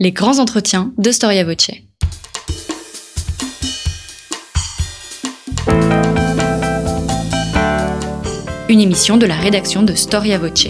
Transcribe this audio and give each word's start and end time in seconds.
Les 0.00 0.10
grands 0.10 0.40
entretiens 0.40 0.92
de 0.98 1.12
Storia 1.12 1.44
Voce. 1.44 1.70
Une 8.68 8.80
émission 8.80 9.18
de 9.18 9.24
la 9.24 9.36
rédaction 9.36 9.84
de 9.84 9.94
Storia 9.94 10.38
Voce. 10.38 10.66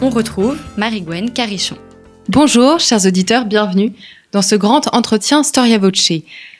On 0.00 0.08
retrouve 0.08 0.56
Marie-Gwen 0.78 1.32
Carichon. 1.34 1.76
Bonjour, 2.30 2.80
chers 2.80 3.04
auditeurs, 3.04 3.44
bienvenue 3.44 3.92
dans 4.32 4.40
ce 4.40 4.54
grand 4.54 4.88
entretien 4.94 5.42
Storia 5.42 5.76
Voce. 5.76 6.12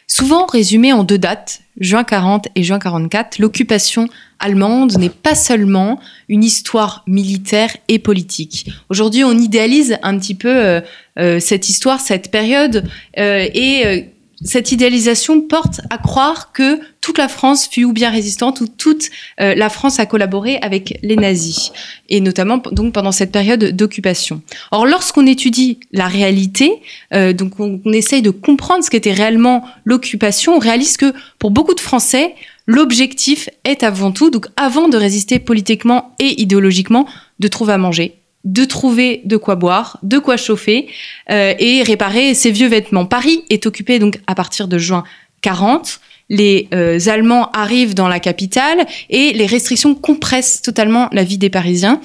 Souvent 0.06 0.45
résumé 0.45 0.92
en 0.92 1.02
deux 1.02 1.16
dates, 1.16 1.62
juin 1.80 2.04
40 2.04 2.48
et 2.54 2.62
juin 2.62 2.79
44, 2.79 3.38
l'occupation 3.38 4.06
allemande 4.38 4.98
n'est 4.98 5.08
pas 5.08 5.34
seulement 5.34 6.00
une 6.29 6.44
histoire 6.44 7.02
militaire 7.06 7.76
et 7.88 7.98
politique. 7.98 8.70
Aujourd'hui, 8.88 9.25
on 9.25 9.32
idéalise 9.32 9.98
un 10.02 10.18
petit 10.18 10.34
peu 10.34 10.48
euh, 10.48 10.80
euh, 11.18 11.40
cette 11.40 11.68
histoire, 11.68 12.00
cette 12.00 12.30
période, 12.30 12.84
euh, 13.18 13.48
et 13.54 14.11
cette 14.44 14.72
idéalisation 14.72 15.40
porte 15.40 15.80
à 15.90 15.96
croire 15.96 16.52
que 16.52 16.80
toute 17.00 17.18
la 17.18 17.28
France 17.28 17.68
fut 17.70 17.84
ou 17.84 17.92
bien 17.92 18.11
résistante 18.11 18.61
ou 18.61 18.66
toute 18.66 19.08
la 19.39 19.70
France 19.70 20.00
a 20.00 20.06
collaboré 20.06 20.58
avec 20.61 20.98
les 21.03 21.16
nazis 21.16 21.72
et 22.11 22.20
notamment 22.20 22.58
donc 22.58 22.92
pendant 22.92 23.12
cette 23.12 23.32
période 23.32 23.64
d'occupation. 23.76 24.42
Or 24.70 24.86
lorsqu'on 24.86 25.26
étudie 25.26 25.78
la 25.92 26.08
réalité, 26.08 26.72
donc 27.12 27.58
on, 27.61 27.80
on, 27.84 27.92
essaye 27.92 28.20
de 28.20 28.30
comprendre 28.30 28.84
ce 28.84 28.90
qu'était 28.90 29.12
réellement 29.12 29.64
l'occupation, 29.84 30.56
on 30.56 30.58
réalise 30.58 30.96
que 30.98 31.14
pour 31.39 31.50
beaucoup 31.50 31.75
de 31.75 31.80
Français, 31.80 32.34
l'objectif 32.67 33.48
est 33.64 33.83
avant 33.83 34.12
tout 34.12 34.31
donc 34.31 34.47
avant 34.56 34.89
de 34.89 34.97
résister 34.97 35.39
politiquement 35.39 36.14
et 36.19 36.41
idéologiquement 36.41 37.06
de 37.39 37.48
trouver 37.48 37.75
à 37.75 37.79
manger, 37.79 38.17
de 38.45 38.65
trouver 38.65 39.23
de 39.25 39.37
quoi 39.37 39.56
boire, 39.56 39.98
de 40.03 40.19
quoi 40.19 40.37
chauffer 40.37 40.89
euh, 41.31 41.55
et 41.59 41.83
réparer 41.83 42.34
ses 42.34 42.51
vieux 42.51 42.69
vêtements. 42.69 43.06
Paris 43.06 43.45
est 43.51 43.67
occupé 43.67 43.98
donc 43.98 44.21
à 44.27 44.34
partir 44.34 44.69
de 44.69 44.79
juin 44.79 45.05
40. 45.43 46.01
Les 46.31 46.69
euh, 46.73 46.98
Allemands 47.06 47.51
arrivent 47.53 47.95
dans 47.95 48.09
la 48.09 48.21
capitale 48.21 48.87
et 49.11 49.33
les 49.33 49.47
restrictions 49.47 49.95
compressent 49.95 50.62
totalement 50.62 51.09
la 51.12 51.23
vie 51.23 51.39
des 51.39 51.51
Parisiens. 51.51 52.01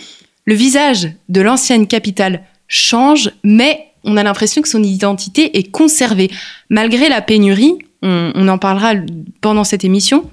Le 0.46 0.56
visage 0.56 1.10
de 1.30 1.42
l'ancienne 1.42 1.88
capitale 1.88 2.44
change, 2.68 3.32
mais 3.44 3.86
on 4.04 4.18
a 4.18 4.24
l'impression 4.24 4.62
que 4.62 4.68
son 4.68 4.84
identité 4.84 5.58
est 5.58 5.72
conservée. 5.72 6.30
Malgré 6.70 7.08
la 7.08 7.22
pénurie, 7.22 7.78
on, 8.02 8.32
on 8.36 8.48
en 8.48 8.58
parlera 8.58 8.94
pendant 9.42 9.64
cette 9.64 9.84
émission, 9.84 10.30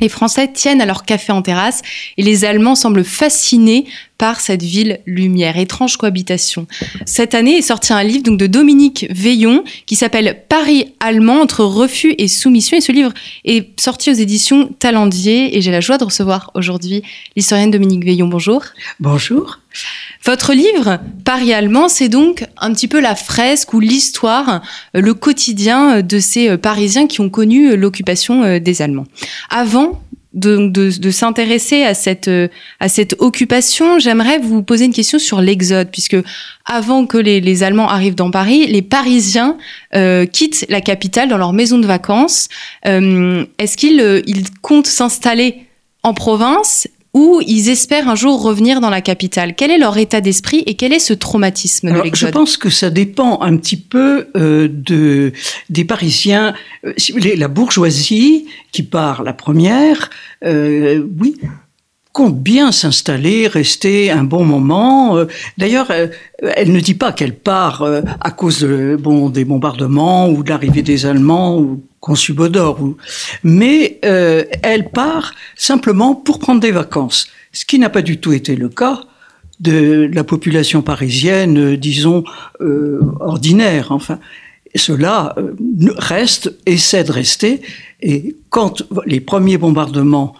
les 0.00 0.08
Français 0.08 0.52
tiennent 0.52 0.80
à 0.80 0.86
leur 0.86 1.04
café 1.04 1.32
en 1.32 1.42
terrasse 1.42 1.82
et 2.16 2.22
les 2.22 2.44
Allemands 2.44 2.74
semblent 2.74 3.04
fascinés 3.04 3.86
par 4.18 4.40
cette 4.40 4.62
ville 4.62 5.00
lumière, 5.06 5.58
étrange 5.58 5.96
cohabitation. 5.96 6.66
Cette 7.04 7.34
année 7.34 7.56
est 7.58 7.62
sorti 7.62 7.92
un 7.92 8.02
livre 8.02 8.22
donc 8.22 8.38
de 8.38 8.46
Dominique 8.46 9.06
Veillon 9.10 9.62
qui 9.84 9.96
s'appelle 9.96 10.42
Paris 10.48 10.94
allemand 11.00 11.40
entre 11.40 11.64
refus 11.64 12.14
et 12.18 12.28
soumission 12.28 12.76
et 12.76 12.80
ce 12.80 12.92
livre 12.92 13.12
est 13.44 13.78
sorti 13.78 14.10
aux 14.10 14.14
éditions 14.14 14.70
Talendier 14.78 15.56
et 15.56 15.60
j'ai 15.60 15.70
la 15.70 15.80
joie 15.80 15.98
de 15.98 16.04
recevoir 16.04 16.50
aujourd'hui 16.54 17.02
l'historienne 17.36 17.70
Dominique 17.70 18.04
Veillon. 18.04 18.28
Bonjour. 18.28 18.62
Bonjour. 19.00 19.58
Votre 20.24 20.54
livre, 20.54 20.98
Paris 21.24 21.52
allemand, 21.52 21.88
c'est 21.88 22.08
donc 22.08 22.46
un 22.56 22.72
petit 22.72 22.88
peu 22.88 22.98
la 22.98 23.14
fresque 23.14 23.74
ou 23.74 23.80
l'histoire, 23.80 24.62
le 24.94 25.12
quotidien 25.12 26.00
de 26.00 26.18
ces 26.18 26.56
Parisiens 26.56 27.06
qui 27.06 27.20
ont 27.20 27.28
connu 27.28 27.76
l'occupation 27.76 28.58
des 28.58 28.82
Allemands. 28.82 29.06
Avant 29.50 30.00
de, 30.36 30.68
de, 30.68 30.96
de 30.96 31.10
s'intéresser 31.10 31.82
à 31.82 31.94
cette, 31.94 32.30
à 32.78 32.88
cette 32.88 33.16
occupation, 33.18 33.98
j'aimerais 33.98 34.38
vous 34.38 34.62
poser 34.62 34.84
une 34.84 34.92
question 34.92 35.18
sur 35.18 35.40
l'exode, 35.40 35.88
puisque 35.90 36.16
avant 36.64 37.06
que 37.06 37.16
les, 37.16 37.40
les, 37.40 37.62
Allemands 37.62 37.88
arrivent 37.88 38.14
dans 38.14 38.30
Paris, 38.30 38.66
les 38.66 38.82
Parisiens 38.82 39.56
euh, 39.94 40.26
quittent 40.26 40.66
la 40.68 40.80
capitale 40.80 41.28
dans 41.28 41.38
leur 41.38 41.52
maison 41.52 41.78
de 41.78 41.86
vacances. 41.86 42.48
Euh, 42.86 43.44
Est-ce 43.58 43.76
qu'ils 43.76 44.00
euh, 44.00 44.20
ils 44.26 44.50
comptent 44.62 44.86
s'installer 44.86 45.66
en 46.02 46.14
province 46.14 46.86
ou 47.16 47.40
ils 47.46 47.70
espèrent 47.70 48.10
un 48.10 48.14
jour 48.14 48.42
revenir 48.42 48.82
dans 48.82 48.90
la 48.90 49.00
capitale. 49.00 49.54
Quel 49.56 49.70
est 49.70 49.78
leur 49.78 49.96
état 49.96 50.20
d'esprit 50.20 50.62
et 50.66 50.74
quel 50.74 50.92
est 50.92 50.98
ce 50.98 51.14
traumatisme 51.14 51.90
de 51.90 52.02
l'exode 52.02 52.28
Je 52.28 52.32
pense 52.32 52.58
que 52.58 52.68
ça 52.68 52.90
dépend 52.90 53.40
un 53.40 53.56
petit 53.56 53.78
peu 53.78 54.28
euh, 54.36 54.68
de 54.70 55.32
des 55.70 55.86
Parisiens. 55.86 56.52
Euh, 56.84 56.92
si 56.98 57.12
vous 57.12 57.18
voulez, 57.18 57.36
la 57.36 57.48
bourgeoisie 57.48 58.48
qui 58.70 58.82
part 58.82 59.22
la 59.22 59.32
première, 59.32 60.10
euh, 60.44 61.06
oui, 61.18 61.36
compte 62.16 62.38
bien 62.38 62.72
s'installer, 62.72 63.46
rester 63.46 64.10
un 64.10 64.24
bon 64.24 64.42
moment. 64.42 65.18
D'ailleurs, 65.58 65.88
elle 65.92 66.72
ne 66.72 66.80
dit 66.80 66.94
pas 66.94 67.12
qu'elle 67.12 67.34
part 67.34 67.86
à 68.28 68.30
cause 68.30 68.60
de, 68.60 68.96
bon, 68.98 69.28
des 69.28 69.44
bombardements 69.44 70.26
ou 70.30 70.42
de 70.42 70.48
l'arrivée 70.48 70.80
des 70.80 71.04
Allemands 71.04 71.58
ou 71.58 71.82
qu'on 72.00 72.14
subodore, 72.14 72.80
ou... 72.80 72.96
mais 73.42 73.98
euh, 74.06 74.44
elle 74.62 74.88
part 74.88 75.34
simplement 75.56 76.14
pour 76.14 76.38
prendre 76.38 76.60
des 76.62 76.70
vacances, 76.70 77.26
ce 77.52 77.66
qui 77.66 77.78
n'a 77.78 77.90
pas 77.90 78.00
du 78.00 78.16
tout 78.18 78.32
été 78.32 78.56
le 78.56 78.70
cas 78.70 79.02
de 79.60 80.08
la 80.10 80.24
population 80.24 80.80
parisienne, 80.80 81.76
disons, 81.76 82.24
euh, 82.62 83.00
ordinaire. 83.20 83.92
Enfin, 83.92 84.18
cela 84.74 85.34
euh, 85.36 85.52
reste, 85.98 86.54
essaie 86.64 87.04
de 87.04 87.12
rester, 87.12 87.60
et 88.00 88.36
quand 88.48 88.84
les 89.04 89.20
premiers 89.20 89.58
bombardements 89.58 90.34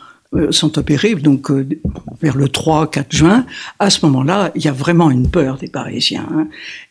sont 0.51 0.79
opérés, 0.79 1.15
donc 1.15 1.51
euh, 1.51 1.67
vers 2.21 2.37
le 2.37 2.47
3-4 2.47 3.05
juin, 3.11 3.47
à 3.79 3.91
ce 3.91 4.05
moment-là, 4.07 4.53
il 4.55 4.65
y 4.65 4.69
a 4.69 4.73
vraiment 4.73 5.11
une 5.11 5.31
peur 5.31 5.57
des 5.59 5.69
Parisiens. 5.69 6.27
Hein. 6.33 6.49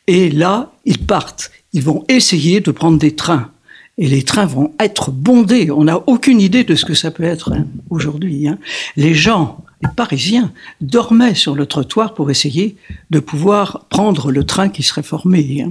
Et 0.08 0.30
là, 0.30 0.72
ils 0.86 1.00
partent. 1.00 1.52
Ils 1.74 1.84
vont 1.84 2.04
essayer 2.08 2.62
de 2.62 2.72
prendre 2.72 2.98
des 2.98 3.16
trains. 3.16 3.52
Et 3.98 4.08
les 4.08 4.24
trains 4.24 4.46
vont 4.46 4.74
être 4.80 5.12
bondés. 5.12 5.72
On 5.72 5.86
n'a 5.86 6.02
aucune 6.08 6.42
idée 6.42 6.64
de 6.64 6.76
ce 6.76 6.86
que 6.86 6.94
ça 6.94 7.12
peut 7.12 7.24
être 7.24 7.54
hein, 7.54 7.66
aujourd'hui. 7.90 8.48
Hein. 8.48 8.58
Les 8.98 9.14
gens, 9.14 9.64
les 9.82 9.90
Parisiens, 9.96 10.52
dormaient 10.82 11.36
sur 11.36 11.56
le 11.56 11.66
trottoir 11.66 12.14
pour 12.14 12.30
essayer 12.30 12.76
de 13.10 13.20
pouvoir 13.20 13.86
prendre 13.90 14.32
le 14.32 14.44
train 14.44 14.70
qui 14.70 14.84
serait 14.84 15.04
formé. 15.04 15.66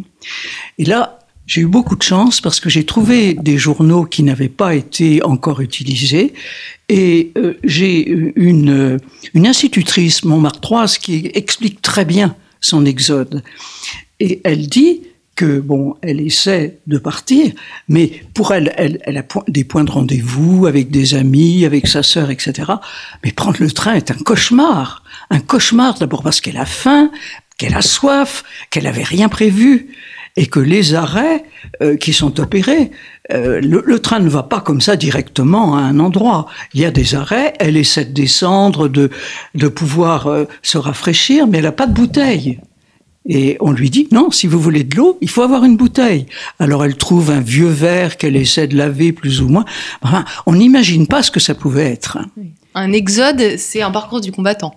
Et 0.78 0.84
là, 0.84 1.18
j'ai 1.46 1.62
eu 1.62 1.66
beaucoup 1.66 1.96
de 1.96 2.02
chance 2.02 2.40
parce 2.40 2.60
que 2.60 2.70
j'ai 2.70 2.84
trouvé 2.84 3.34
des 3.34 3.58
journaux 3.58 4.04
qui 4.04 4.22
n'avaient 4.22 4.48
pas 4.48 4.74
été 4.74 5.22
encore 5.22 5.60
utilisés 5.60 6.32
et 6.88 7.32
euh, 7.36 7.54
j'ai 7.64 8.08
une, 8.08 8.98
une 9.34 9.46
institutrice 9.46 10.24
montmartroise 10.24 10.98
qui 10.98 11.30
explique 11.34 11.82
très 11.82 12.04
bien 12.04 12.34
son 12.60 12.86
exode. 12.86 13.42
Et 14.20 14.40
elle 14.44 14.68
dit, 14.68 15.02
que 15.34 15.60
bon, 15.60 15.96
elle 16.02 16.20
essaie 16.20 16.78
de 16.86 16.98
partir, 16.98 17.52
mais 17.88 18.22
pour 18.34 18.52
elle, 18.52 18.72
elle, 18.76 19.00
elle 19.04 19.18
a 19.18 19.24
des 19.48 19.64
points 19.64 19.84
de 19.84 19.90
rendez-vous 19.90 20.66
avec 20.66 20.90
des 20.90 21.14
amis, 21.14 21.64
avec 21.64 21.86
sa 21.86 22.02
sœur, 22.02 22.30
etc. 22.30 22.72
Mais 23.24 23.32
prendre 23.32 23.56
le 23.60 23.70
train 23.70 23.94
est 23.94 24.10
un 24.10 24.14
cauchemar, 24.14 25.02
un 25.30 25.40
cauchemar 25.40 25.98
d'abord 25.98 26.22
parce 26.22 26.40
qu'elle 26.40 26.56
a 26.56 26.66
faim, 26.66 27.10
qu'elle 27.58 27.74
a 27.74 27.82
soif, 27.82 28.44
qu'elle 28.70 28.84
n'avait 28.84 29.02
rien 29.02 29.28
prévu, 29.28 29.88
et 30.36 30.46
que 30.46 30.60
les 30.60 30.94
arrêts 30.94 31.44
euh, 31.82 31.96
qui 31.96 32.12
sont 32.12 32.40
opérés, 32.40 32.90
euh, 33.32 33.60
le, 33.60 33.82
le, 33.86 33.98
train 34.00 34.18
ne 34.18 34.28
va 34.28 34.42
pas 34.42 34.60
comme 34.60 34.80
ça 34.80 34.96
directement 34.96 35.76
à 35.76 35.80
un 35.80 36.00
endroit. 36.00 36.46
Il 36.74 36.80
y 36.80 36.84
a 36.84 36.90
des 36.90 37.14
arrêts, 37.14 37.54
elle 37.60 37.76
essaie 37.76 38.04
de 38.04 38.12
descendre, 38.12 38.88
de, 38.88 39.10
de 39.54 39.68
pouvoir 39.68 40.26
euh, 40.26 40.44
se 40.62 40.76
rafraîchir, 40.76 41.46
mais 41.46 41.58
elle 41.58 41.64
n'a 41.64 41.72
pas 41.72 41.86
de 41.86 41.94
bouteille. 41.94 42.60
Et 43.26 43.56
on 43.60 43.72
lui 43.72 43.88
dit, 43.88 44.08
non, 44.12 44.30
si 44.30 44.46
vous 44.46 44.60
voulez 44.60 44.84
de 44.84 44.96
l'eau, 44.96 45.16
il 45.22 45.30
faut 45.30 45.42
avoir 45.42 45.64
une 45.64 45.76
bouteille. 45.76 46.26
Alors 46.58 46.84
elle 46.84 46.96
trouve 46.96 47.30
un 47.30 47.40
vieux 47.40 47.68
verre 47.68 48.18
qu'elle 48.18 48.36
essaie 48.36 48.66
de 48.66 48.76
laver 48.76 49.12
plus 49.12 49.40
ou 49.40 49.48
moins. 49.48 49.64
Enfin, 50.02 50.24
on 50.44 50.54
n'imagine 50.54 51.06
pas 51.06 51.22
ce 51.22 51.30
que 51.30 51.40
ça 51.40 51.54
pouvait 51.54 51.90
être. 51.90 52.18
Un 52.74 52.92
exode, 52.92 53.56
c'est 53.56 53.80
un 53.80 53.90
parcours 53.90 54.20
du 54.20 54.30
combattant. 54.30 54.74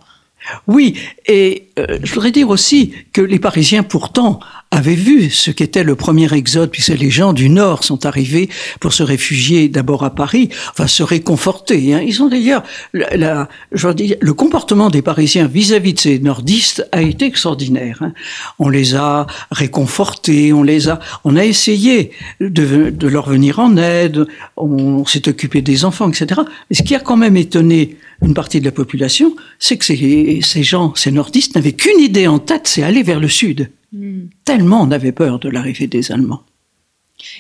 Oui, 0.68 0.98
et 1.26 1.68
euh, 1.78 2.00
je 2.04 2.14
voudrais 2.14 2.32
dire 2.32 2.50
aussi 2.50 2.94
que 3.12 3.22
les 3.22 3.40
Parisiens, 3.40 3.84
pourtant, 3.84 4.40
avaient 4.72 4.96
vu 4.96 5.30
ce 5.30 5.52
qu'était 5.52 5.84
le 5.84 5.96
premier 5.96 6.32
exode, 6.34 6.70
puisque 6.72 6.90
les 6.90 7.10
gens 7.10 7.34
du 7.34 7.50
Nord 7.50 7.84
sont 7.84 8.06
arrivés 8.06 8.50
pour 8.80 8.94
se 8.94 9.04
réfugier 9.04 9.70
d'abord 9.70 10.04
à 10.04 10.14
Paris, 10.14 10.50
enfin 10.72 10.88
se 10.88 11.04
réconforter. 11.04 11.94
Hein. 11.94 12.02
Ils 12.06 12.22
ont 12.22 12.28
d'ailleurs, 12.28 12.64
la, 12.94 13.48
le 13.72 14.34
comportement 14.34 14.90
des 14.90 15.02
Parisiens 15.02 15.48
vis-à-vis 15.48 15.92
-vis 15.92 15.96
de 15.96 16.00
ces 16.00 16.20
nordistes 16.20 16.88
a 16.92 17.02
été 17.02 17.26
extraordinaire. 17.26 18.00
Hein. 18.02 18.14
On 18.60 18.70
les 18.70 18.96
a 18.96 19.26
réconfortés, 19.52 20.52
on 20.54 20.64
les 20.64 20.90
a, 20.90 21.00
on 21.24 21.36
a 21.36 21.46
essayé 21.46 22.12
de, 22.42 22.90
de 22.90 23.08
leur 23.08 23.30
venir 23.30 23.60
en 23.60 23.78
aide, 23.78 24.28
on 24.58 25.06
s'est 25.06 25.28
occupé 25.30 25.62
des 25.62 25.86
enfants, 25.86 26.10
etc. 26.10 26.42
Mais 26.70 26.76
ce 26.76 26.84
qui 26.84 26.96
a 26.96 27.00
quand 27.00 27.18
même 27.18 27.38
étonné 27.38 27.98
une 28.22 28.34
partie 28.34 28.60
de 28.60 28.66
la 28.66 28.72
population, 28.72 29.36
c'est 29.60 29.78
que 29.78 29.86
ces 29.86 30.64
gens, 30.64 30.94
ces 30.96 31.12
nordistes, 31.12 31.56
n'avaient 31.56 31.74
qu'une 31.74 32.00
idée 32.00 32.28
en 32.28 32.40
tête, 32.40 32.68
c'est 32.68 32.84
aller 32.84 33.04
vers 33.04 33.20
le 33.20 33.30
sud. 33.30 33.70
Mm. 33.94 34.28
Tellement 34.46 34.82
on 34.82 34.92
avait 34.92 35.12
peur 35.12 35.40
de 35.40 35.50
l'arrivée 35.50 35.88
des 35.88 36.12
Allemands. 36.12 36.44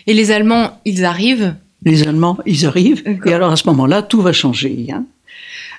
Et 0.07 0.13
les 0.13 0.31
Allemands, 0.31 0.79
ils 0.85 1.05
arrivent 1.05 1.55
Les 1.83 2.07
Allemands, 2.07 2.37
ils 2.45 2.65
arrivent. 2.65 3.03
Et 3.25 3.33
alors 3.33 3.51
à 3.51 3.55
ce 3.55 3.67
moment-là, 3.67 4.01
tout 4.01 4.21
va 4.21 4.33
changer. 4.33 4.87
Hein. 4.91 5.05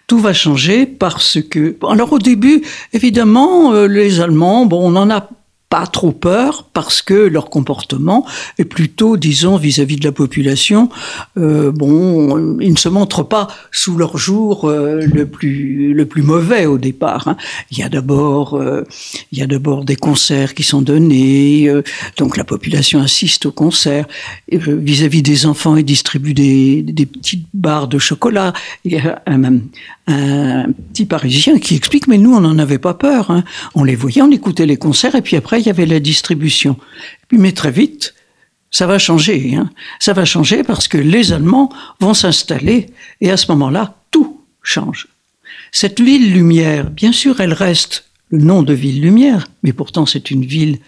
Tout 0.06 0.18
va 0.18 0.32
changer 0.32 0.86
parce 0.86 1.38
que, 1.42 1.76
alors 1.88 2.12
au 2.12 2.18
début, 2.18 2.62
évidemment, 2.92 3.72
euh, 3.72 3.86
les 3.86 4.20
Allemands, 4.20 4.64
bon, 4.66 4.92
on 4.92 4.96
en 4.96 5.10
a 5.10 5.28
pas 5.68 5.86
trop 5.86 6.12
peur 6.12 6.68
parce 6.72 7.02
que 7.02 7.14
leur 7.14 7.50
comportement 7.50 8.26
est 8.58 8.64
plutôt, 8.64 9.16
disons, 9.16 9.56
vis-à-vis 9.56 9.96
de 9.96 10.04
la 10.04 10.12
population, 10.12 10.88
euh, 11.36 11.70
bon, 11.72 12.58
ils 12.60 12.72
ne 12.72 12.78
se 12.78 12.88
montrent 12.88 13.22
pas 13.22 13.48
sous 13.70 13.96
leur 13.96 14.16
jour 14.16 14.64
euh, 14.64 15.02
le 15.02 15.26
plus 15.26 15.92
le 15.92 16.06
plus 16.06 16.22
mauvais 16.22 16.66
au 16.66 16.78
départ. 16.78 17.28
Hein. 17.28 17.36
Il 17.70 17.78
y 17.78 17.82
a 17.82 17.88
d'abord 17.88 18.54
euh, 18.54 18.84
il 19.32 19.38
y 19.38 19.42
a 19.42 19.46
d'abord 19.46 19.84
des 19.84 19.96
concerts 19.96 20.54
qui 20.54 20.62
sont 20.62 20.80
donnés, 20.80 21.70
donc 22.16 22.36
la 22.36 22.44
population 22.44 23.00
assiste 23.00 23.46
aux 23.46 23.52
concerts. 23.52 24.06
Vis-à-vis 24.50 25.22
des 25.22 25.46
enfants, 25.46 25.76
ils 25.76 25.84
distribuent 25.84 26.34
des, 26.34 26.82
des 26.82 27.06
petites 27.06 27.46
barres 27.52 27.88
de 27.88 27.98
chocolat. 27.98 28.52
Il 28.84 28.92
y 28.92 28.98
a 28.98 29.22
un, 29.26 29.60
un 30.08 30.66
petit 30.92 31.04
Parisien 31.04 31.58
qui 31.58 31.74
explique, 31.74 32.08
mais 32.08 32.18
nous, 32.18 32.34
on 32.34 32.40
n'en 32.40 32.58
avait 32.58 32.78
pas 32.78 32.94
peur. 32.94 33.30
Hein. 33.30 33.44
On 33.74 33.84
les 33.84 33.94
voyait, 33.94 34.22
on 34.22 34.30
écoutait 34.30 34.66
les 34.66 34.76
concerts, 34.76 35.14
et 35.14 35.22
puis 35.22 35.36
après, 35.36 35.57
il 35.58 35.66
y 35.66 35.70
avait 35.70 35.86
la 35.86 36.00
distribution. 36.00 36.76
Mais 37.32 37.52
très 37.52 37.70
vite, 37.70 38.14
ça 38.70 38.86
va 38.86 38.98
changer. 38.98 39.54
Hein. 39.54 39.70
Ça 39.98 40.12
va 40.12 40.24
changer 40.24 40.62
parce 40.62 40.88
que 40.88 40.98
les 40.98 41.32
Allemands 41.32 41.70
vont 42.00 42.14
s'installer, 42.14 42.86
et 43.20 43.30
à 43.30 43.36
ce 43.36 43.50
moment-là, 43.52 43.96
tout 44.10 44.40
change. 44.62 45.08
Cette 45.72 46.00
ville 46.00 46.32
lumière, 46.32 46.90
bien 46.90 47.12
sûr, 47.12 47.40
elle 47.40 47.52
reste 47.52 48.04
le 48.30 48.38
nom 48.38 48.62
de 48.62 48.74
ville 48.74 49.00
lumière, 49.00 49.48
mais 49.62 49.72
pourtant 49.72 50.06
c'est 50.06 50.30
une 50.30 50.44
ville 50.44 50.78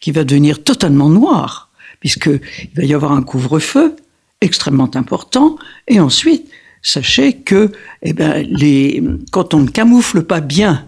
qui 0.00 0.12
va 0.12 0.24
devenir 0.24 0.62
totalement 0.62 1.10
noire, 1.10 1.70
puisqu'il 2.00 2.40
va 2.74 2.84
y 2.84 2.94
avoir 2.94 3.12
un 3.12 3.22
couvre-feu 3.22 3.96
extrêmement 4.40 4.90
important, 4.94 5.56
et 5.88 6.00
ensuite, 6.00 6.48
sachez 6.82 7.34
que 7.34 7.72
eh 8.02 8.12
ben, 8.12 8.46
les, 8.48 9.02
quand 9.32 9.54
on 9.54 9.60
ne 9.60 9.68
camoufle 9.68 10.22
pas 10.22 10.40
bien 10.40 10.86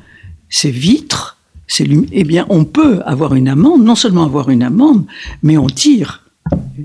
ces 0.48 0.70
vitres, 0.70 1.37
eh 1.80 2.24
bien, 2.24 2.46
on 2.48 2.64
peut 2.64 3.00
avoir 3.04 3.34
une 3.34 3.48
amende, 3.48 3.84
non 3.84 3.94
seulement 3.94 4.24
avoir 4.24 4.50
une 4.50 4.62
amende, 4.62 5.04
mais 5.42 5.56
on 5.56 5.66
tire. 5.66 6.22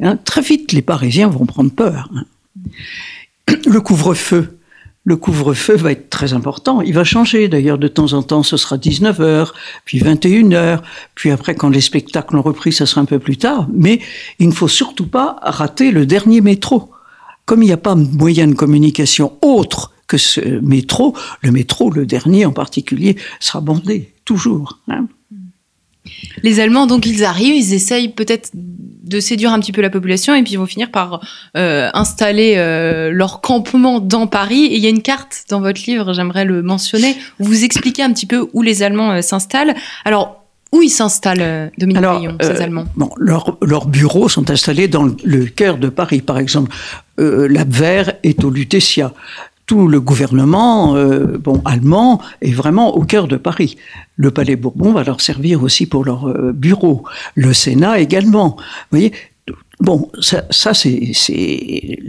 Hein, 0.02 0.18
très 0.18 0.42
vite, 0.42 0.72
les 0.72 0.82
Parisiens 0.82 1.28
vont 1.28 1.46
prendre 1.46 1.72
peur. 1.72 2.10
Hein. 2.16 2.26
Le 3.66 3.82
couvre-feu. 3.82 4.60
Le 5.06 5.18
couvre-feu 5.18 5.76
va 5.76 5.92
être 5.92 6.10
très 6.10 6.34
important. 6.34 6.82
Il 6.82 6.94
va 6.94 7.04
changer 7.04 7.50
d'ailleurs 7.50 7.78
de 7.78 7.90
temps 7.90 8.14
en 8.14 8.24
temps. 8.24 8.42
Ce 8.42 8.56
sera 8.56 8.78
19h, 8.78 9.50
puis 9.84 10.00
21h, 10.00 10.80
puis 11.14 11.32
après 11.32 11.56
quand 11.56 11.70
les 11.70 11.82
spectacles 11.82 12.38
ont 12.38 12.42
repris, 12.42 12.72
ça 12.72 12.86
sera 12.86 13.02
un 13.02 13.06
peu 13.06 13.20
plus 13.20 13.36
tard. 13.36 13.68
Mais 13.74 14.00
il 14.40 14.48
ne 14.48 14.54
faut 14.54 14.70
surtout 14.70 15.08
pas 15.08 15.38
rater 15.42 15.92
le 15.92 16.06
dernier 16.06 16.40
métro 16.40 16.90
comme 17.46 17.62
il 17.62 17.66
n'y 17.66 17.74
a 17.74 17.78
pas 17.78 17.96
moyen 17.96 18.48
de 18.48 18.54
communication 18.54 19.34
autre 19.42 19.92
que 20.08 20.18
ce 20.18 20.40
métro, 20.62 21.16
le 21.42 21.52
métro, 21.52 21.92
le 21.92 22.06
dernier 22.06 22.46
en 22.46 22.52
particulier, 22.52 23.18
sera 23.40 23.62
bondé, 23.62 24.13
toujours. 24.26 24.80
Hein. 24.90 25.08
Les 26.42 26.60
Allemands, 26.60 26.88
donc, 26.88 27.06
ils 27.06 27.24
arrivent, 27.24 27.56
ils 27.56 27.74
essayent 27.74 28.10
peut-être 28.10 28.52
de 28.54 29.20
séduire 29.20 29.54
un 29.54 29.60
petit 29.60 29.72
peu 29.72 29.82
la 29.82 29.90
population 29.90 30.34
et 30.34 30.44
puis 30.44 30.54
ils 30.54 30.58
vont 30.58 30.66
finir 30.66 30.90
par 30.90 31.22
euh, 31.56 31.90
installer 31.94 32.56
euh, 32.58 33.12
leur 33.12 33.42
campement 33.42 34.00
dans 34.00 34.28
Paris. 34.28 34.66
Et 34.66 34.76
il 34.76 34.84
y 34.84 34.86
a 34.86 34.90
une 34.90 35.02
carte 35.02 35.46
dans 35.50 35.62
votre 35.62 35.82
livre, 35.88 36.14
j'aimerais 36.14 36.46
le 36.46 36.62
mentionner, 36.62 37.16
où 37.40 37.46
vous 37.46 37.64
expliquez 37.64 38.04
un 38.04 38.12
petit 38.12 38.26
peu 38.26 38.50
où 38.54 38.62
les 38.62 38.84
Allemands 38.84 39.12
euh, 39.12 39.22
s'installent. 39.22 39.76
Alors, 40.06 40.44
où 40.74 40.82
ils 40.82 40.90
s'installent, 40.90 41.72
Dominique 41.78 42.00
Alors, 42.00 42.22
ces 42.42 42.48
euh, 42.48 42.64
Allemands? 42.64 42.86
bon, 42.96 43.12
Leurs 43.18 43.86
bureaux 43.86 44.28
sont 44.28 44.50
installés 44.50 44.88
dans 44.88 45.04
le, 45.04 45.46
cœur 45.46 45.78
de 45.78 45.88
Paris. 45.88 46.22
Par 46.22 46.40
exemple, 46.40 46.76
euh, 47.20 47.48
l'Abwehr 47.48 48.14
est 48.24 48.44
au 48.44 48.50
Lutetia. 48.50 49.14
Tout 49.66 49.88
le 49.88 50.02
gouvernement 50.02 50.96
euh, 50.96 51.38
bon, 51.38 51.62
allemand 51.66 52.22
est 52.42 52.52
vraiment 52.52 52.96
au 52.96 53.04
cœur 53.04 53.28
de 53.28 53.38
Paris. 53.38 53.78
Le 54.18 54.32
Palais 54.32 54.56
Bourbon 54.56 54.92
va 54.92 55.04
leur 55.04 55.22
servir 55.22 55.64
aussi 55.64 55.86
pour 55.86 56.04
leurs 56.04 56.34
bureaux. 56.54 57.04
Le 57.36 57.54
Sénat 57.54 58.00
également. 58.00 58.56
Vous 58.58 58.98
voyez, 58.98 59.14
Bon, 59.80 60.10
ça, 60.22 60.46
ça 60.50 60.74
c'est 60.74 61.12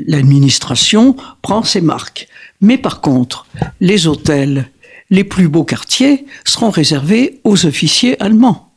l'administration 0.06 1.16
prend 1.42 1.64
ses 1.64 1.80
marques. 1.80 2.28
Mais 2.60 2.78
par 2.78 3.00
contre, 3.00 3.46
les 3.80 4.06
hôtels, 4.06 4.70
les 5.10 5.24
plus 5.24 5.48
beaux 5.48 5.64
quartiers 5.64 6.24
seront 6.44 6.70
réservés 6.70 7.40
aux 7.42 7.66
officiers 7.66 8.20
allemands. 8.22 8.72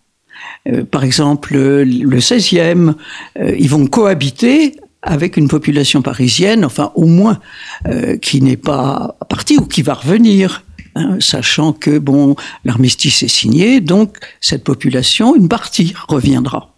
Euh, 0.68 0.84
par 0.84 1.04
exemple, 1.04 1.56
le 1.56 2.20
16e, 2.20 2.96
euh, 3.40 3.56
ils 3.58 3.70
vont 3.70 3.86
cohabiter 3.88 4.78
avec 5.02 5.38
une 5.38 5.48
population 5.48 6.02
parisienne, 6.02 6.66
enfin 6.66 6.92
au 6.96 7.06
moins 7.06 7.40
euh, 7.88 8.18
qui 8.18 8.42
n'est 8.42 8.58
pas 8.58 9.18
partie 9.30 9.58
ou 9.58 9.66
qui 9.66 9.82
va 9.82 9.94
revenir. 9.94 10.64
Hein, 10.96 11.18
sachant 11.20 11.74
que 11.74 12.00
bon, 12.00 12.36
l'armistice 12.66 13.22
est 13.22 13.28
signé, 13.28 13.82
donc 13.82 14.18
cette 14.42 14.64
population, 14.64 15.36
une 15.36 15.48
partie 15.48 15.94
reviendra. 16.08 16.74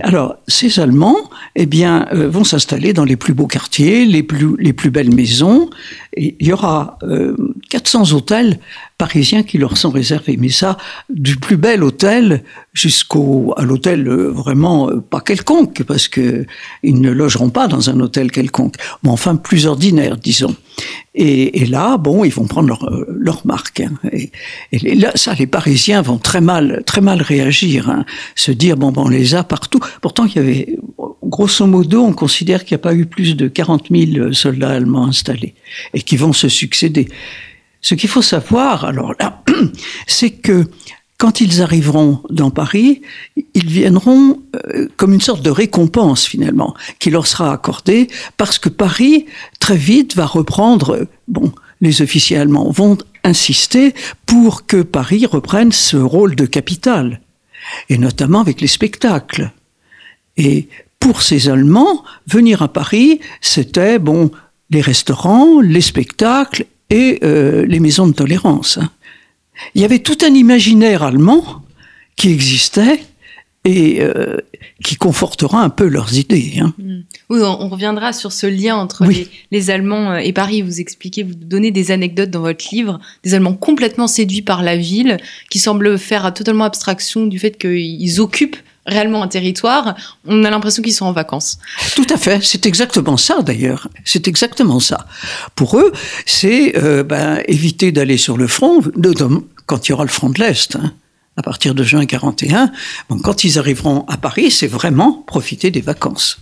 Alors, 0.00 0.36
ces 0.48 0.80
Allemands, 0.80 1.30
eh 1.54 1.66
bien, 1.66 2.08
euh, 2.12 2.28
vont 2.28 2.44
s'installer 2.44 2.92
dans 2.92 3.04
les 3.04 3.16
plus 3.16 3.34
beaux 3.34 3.46
quartiers, 3.46 4.04
les 4.04 4.22
plus, 4.22 4.56
les 4.58 4.72
plus 4.72 4.90
belles 4.90 5.14
maisons. 5.14 5.70
Et 6.16 6.36
il 6.40 6.46
y 6.46 6.52
aura 6.52 6.98
400 7.70 8.00
euh, 8.00 8.16
hôtels 8.16 8.58
parisiens 8.98 9.42
qui 9.42 9.58
leur 9.58 9.76
sont 9.76 9.90
réservés. 9.90 10.36
Mais 10.38 10.48
ça, 10.48 10.76
du 11.10 11.36
plus 11.36 11.56
bel 11.56 11.82
hôtel 11.84 12.42
jusqu'au 12.72 13.52
à 13.56 13.62
l'hôtel 13.62 14.08
euh, 14.08 14.30
vraiment 14.30 14.90
pas 15.00 15.20
quelconque, 15.20 15.82
parce 15.82 16.08
que 16.08 16.46
ils 16.82 17.00
ne 17.00 17.10
logeront 17.10 17.50
pas 17.50 17.68
dans 17.68 17.90
un 17.90 18.00
hôtel 18.00 18.30
quelconque, 18.30 18.76
mais 19.02 19.10
enfin 19.10 19.36
plus 19.36 19.66
ordinaire, 19.66 20.16
disons. 20.16 20.54
Et, 21.14 21.64
là, 21.64 21.96
bon, 21.96 22.24
ils 22.24 22.32
vont 22.32 22.46
prendre 22.46 22.68
leur, 22.68 22.90
leur 23.08 23.46
marque. 23.46 23.80
Hein. 23.80 23.92
Et, 24.12 24.30
et, 24.72 24.94
là, 24.94 25.12
ça, 25.14 25.32
les 25.32 25.46
Parisiens 25.46 26.02
vont 26.02 26.18
très 26.18 26.42
mal, 26.42 26.82
très 26.84 27.00
mal 27.00 27.22
réagir, 27.22 27.88
hein. 27.88 28.04
se 28.34 28.52
dire 28.52 28.76
bon, 28.76 28.92
bon, 28.92 29.06
on 29.06 29.08
les 29.08 29.34
a 29.34 29.42
partout. 29.42 29.80
Pourtant, 30.02 30.26
il 30.26 30.36
y 30.36 30.38
avait, 30.38 30.78
grosso 31.22 31.66
modo, 31.66 32.02
on 32.02 32.12
considère 32.12 32.64
qu'il 32.64 32.74
n'y 32.74 32.80
a 32.80 32.84
pas 32.84 32.94
eu 32.94 33.06
plus 33.06 33.34
de 33.34 33.48
40 33.48 33.86
000 33.90 34.32
soldats 34.32 34.70
allemands 34.70 35.06
installés 35.06 35.54
et 35.94 36.02
qui 36.02 36.18
vont 36.18 36.34
se 36.34 36.48
succéder. 36.48 37.08
Ce 37.80 37.94
qu'il 37.94 38.08
faut 38.08 38.22
savoir, 38.22 38.84
alors 38.84 39.14
là, 39.20 39.42
c'est 40.06 40.30
que 40.30 40.66
quand 41.18 41.40
ils 41.40 41.62
arriveront 41.62 42.22
dans 42.28 42.50
Paris, 42.50 43.02
ils 43.54 43.68
viendront 43.68 44.42
euh, 44.66 44.88
comme 44.96 45.14
une 45.14 45.20
sorte 45.20 45.42
de 45.42 45.50
récompense 45.50 46.26
finalement 46.26 46.74
qui 46.98 47.10
leur 47.10 47.26
sera 47.26 47.52
accordée 47.52 48.08
parce 48.36 48.58
que 48.58 48.68
Paris 48.68 49.26
très 49.58 49.76
vite 49.76 50.14
va 50.14 50.26
reprendre 50.26 51.06
bon 51.26 51.52
les 51.80 52.02
officiers 52.02 52.36
allemands 52.36 52.70
vont 52.70 52.98
insister 53.24 53.94
pour 54.26 54.66
que 54.66 54.82
Paris 54.82 55.26
reprenne 55.26 55.72
ce 55.72 55.96
rôle 55.96 56.36
de 56.36 56.46
capitale 56.46 57.20
et 57.88 57.98
notamment 57.98 58.40
avec 58.40 58.60
les 58.60 58.66
spectacles. 58.66 59.50
Et 60.36 60.68
pour 61.00 61.22
ces 61.22 61.48
Allemands, 61.48 62.04
venir 62.26 62.62
à 62.62 62.68
Paris, 62.68 63.20
c'était 63.40 63.98
bon 63.98 64.30
les 64.70 64.80
restaurants, 64.80 65.60
les 65.60 65.80
spectacles 65.80 66.66
et 66.90 67.18
euh, 67.22 67.64
les 67.66 67.80
maisons 67.80 68.06
de 68.06 68.12
tolérance. 68.12 68.78
Il 69.74 69.82
y 69.82 69.84
avait 69.84 70.00
tout 70.00 70.18
un 70.24 70.34
imaginaire 70.34 71.02
allemand 71.02 71.62
qui 72.16 72.32
existait 72.32 73.00
et 73.64 74.00
euh, 74.00 74.36
qui 74.84 74.94
confortera 74.94 75.60
un 75.60 75.70
peu 75.70 75.88
leurs 75.88 76.14
idées. 76.16 76.54
Hein. 76.60 76.72
Mm. 76.78 77.00
Oui, 77.30 77.40
on, 77.42 77.68
reviendra 77.68 78.12
sur 78.12 78.30
ce 78.30 78.46
lien 78.46 78.76
entre 78.76 79.04
les, 79.50 79.70
Allemands 79.70 80.12
euh, 80.12 80.18
et 80.18 80.32
Paris. 80.32 80.62
Vous 80.62 80.80
expliquez, 80.80 81.24
vous 81.24 81.34
donnez 81.34 81.72
des 81.72 81.90
anecdotes 81.90 82.30
dans 82.30 82.42
votre 82.42 82.64
livre, 82.70 83.00
des 83.24 83.34
Allemands 83.34 83.54
complètement 83.54 84.06
séduits 84.06 84.42
par 84.42 84.62
la 84.62 84.76
ville, 84.76 85.16
qui 85.50 85.58
semblent 85.58 85.98
faire 85.98 86.32
totalement 86.32 86.64
abstraction 86.64 87.26
du 87.26 87.40
fait 87.40 87.58
qu'ils 87.58 88.20
occupent 88.20 88.58
réellement 88.86 89.22
un 89.22 89.28
territoire, 89.28 89.94
on 90.26 90.44
a 90.44 90.50
l'impression 90.50 90.82
qu'ils 90.82 90.94
sont 90.94 91.06
en 91.06 91.12
vacances. 91.12 91.58
Tout 91.94 92.06
à 92.10 92.16
fait, 92.16 92.42
c'est 92.42 92.66
exactement 92.66 93.16
ça 93.16 93.42
d'ailleurs. 93.42 93.88
C'est 94.04 94.28
exactement 94.28 94.80
ça. 94.80 95.06
Pour 95.54 95.78
eux, 95.78 95.92
c'est 96.24 96.76
euh, 96.76 97.02
ben, 97.02 97.42
éviter 97.48 97.92
d'aller 97.92 98.16
sur 98.16 98.36
le 98.36 98.46
front 98.46 98.80
de, 98.94 99.14
quand 99.66 99.88
il 99.88 99.90
y 99.90 99.92
aura 99.92 100.04
le 100.04 100.10
front 100.10 100.30
de 100.30 100.38
l'Est. 100.38 100.76
Hein, 100.76 100.92
à 101.36 101.42
partir 101.42 101.74
de 101.74 101.82
juin 101.82 102.06
41, 102.06 102.72
bon, 103.08 103.18
quand 103.18 103.44
ils 103.44 103.58
arriveront 103.58 104.06
à 104.08 104.16
Paris, 104.16 104.50
c'est 104.50 104.66
vraiment 104.66 105.12
profiter 105.26 105.70
des 105.70 105.82
vacances. 105.82 106.38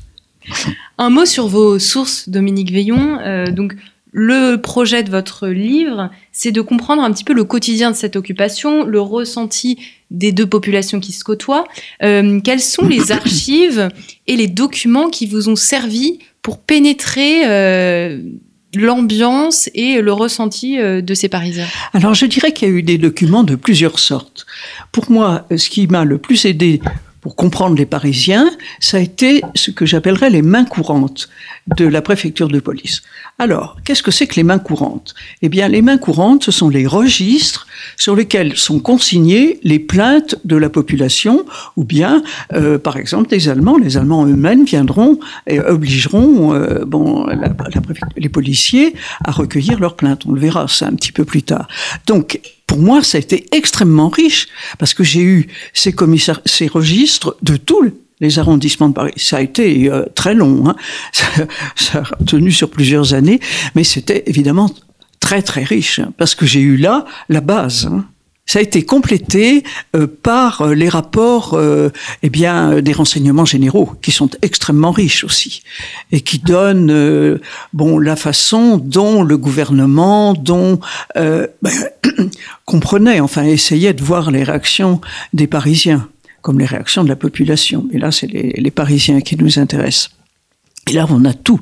Un 0.98 1.10
mot 1.10 1.24
sur 1.24 1.48
vos 1.48 1.78
sources, 1.78 2.28
Dominique 2.28 2.70
Veillon. 2.70 3.18
Euh, 3.20 3.50
donc, 3.50 3.74
le 4.16 4.58
projet 4.58 5.02
de 5.02 5.10
votre 5.10 5.48
livre, 5.48 6.08
c'est 6.30 6.52
de 6.52 6.60
comprendre 6.60 7.02
un 7.02 7.10
petit 7.12 7.24
peu 7.24 7.32
le 7.32 7.42
quotidien 7.42 7.90
de 7.90 7.96
cette 7.96 8.14
occupation, 8.14 8.84
le 8.84 9.00
ressenti 9.00 9.76
des 10.12 10.30
deux 10.30 10.46
populations 10.46 11.00
qui 11.00 11.10
se 11.10 11.24
côtoient. 11.24 11.64
Euh, 12.04 12.40
quelles 12.40 12.60
sont 12.60 12.86
les 12.86 13.10
archives 13.10 13.88
et 14.28 14.36
les 14.36 14.46
documents 14.46 15.10
qui 15.10 15.26
vous 15.26 15.48
ont 15.48 15.56
servi 15.56 16.20
pour 16.42 16.60
pénétrer 16.60 17.44
euh, 17.44 18.20
l'ambiance 18.76 19.68
et 19.74 20.00
le 20.00 20.12
ressenti 20.12 20.78
euh, 20.78 21.00
de 21.00 21.12
ces 21.12 21.28
Parisiens? 21.28 21.66
Alors 21.92 22.14
je 22.14 22.26
dirais 22.26 22.52
qu'il 22.52 22.68
y 22.68 22.70
a 22.70 22.74
eu 22.74 22.84
des 22.84 22.98
documents 22.98 23.42
de 23.42 23.56
plusieurs 23.56 23.98
sortes. 23.98 24.46
Pour 24.92 25.10
moi, 25.10 25.44
ce 25.56 25.68
qui 25.68 25.88
m'a 25.88 26.04
le 26.04 26.18
plus 26.18 26.44
aidé 26.44 26.80
pour 27.24 27.36
comprendre 27.36 27.74
les 27.74 27.86
Parisiens, 27.86 28.50
ça 28.80 28.98
a 28.98 29.00
été 29.00 29.40
ce 29.54 29.70
que 29.70 29.86
j'appellerais 29.86 30.28
les 30.28 30.42
mains 30.42 30.66
courantes 30.66 31.30
de 31.78 31.86
la 31.86 32.02
préfecture 32.02 32.48
de 32.48 32.60
police. 32.60 33.00
Alors, 33.38 33.78
qu'est-ce 33.82 34.02
que 34.02 34.10
c'est 34.10 34.26
que 34.26 34.34
les 34.34 34.42
mains 34.42 34.58
courantes? 34.58 35.14
Eh 35.40 35.48
bien, 35.48 35.68
les 35.68 35.80
mains 35.80 35.96
courantes, 35.96 36.44
ce 36.44 36.50
sont 36.52 36.68
les 36.68 36.86
registres 36.86 37.66
sur 37.96 38.14
lesquels 38.14 38.58
sont 38.58 38.78
consignées 38.78 39.58
les 39.62 39.78
plaintes 39.78 40.36
de 40.44 40.56
la 40.56 40.68
population, 40.68 41.46
ou 41.78 41.84
bien, 41.84 42.22
euh, 42.52 42.76
par 42.76 42.98
exemple, 42.98 43.30
les 43.30 43.48
Allemands. 43.48 43.78
Les 43.78 43.96
Allemands 43.96 44.26
eux-mêmes 44.26 44.66
viendront 44.66 45.18
et 45.46 45.60
obligeront 45.60 46.52
euh, 46.52 46.84
bon, 46.84 47.26
les 48.18 48.28
policiers 48.28 48.94
à 49.24 49.30
recueillir 49.30 49.80
leurs 49.80 49.96
plaintes. 49.96 50.26
On 50.26 50.32
le 50.32 50.40
verra 50.40 50.68
ça 50.68 50.88
un 50.88 50.94
petit 50.94 51.12
peu 51.12 51.24
plus 51.24 51.42
tard. 51.42 51.68
Donc, 52.06 52.38
pour 52.66 52.78
moi, 52.78 53.02
ça 53.02 53.18
a 53.18 53.20
été 53.20 53.46
extrêmement 53.52 54.08
riche 54.08 54.48
parce 54.78 54.94
que 54.94 55.04
j'ai 55.04 55.22
eu 55.22 55.48
ces 55.74 56.66
registres 56.66 57.36
de 57.42 57.56
tous 57.56 57.92
les 58.20 58.38
arrondissements 58.38 58.88
de 58.88 58.94
Paris. 58.94 59.12
Ça 59.16 59.38
a 59.38 59.40
été 59.40 59.90
euh, 59.90 60.04
très 60.14 60.34
long, 60.34 60.68
hein. 60.68 60.76
ça, 61.76 62.02
a 62.02 62.24
tenu 62.24 62.52
sur 62.52 62.70
plusieurs 62.70 63.14
années, 63.14 63.40
mais 63.74 63.84
c'était 63.84 64.24
évidemment 64.26 64.70
très 65.20 65.42
très 65.42 65.62
riche 65.62 65.98
hein, 65.98 66.12
parce 66.16 66.34
que 66.34 66.46
j'ai 66.46 66.60
eu 66.60 66.76
là 66.76 67.04
la 67.28 67.40
base. 67.40 67.86
Hein. 67.86 68.06
Ça 68.46 68.58
a 68.58 68.62
été 68.62 68.84
complété 68.84 69.64
euh, 69.96 70.06
par 70.06 70.60
euh, 70.60 70.74
les 70.74 70.90
rapports, 70.90 71.54
euh, 71.54 71.90
eh 72.22 72.28
bien, 72.28 72.82
des 72.82 72.92
renseignements 72.92 73.46
généraux 73.46 73.92
qui 74.02 74.12
sont 74.12 74.28
extrêmement 74.42 74.90
riches 74.90 75.24
aussi 75.24 75.62
et 76.12 76.20
qui 76.20 76.38
donnent, 76.38 77.40
bon, 77.72 77.98
la 77.98 78.16
façon 78.16 78.76
dont 78.76 79.22
le 79.22 79.38
gouvernement, 79.38 80.34
dont 80.34 80.78
ben, 81.14 81.48
comprenait, 82.66 83.20
enfin, 83.20 83.44
essayait 83.44 83.94
de 83.94 84.02
voir 84.02 84.30
les 84.30 84.44
réactions 84.44 85.00
des 85.32 85.46
Parisiens 85.46 86.08
comme 86.42 86.58
les 86.58 86.66
réactions 86.66 87.02
de 87.02 87.08
la 87.08 87.16
population. 87.16 87.88
Et 87.92 87.98
là, 87.98 88.12
c'est 88.12 88.26
les, 88.26 88.50
les 88.50 88.70
Parisiens 88.70 89.22
qui 89.22 89.36
nous 89.36 89.58
intéressent. 89.58 90.10
Et 90.90 90.92
là, 90.92 91.06
on 91.08 91.24
a 91.24 91.32
tout, 91.32 91.60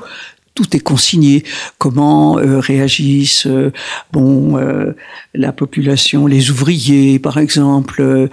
tout 0.54 0.76
est 0.76 0.80
consigné. 0.80 1.44
Comment 1.78 2.38
euh, 2.38 2.60
réagissent 2.60 3.46
euh, 3.46 3.72
bon 4.12 4.58
euh, 4.58 4.94
la 5.34 5.52
population, 5.52 6.26
les 6.26 6.50
ouvriers 6.50 7.18
par 7.18 7.38
exemple, 7.38 8.28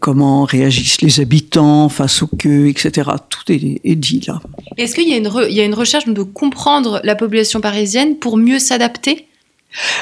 comment 0.00 0.44
réagissent 0.44 1.02
les 1.02 1.20
habitants 1.20 1.88
face 1.88 2.22
aux 2.22 2.28
queues, 2.28 2.68
etc. 2.68 3.10
Tout 3.28 3.52
est, 3.52 3.96
dit 3.96 4.22
là. 4.26 4.40
Est-ce 4.76 4.94
qu'il 4.94 5.08
y 5.08 5.14
a 5.14 5.16
une 5.16 5.30
il 5.48 5.54
y 5.54 5.60
a 5.60 5.64
une 5.64 5.74
recherche 5.74 6.06
de 6.06 6.22
comprendre 6.22 7.00
la 7.02 7.16
population 7.16 7.60
parisienne 7.60 8.16
pour 8.16 8.36
mieux 8.36 8.58
s'adapter? 8.58 9.26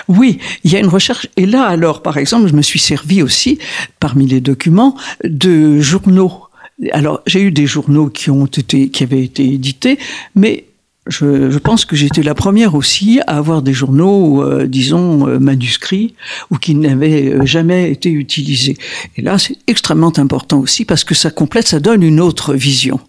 Oui, 0.09 0.38
il 0.62 0.73
y 0.73 0.76
a 0.76 0.81
une 0.81 0.88
recherche. 0.88 1.26
Et 1.37 1.47
là, 1.47 1.64
alors, 1.64 2.02
par 2.02 2.19
exemple, 2.19 2.49
je 2.49 2.54
me 2.54 2.62
suis 2.62 2.78
servi 2.78 3.23
aussi, 3.23 3.59
parmi 3.99 4.26
les 4.26 4.40
documents, 4.40 4.97
de 5.25 5.81
journaux. 5.81 6.45
Alors, 6.93 7.23
j'ai 7.26 7.40
eu 7.40 7.50
des 7.50 7.66
journaux 7.66 8.09
qui 8.09 8.31
ont 8.31 8.47
été, 8.47 8.90
qui 8.90 9.02
avaient 9.02 9.25
été 9.25 9.45
édités, 9.45 9.99
mais 10.35 10.64
je, 11.07 11.51
je, 11.51 11.59
pense 11.59 11.85
que 11.85 11.97
j'étais 11.97 12.23
la 12.23 12.35
première 12.35 12.75
aussi 12.75 13.21
à 13.27 13.37
avoir 13.37 13.61
des 13.63 13.75
journaux, 13.75 14.43
euh, 14.43 14.67
disons, 14.67 15.29
euh, 15.29 15.39
manuscrits 15.39 16.15
ou 16.51 16.57
qui 16.57 16.75
n'avaient 16.75 17.33
euh, 17.33 17.45
jamais 17.45 17.91
été 17.91 18.11
utilisés. 18.11 18.79
Et 19.17 19.23
là, 19.23 19.39
c'est 19.39 19.57
extrêmement 19.67 20.19
important 20.19 20.61
aussi 20.61 20.85
parce 20.85 21.05
que 21.05 21.15
ça 21.15 21.31
complète, 21.31 21.69
ça 21.69 21.81
donne 21.81 22.03
une 22.03 22.21
autre 22.21 22.55
vision. 22.55 23.01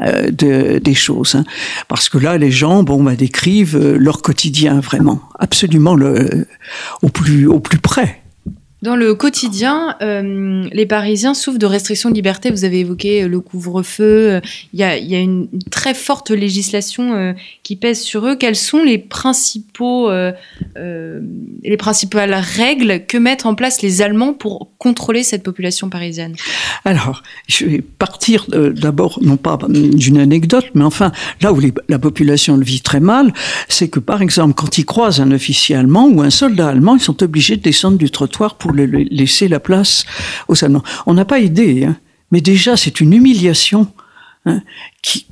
De, 0.00 0.78
des 0.78 0.94
choses, 0.94 1.34
hein. 1.34 1.44
parce 1.88 2.08
que 2.08 2.18
là, 2.18 2.38
les 2.38 2.52
gens, 2.52 2.84
bon, 2.84 3.02
bah, 3.02 3.16
décrivent 3.16 3.76
leur 3.76 4.22
quotidien 4.22 4.78
vraiment, 4.78 5.20
absolument 5.40 5.96
le, 5.96 6.46
au 7.02 7.08
plus, 7.08 7.48
au 7.48 7.58
plus 7.58 7.78
près. 7.78 8.22
Dans 8.80 8.94
le 8.94 9.14
quotidien, 9.14 9.96
euh, 10.02 10.68
les 10.72 10.86
Parisiens 10.86 11.34
souffrent 11.34 11.58
de 11.58 11.66
restrictions 11.66 12.10
de 12.10 12.14
liberté. 12.14 12.50
Vous 12.50 12.64
avez 12.64 12.80
évoqué 12.80 13.24
euh, 13.24 13.28
le 13.28 13.40
couvre-feu. 13.40 14.40
Il 14.72 14.78
y 14.78 14.84
a, 14.84 14.96
une 14.96 15.48
très 15.70 15.94
forte 15.94 16.30
législation 16.30 17.12
euh, 17.14 17.32
qui 17.64 17.74
pèse 17.74 18.00
sur 18.00 18.24
eux. 18.26 18.36
Quelles 18.36 18.54
sont 18.54 18.84
les 18.84 18.98
principaux, 18.98 20.10
euh, 20.10 20.30
euh, 20.76 21.20
les 21.64 21.76
principales 21.76 22.34
règles 22.34 23.04
que 23.06 23.18
mettent 23.18 23.46
en 23.46 23.56
place 23.56 23.82
les 23.82 24.00
Allemands 24.00 24.32
pour 24.32 24.70
contrôler 24.78 25.24
cette 25.24 25.42
population 25.42 25.90
parisienne? 25.90 26.36
Alors, 26.84 27.24
je 27.48 27.64
vais 27.64 27.80
partir 27.80 28.46
d'abord, 28.48 29.18
non 29.22 29.36
pas 29.36 29.58
d'une 29.68 30.18
anecdote, 30.18 30.66
mais 30.74 30.84
enfin, 30.84 31.10
là 31.40 31.52
où 31.52 31.60
la 31.88 31.98
population 31.98 32.56
le 32.56 32.64
vit 32.64 32.80
très 32.80 33.00
mal, 33.00 33.32
c'est 33.68 33.88
que 33.88 33.98
par 33.98 34.22
exemple, 34.22 34.54
quand 34.54 34.78
ils 34.78 34.86
croisent 34.86 35.20
un 35.20 35.32
officier 35.32 35.74
allemand 35.74 36.06
ou 36.06 36.22
un 36.22 36.30
soldat 36.30 36.68
allemand, 36.68 36.94
ils 36.94 37.02
sont 37.02 37.22
obligés 37.24 37.56
de 37.56 37.62
descendre 37.62 37.98
du 37.98 38.10
trottoir 38.10 38.54
pour 38.54 38.67
laisser 38.72 39.48
la 39.48 39.60
place 39.60 40.04
aux 40.48 40.64
Allemands. 40.64 40.84
On 41.06 41.14
n'a 41.14 41.24
pas 41.24 41.40
aidé, 41.40 41.84
hein, 41.84 41.96
mais 42.30 42.40
déjà 42.40 42.76
c'est 42.76 43.00
une 43.00 43.12
humiliation 43.12 43.88
hein, 44.46 44.62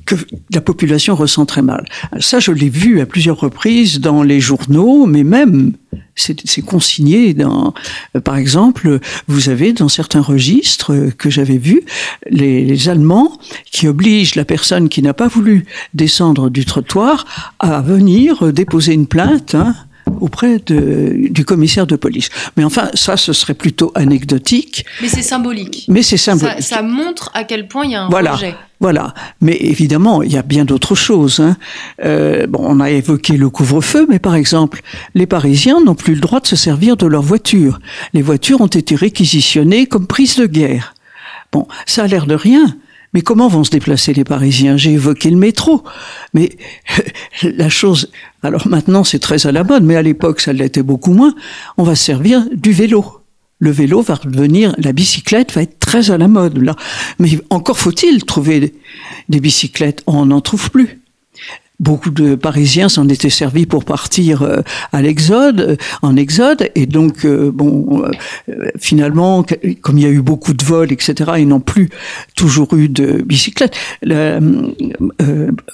que 0.04 0.14
la 0.52 0.60
population 0.60 1.14
ressent 1.14 1.46
très 1.46 1.62
mal. 1.62 1.84
Ça, 2.20 2.38
je 2.38 2.52
l'ai 2.52 2.68
vu 2.68 3.00
à 3.00 3.06
plusieurs 3.06 3.38
reprises 3.38 4.00
dans 4.00 4.22
les 4.22 4.40
journaux, 4.40 5.06
mais 5.06 5.24
même 5.24 5.72
c'est 6.14 6.62
consigné 6.62 7.34
dans, 7.34 7.74
euh, 8.14 8.20
par 8.20 8.36
exemple, 8.36 9.00
vous 9.28 9.48
avez 9.50 9.72
dans 9.72 9.88
certains 9.88 10.22
registres 10.22 11.10
que 11.18 11.28
j'avais 11.28 11.58
vus, 11.58 11.82
les, 12.30 12.88
Allemands 12.88 13.38
qui 13.70 13.88
obligent 13.88 14.36
la 14.36 14.44
personne 14.44 14.88
qui 14.88 15.02
n'a 15.02 15.12
pas 15.12 15.28
voulu 15.28 15.66
descendre 15.92 16.50
du 16.50 16.64
trottoir 16.64 17.26
à 17.58 17.80
venir 17.80 18.52
déposer 18.52 18.92
une 18.92 19.06
plainte. 19.06 19.54
Hein, 19.54 19.74
auprès 20.20 20.58
de, 20.58 21.28
du 21.30 21.44
commissaire 21.44 21.86
de 21.86 21.96
police. 21.96 22.28
Mais 22.56 22.64
enfin, 22.64 22.90
ça, 22.94 23.16
ce 23.16 23.32
serait 23.32 23.54
plutôt 23.54 23.92
anecdotique. 23.94 24.84
Mais 25.02 25.08
c'est 25.08 25.22
symbolique. 25.22 25.86
Mais 25.88 26.02
c'est 26.02 26.16
symbolique. 26.16 26.62
Ça, 26.62 26.76
ça, 26.76 26.82
montre 26.82 27.30
à 27.34 27.44
quel 27.44 27.68
point 27.68 27.84
il 27.84 27.92
y 27.92 27.94
a 27.94 28.04
un 28.04 28.08
voilà. 28.08 28.30
projet. 28.30 28.54
Voilà, 28.78 29.14
mais 29.40 29.56
évidemment, 29.56 30.22
il 30.22 30.30
y 30.30 30.36
a 30.36 30.42
bien 30.42 30.66
d'autres 30.66 30.94
choses. 30.94 31.40
Hein. 31.40 31.56
Euh, 32.04 32.46
bon, 32.46 32.60
on 32.62 32.80
a 32.80 32.90
évoqué 32.90 33.38
le 33.38 33.48
couvre-feu, 33.48 34.06
mais 34.08 34.18
par 34.18 34.34
exemple, 34.34 34.82
les 35.14 35.26
Parisiens 35.26 35.80
n'ont 35.82 35.94
plus 35.94 36.14
le 36.14 36.20
droit 36.20 36.40
de 36.40 36.46
se 36.46 36.56
servir 36.56 36.98
de 36.98 37.06
leur 37.06 37.22
voiture. 37.22 37.78
Les 38.12 38.20
voitures 38.20 38.60
ont 38.60 38.66
été 38.66 38.94
réquisitionnées 38.94 39.86
comme 39.86 40.06
prises 40.06 40.36
de 40.36 40.44
guerre. 40.44 40.92
Bon, 41.52 41.66
ça 41.86 42.04
a 42.04 42.06
l'air 42.06 42.26
de 42.26 42.34
rien, 42.34 42.76
mais 43.16 43.22
comment 43.22 43.48
vont 43.48 43.64
se 43.64 43.70
déplacer 43.70 44.12
les 44.12 44.24
Parisiens? 44.24 44.76
J'ai 44.76 44.92
évoqué 44.92 45.30
le 45.30 45.38
métro. 45.38 45.82
Mais 46.34 46.50
la 47.42 47.70
chose, 47.70 48.10
alors 48.42 48.68
maintenant 48.68 49.04
c'est 49.04 49.20
très 49.20 49.46
à 49.46 49.52
la 49.52 49.64
mode, 49.64 49.84
mais 49.84 49.96
à 49.96 50.02
l'époque 50.02 50.38
ça 50.38 50.52
l'était 50.52 50.82
beaucoup 50.82 51.14
moins, 51.14 51.34
on 51.78 51.82
va 51.82 51.94
servir 51.94 52.46
du 52.52 52.72
vélo. 52.72 53.22
Le 53.58 53.70
vélo 53.70 54.02
va 54.02 54.16
revenir, 54.16 54.74
la 54.76 54.92
bicyclette 54.92 55.50
va 55.54 55.62
être 55.62 55.78
très 55.78 56.10
à 56.10 56.18
la 56.18 56.28
mode 56.28 56.58
là. 56.58 56.76
Mais 57.18 57.30
encore 57.48 57.78
faut-il 57.78 58.22
trouver 58.24 58.74
des 59.30 59.40
bicyclettes, 59.40 60.02
on 60.06 60.26
n'en 60.26 60.42
trouve 60.42 60.70
plus. 60.70 61.00
Beaucoup 61.78 62.10
de 62.10 62.36
Parisiens 62.36 62.88
s'en 62.88 63.06
étaient 63.08 63.28
servis 63.28 63.66
pour 63.66 63.84
partir 63.84 64.42
euh, 64.42 64.62
à 64.92 65.02
l'exode, 65.02 65.60
euh, 65.60 65.76
en 66.00 66.16
exode, 66.16 66.70
et 66.74 66.86
donc 66.86 67.26
euh, 67.26 67.50
bon, 67.52 68.02
finalement, 68.78 69.44
comme 69.82 69.98
il 69.98 70.04
y 70.04 70.06
a 70.06 70.10
eu 70.10 70.22
beaucoup 70.22 70.54
de 70.54 70.64
vols, 70.64 70.90
etc., 70.90 71.32
ils 71.38 71.48
n'ont 71.48 71.60
plus 71.60 71.90
toujours 72.34 72.72
eu 72.74 72.88
de 72.88 73.22
bicyclette. 73.22 73.76
Le, 74.02 74.74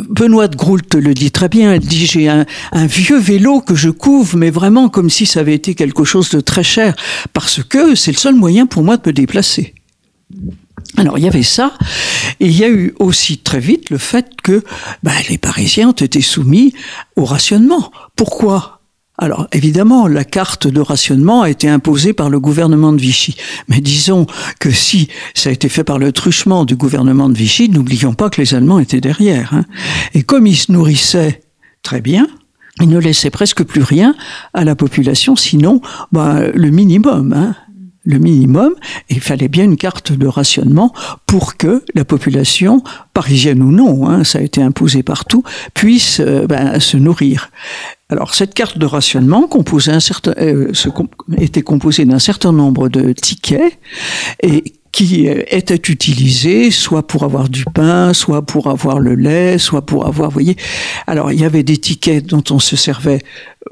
Benoît 0.01 0.49
de 0.49 0.57
Groult 0.57 0.95
le 0.95 1.15
dit 1.15 1.31
très 1.31 1.49
bien. 1.49 1.75
Elle 1.75 1.81
dit 1.81 2.07
j'ai 2.07 2.29
un, 2.29 2.47
un 2.73 2.87
vieux 2.87 3.19
vélo 3.19 3.61
que 3.61 3.75
je 3.75 3.91
couvre, 3.91 4.37
mais 4.37 4.51
vraiment 4.51 4.89
comme 4.89 5.11
si 5.11 5.25
ça 5.25 5.41
avait 5.41 5.55
été 5.55 5.75
quelque 5.75 6.05
chose 6.05 6.31
de 6.31 6.41
très 6.41 6.65
cher, 6.65 6.97
parce 7.33 7.63
que 7.63 7.95
c'est 7.95 8.13
le 8.13 8.19
seul 8.19 8.35
moyen 8.35 8.67
pour 8.67 8.83
moi 8.83 8.97
de 8.97 9.03
me 9.07 9.13
déplacer. 9.13 9.75
Alors 11.03 11.19
il 11.19 11.25
y 11.25 11.27
avait 11.27 11.43
ça, 11.43 11.73
et 12.39 12.47
il 12.47 12.57
y 12.57 12.63
a 12.63 12.69
eu 12.69 12.95
aussi 13.01 13.39
très 13.39 13.59
vite 13.59 13.91
le 13.91 13.99
fait 13.99 14.29
que 14.41 14.63
ben, 15.03 15.11
les 15.29 15.37
Parisiens 15.37 15.89
ont 15.89 15.91
été 15.91 16.21
soumis 16.21 16.75
au 17.17 17.25
rationnement. 17.25 17.91
Pourquoi? 18.15 18.83
Alors 19.19 19.49
évidemment, 19.51 20.07
la 20.07 20.23
carte 20.23 20.69
de 20.69 20.81
rationnement 20.81 21.43
a 21.43 21.51
été 21.51 21.69
imposée 21.69 22.13
par 22.13 22.31
le 22.31 22.39
gouvernement 22.39 22.93
de 22.93 23.01
Vichy. 23.01 23.35
Mais 23.67 23.81
disons 23.81 24.27
que 24.61 24.71
si 24.71 25.09
ça 25.35 25.51
a 25.51 25.53
été 25.53 25.69
fait 25.69 25.83
par 25.83 25.99
le 25.99 26.13
truchement 26.13 26.65
du 26.65 26.77
gouvernement 26.77 27.29
de 27.29 27.37
Vichy, 27.37 27.69
n'oublions 27.69 28.15
pas 28.15 28.31
que 28.31 28.41
les 28.41 28.55
Allemands 28.55 28.79
étaient 28.79 29.01
derrière. 29.01 29.53
Hein. 29.55 29.65
Et 30.15 30.23
comme 30.23 30.47
ils 30.47 30.57
se 30.57 30.71
nourrissaient 30.71 31.43
très 31.83 32.01
bien, 32.01 32.29
ils 32.81 32.89
ne 32.89 33.01
laissaient 33.01 33.31
presque 33.31 33.65
plus 33.65 33.83
rien 33.83 34.15
à 34.55 34.63
la 34.63 34.77
population, 34.77 35.35
sinon 35.35 35.81
ben, 36.13 36.53
le 36.55 36.71
minimum. 36.71 37.33
Hein 37.33 37.57
le 38.05 38.19
minimum, 38.19 38.75
il 39.09 39.21
fallait 39.21 39.49
bien 39.49 39.65
une 39.65 39.77
carte 39.77 40.13
de 40.13 40.27
rationnement 40.27 40.93
pour 41.27 41.57
que 41.57 41.85
la 41.95 42.05
population, 42.05 42.83
parisienne 43.15 43.63
ou 43.63 43.71
non, 43.71 44.09
hein, 44.09 44.25
ça 44.25 44.39
a 44.39 44.43
été 44.43 44.63
imposé 44.63 45.03
partout, 45.03 45.45
puisse 45.75 46.21
euh, 46.21 46.47
ben, 46.47 46.81
se 46.81 46.97
nourrir. 46.97 47.51
Alors 48.09 48.35
cette 48.35 48.55
carte 48.55 48.77
de 48.77 48.87
rationnement 48.87 49.47
composait 49.47 49.93
un 49.93 50.01
certain, 50.01 50.35
euh, 50.39 50.73
était 51.39 51.63
composée 51.63 52.05
d'un 52.05 52.19
certain 52.19 52.53
nombre 52.53 52.89
de 52.89 53.13
tickets 53.13 53.79
et 54.43 54.75
qui 54.93 55.27
était 55.27 55.75
utilisé 55.75 56.71
soit 56.71 57.07
pour 57.07 57.23
avoir 57.25 57.49
du 57.49 57.65
pain, 57.65 58.13
soit 58.13 58.43
pour 58.43 58.67
avoir 58.69 59.01
le 59.01 59.15
lait, 59.15 59.57
soit 59.57 59.87
pour 59.87 60.07
avoir, 60.07 60.29
vous 60.29 60.35
voyez. 60.35 60.57
Alors 61.07 61.33
il 61.33 61.41
y 61.41 61.45
avait 61.45 61.63
des 61.63 61.79
tickets 61.79 62.27
dont 62.27 62.45
on 62.51 62.59
se 62.59 62.77
servait 62.77 63.23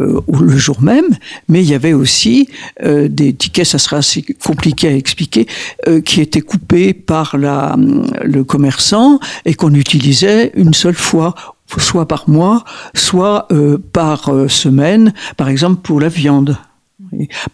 euh, 0.01 0.21
le 0.41 0.57
jour 0.57 0.81
même, 0.83 1.09
mais 1.49 1.63
il 1.63 1.69
y 1.69 1.75
avait 1.75 1.93
aussi 1.93 2.49
euh, 2.83 3.09
des 3.09 3.33
tickets, 3.33 3.67
ça 3.67 3.79
sera 3.79 3.99
assez 3.99 4.23
compliqué 4.23 4.89
à 4.89 4.95
expliquer, 4.95 5.47
euh, 5.89 6.01
qui 6.01 6.21
étaient 6.21 6.41
coupés 6.41 6.95
par 6.95 7.37
le 7.37 8.43
commerçant 8.43 9.19
et 9.45 9.55
qu'on 9.55 9.75
utilisait 9.75 10.53
une 10.55 10.75
seule 10.75 10.95
fois 10.95 11.35
soit 11.79 12.09
par 12.09 12.29
mois, 12.29 12.65
soit 12.95 13.47
par 13.93 14.33
semaine, 14.49 15.15
par 15.37 15.49
exemple 15.49 15.83
pour 15.83 16.01
la 16.01 16.09
viande. 16.09 16.59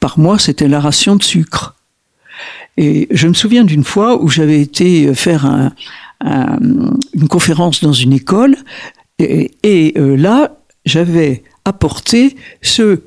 par 0.00 0.18
mois, 0.18 0.38
c'était 0.38 0.68
la 0.68 0.80
ration 0.80 1.16
de 1.16 1.22
sucre. 1.22 1.74
Et 2.78 3.08
je 3.10 3.28
me 3.28 3.34
souviens 3.34 3.64
d'une 3.64 3.84
fois 3.84 4.22
où 4.22 4.28
j'avais 4.28 4.62
été 4.62 5.14
faire 5.14 5.44
un, 5.44 5.70
une 7.12 7.28
conférence 7.28 7.82
dans 7.82 7.92
une 7.92 8.14
école, 8.14 8.56
et, 9.18 9.94
euh, 9.96 10.16
là, 10.16 10.58
j'avais 10.84 11.42
apporté 11.66 12.36
ce 12.62 13.00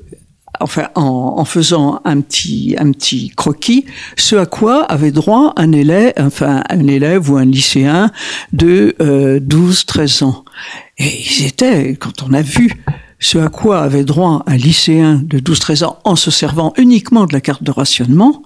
enfin 0.60 0.88
en, 0.94 1.34
en, 1.38 1.44
faisant 1.44 2.00
un 2.04 2.20
petit 2.20 2.76
un 2.78 2.92
petit 2.92 3.30
croquis, 3.30 3.86
ce 4.16 4.36
à 4.36 4.46
quoi 4.46 4.84
avait 4.84 5.10
droit 5.10 5.52
un 5.56 5.72
élève, 5.72 6.12
enfin 6.18 6.62
un 6.68 6.86
élève 6.86 7.30
ou 7.30 7.36
un 7.36 7.44
lycéen 7.44 8.10
de 8.52 8.94
euh, 9.00 9.40
12-13 9.40 10.24
ans. 10.24 10.44
Et 10.98 11.08
ils 11.22 11.46
étaient, 11.46 11.96
quand 11.96 12.22
on 12.22 12.32
a 12.32 12.42
vu 12.42 12.84
ce 13.18 13.38
à 13.38 13.48
quoi 13.48 13.80
avait 13.80 14.04
droit 14.04 14.42
un 14.46 14.56
lycéen 14.56 15.20
de 15.24 15.38
12-13 15.38 15.84
ans 15.84 15.98
en 16.04 16.16
se 16.16 16.30
servant 16.30 16.72
uniquement 16.76 17.26
de 17.26 17.32
la 17.32 17.40
carte 17.40 17.62
de 17.62 17.70
rationnement, 17.70 18.42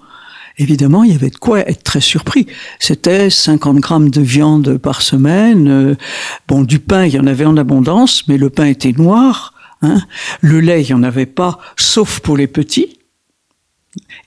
évidemment, 0.57 1.03
il 1.03 1.11
y 1.11 1.15
avait 1.15 1.29
de 1.29 1.37
quoi 1.37 1.59
être 1.59 1.83
très 1.83 2.01
surpris. 2.01 2.47
C'était 2.79 3.29
50 3.29 3.77
grammes 3.77 4.09
de 4.09 4.21
viande 4.21 4.77
par 4.77 5.01
semaine. 5.01 5.67
Euh, 5.67 5.95
bon, 6.47 6.63
du 6.63 6.79
pain, 6.79 7.05
il 7.05 7.13
y 7.13 7.19
en 7.19 7.27
avait 7.27 7.45
en 7.45 7.57
abondance, 7.57 8.27
mais 8.27 8.37
le 8.37 8.49
pain 8.49 8.65
était 8.65 8.93
noir. 8.93 9.54
Hein. 9.85 10.01
Le 10.41 10.59
lait, 10.59 10.81
il 10.81 10.87
n'y 10.87 10.93
en 10.93 11.03
avait 11.03 11.25
pas, 11.25 11.59
sauf 11.77 12.19
pour 12.19 12.37
les 12.37 12.47
petits. 12.47 12.99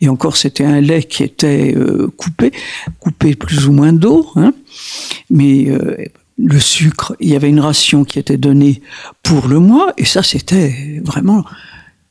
Et 0.01 0.09
encore, 0.09 0.37
c'était 0.37 0.65
un 0.65 0.81
lait 0.81 1.03
qui 1.03 1.23
était 1.23 1.75
euh, 1.77 2.09
coupé, 2.17 2.53
coupé 3.01 3.35
plus 3.35 3.67
ou 3.67 3.73
moins 3.73 3.93
d'eau. 3.93 4.27
Hein. 4.37 4.55
Mais 5.29 5.69
euh, 5.69 5.97
le 6.39 6.59
sucre, 6.59 7.15
il 7.21 7.29
y 7.29 7.37
avait 7.37 7.51
une 7.51 7.61
ration 7.61 8.05
qui 8.05 8.19
était 8.19 8.39
donnée 8.39 8.81
pour 9.23 9.49
le 9.49 9.59
mois, 9.59 9.93
et 9.99 10.05
ça, 10.05 10.23
c'était 10.23 11.03
vraiment 11.05 11.45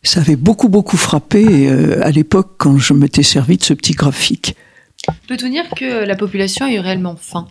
ça 0.08 0.22
avait 0.22 0.36
beaucoup, 0.36 0.70
beaucoup 0.70 0.98
frappé 0.98 1.68
euh, 1.68 2.00
à 2.04 2.12
l'époque 2.12 2.54
quand 2.58 2.78
je 2.78 2.94
m'étais 2.94 3.24
servi 3.24 3.58
de 3.58 3.64
ce 3.64 3.74
petit 3.74 3.94
graphique. 3.94 4.56
Peut-on 5.28 5.50
dire 5.50 5.66
que 5.76 6.06
la 6.06 6.16
population 6.16 6.66
a 6.66 6.72
eu 6.72 6.80
réellement 6.80 7.16
faim 7.16 7.48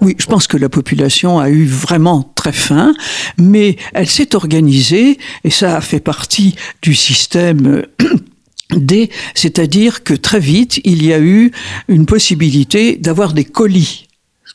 oui, 0.00 0.14
je 0.18 0.26
pense 0.26 0.46
que 0.46 0.56
la 0.56 0.68
population 0.68 1.38
a 1.38 1.50
eu 1.50 1.64
vraiment 1.64 2.22
très 2.34 2.52
faim, 2.52 2.94
mais 3.38 3.76
elle 3.94 4.08
s'est 4.08 4.34
organisée 4.34 5.18
et 5.44 5.50
ça 5.50 5.76
a 5.76 5.80
fait 5.80 6.00
partie 6.00 6.54
du 6.82 6.94
système 6.94 7.84
D, 8.76 9.10
c'est-à-dire 9.34 10.02
que 10.02 10.14
très 10.14 10.40
vite, 10.40 10.80
il 10.84 11.04
y 11.04 11.12
a 11.12 11.20
eu 11.20 11.52
une 11.88 12.06
possibilité 12.06 12.96
d'avoir 12.96 13.32
des 13.32 13.44
colis 13.44 14.08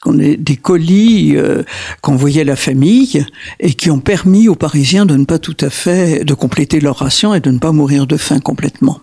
des 0.05 0.55
colis 0.55 1.35
euh, 1.35 1.63
qu'envoyait 2.01 2.43
la 2.43 2.55
famille 2.55 3.25
et 3.59 3.73
qui 3.73 3.89
ont 3.89 3.99
permis 3.99 4.47
aux 4.47 4.55
Parisiens 4.55 5.05
de 5.05 5.17
ne 5.17 5.25
pas 5.25 5.39
tout 5.39 5.57
à 5.59 5.69
fait 5.69 6.23
de 6.23 6.33
compléter 6.33 6.79
leur 6.79 6.97
ration 6.97 7.33
et 7.33 7.39
de 7.39 7.51
ne 7.51 7.59
pas 7.59 7.71
mourir 7.71 8.07
de 8.07 8.15
faim 8.15 8.39
complètement. 8.39 9.01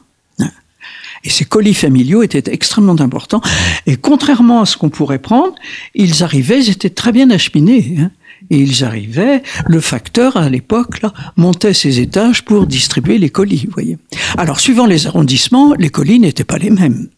Et 1.25 1.31
ces 1.31 1.45
colis 1.45 1.75
familiaux 1.75 2.23
étaient 2.23 2.53
extrêmement 2.53 3.01
importants. 3.01 3.41
Et 3.87 3.97
contrairement 3.97 4.61
à 4.61 4.67
ce 4.67 4.77
qu'on 4.77 4.91
pourrait 4.91 5.19
prendre, 5.19 5.55
ils 5.95 6.23
arrivaient, 6.23 6.61
ils 6.61 6.71
étaient 6.71 6.91
très 6.91 7.13
bien 7.13 7.31
acheminés. 7.31 7.97
Hein. 7.99 8.11
Et 8.51 8.59
ils 8.59 8.85
arrivaient, 8.85 9.43
le 9.67 9.81
facteur 9.81 10.37
à 10.37 10.51
l'époque 10.51 11.01
montait 11.37 11.73
ses 11.73 12.01
étages 12.01 12.45
pour 12.45 12.67
distribuer 12.67 13.17
les 13.17 13.31
colis, 13.31 13.67
voyez. 13.73 13.97
Alors 14.37 14.61
suivant 14.61 14.85
les 14.85 15.07
arrondissements, 15.07 15.73
les 15.75 15.89
colis 15.89 16.21
n'étaient 16.21 16.45
pas 16.45 16.59
les 16.59 16.71
mêmes. 16.71 17.09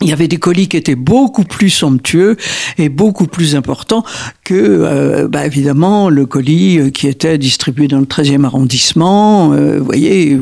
Il 0.00 0.08
y 0.08 0.12
avait 0.12 0.28
des 0.28 0.38
colis 0.38 0.68
qui 0.68 0.76
étaient 0.76 0.94
beaucoup 0.94 1.44
plus 1.44 1.70
somptueux 1.70 2.36
et 2.78 2.88
beaucoup 2.88 3.26
plus 3.26 3.54
importants 3.54 4.04
que, 4.44 4.54
euh, 4.54 5.28
bah, 5.28 5.46
évidemment, 5.46 6.08
le 6.08 6.26
colis 6.26 6.78
euh, 6.78 6.90
qui 6.90 7.06
était 7.06 7.38
distribué 7.38 7.88
dans 7.88 8.00
le 8.00 8.06
13e 8.06 8.44
arrondissement. 8.44 9.52
Euh, 9.52 9.78
vous 9.78 9.84
voyez, 9.84 10.38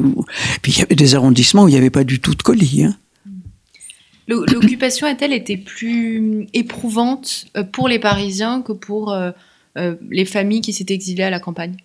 puis 0.63 0.73
il 0.73 0.79
y 0.79 0.83
avait 0.83 0.95
des 0.95 1.15
arrondissements 1.15 1.65
où 1.65 1.69
il 1.69 1.73
n'y 1.73 1.79
avait 1.79 1.91
pas 1.91 2.05
du 2.05 2.21
tout 2.21 2.35
de 2.35 2.43
colis. 2.43 2.85
Hein. 2.85 2.97
L'occupation 4.29 5.07
a-t-elle 5.07 5.33
été 5.33 5.57
plus 5.57 6.47
éprouvante 6.53 7.47
pour 7.73 7.89
les 7.89 7.99
Parisiens 7.99 8.61
que 8.61 8.73
pour 8.73 9.17
les 9.75 10.25
familles 10.27 10.61
qui 10.61 10.75
s'étaient 10.75 10.93
exilées 10.93 11.23
à 11.23 11.31
la 11.31 11.41
campagne? 11.41 11.77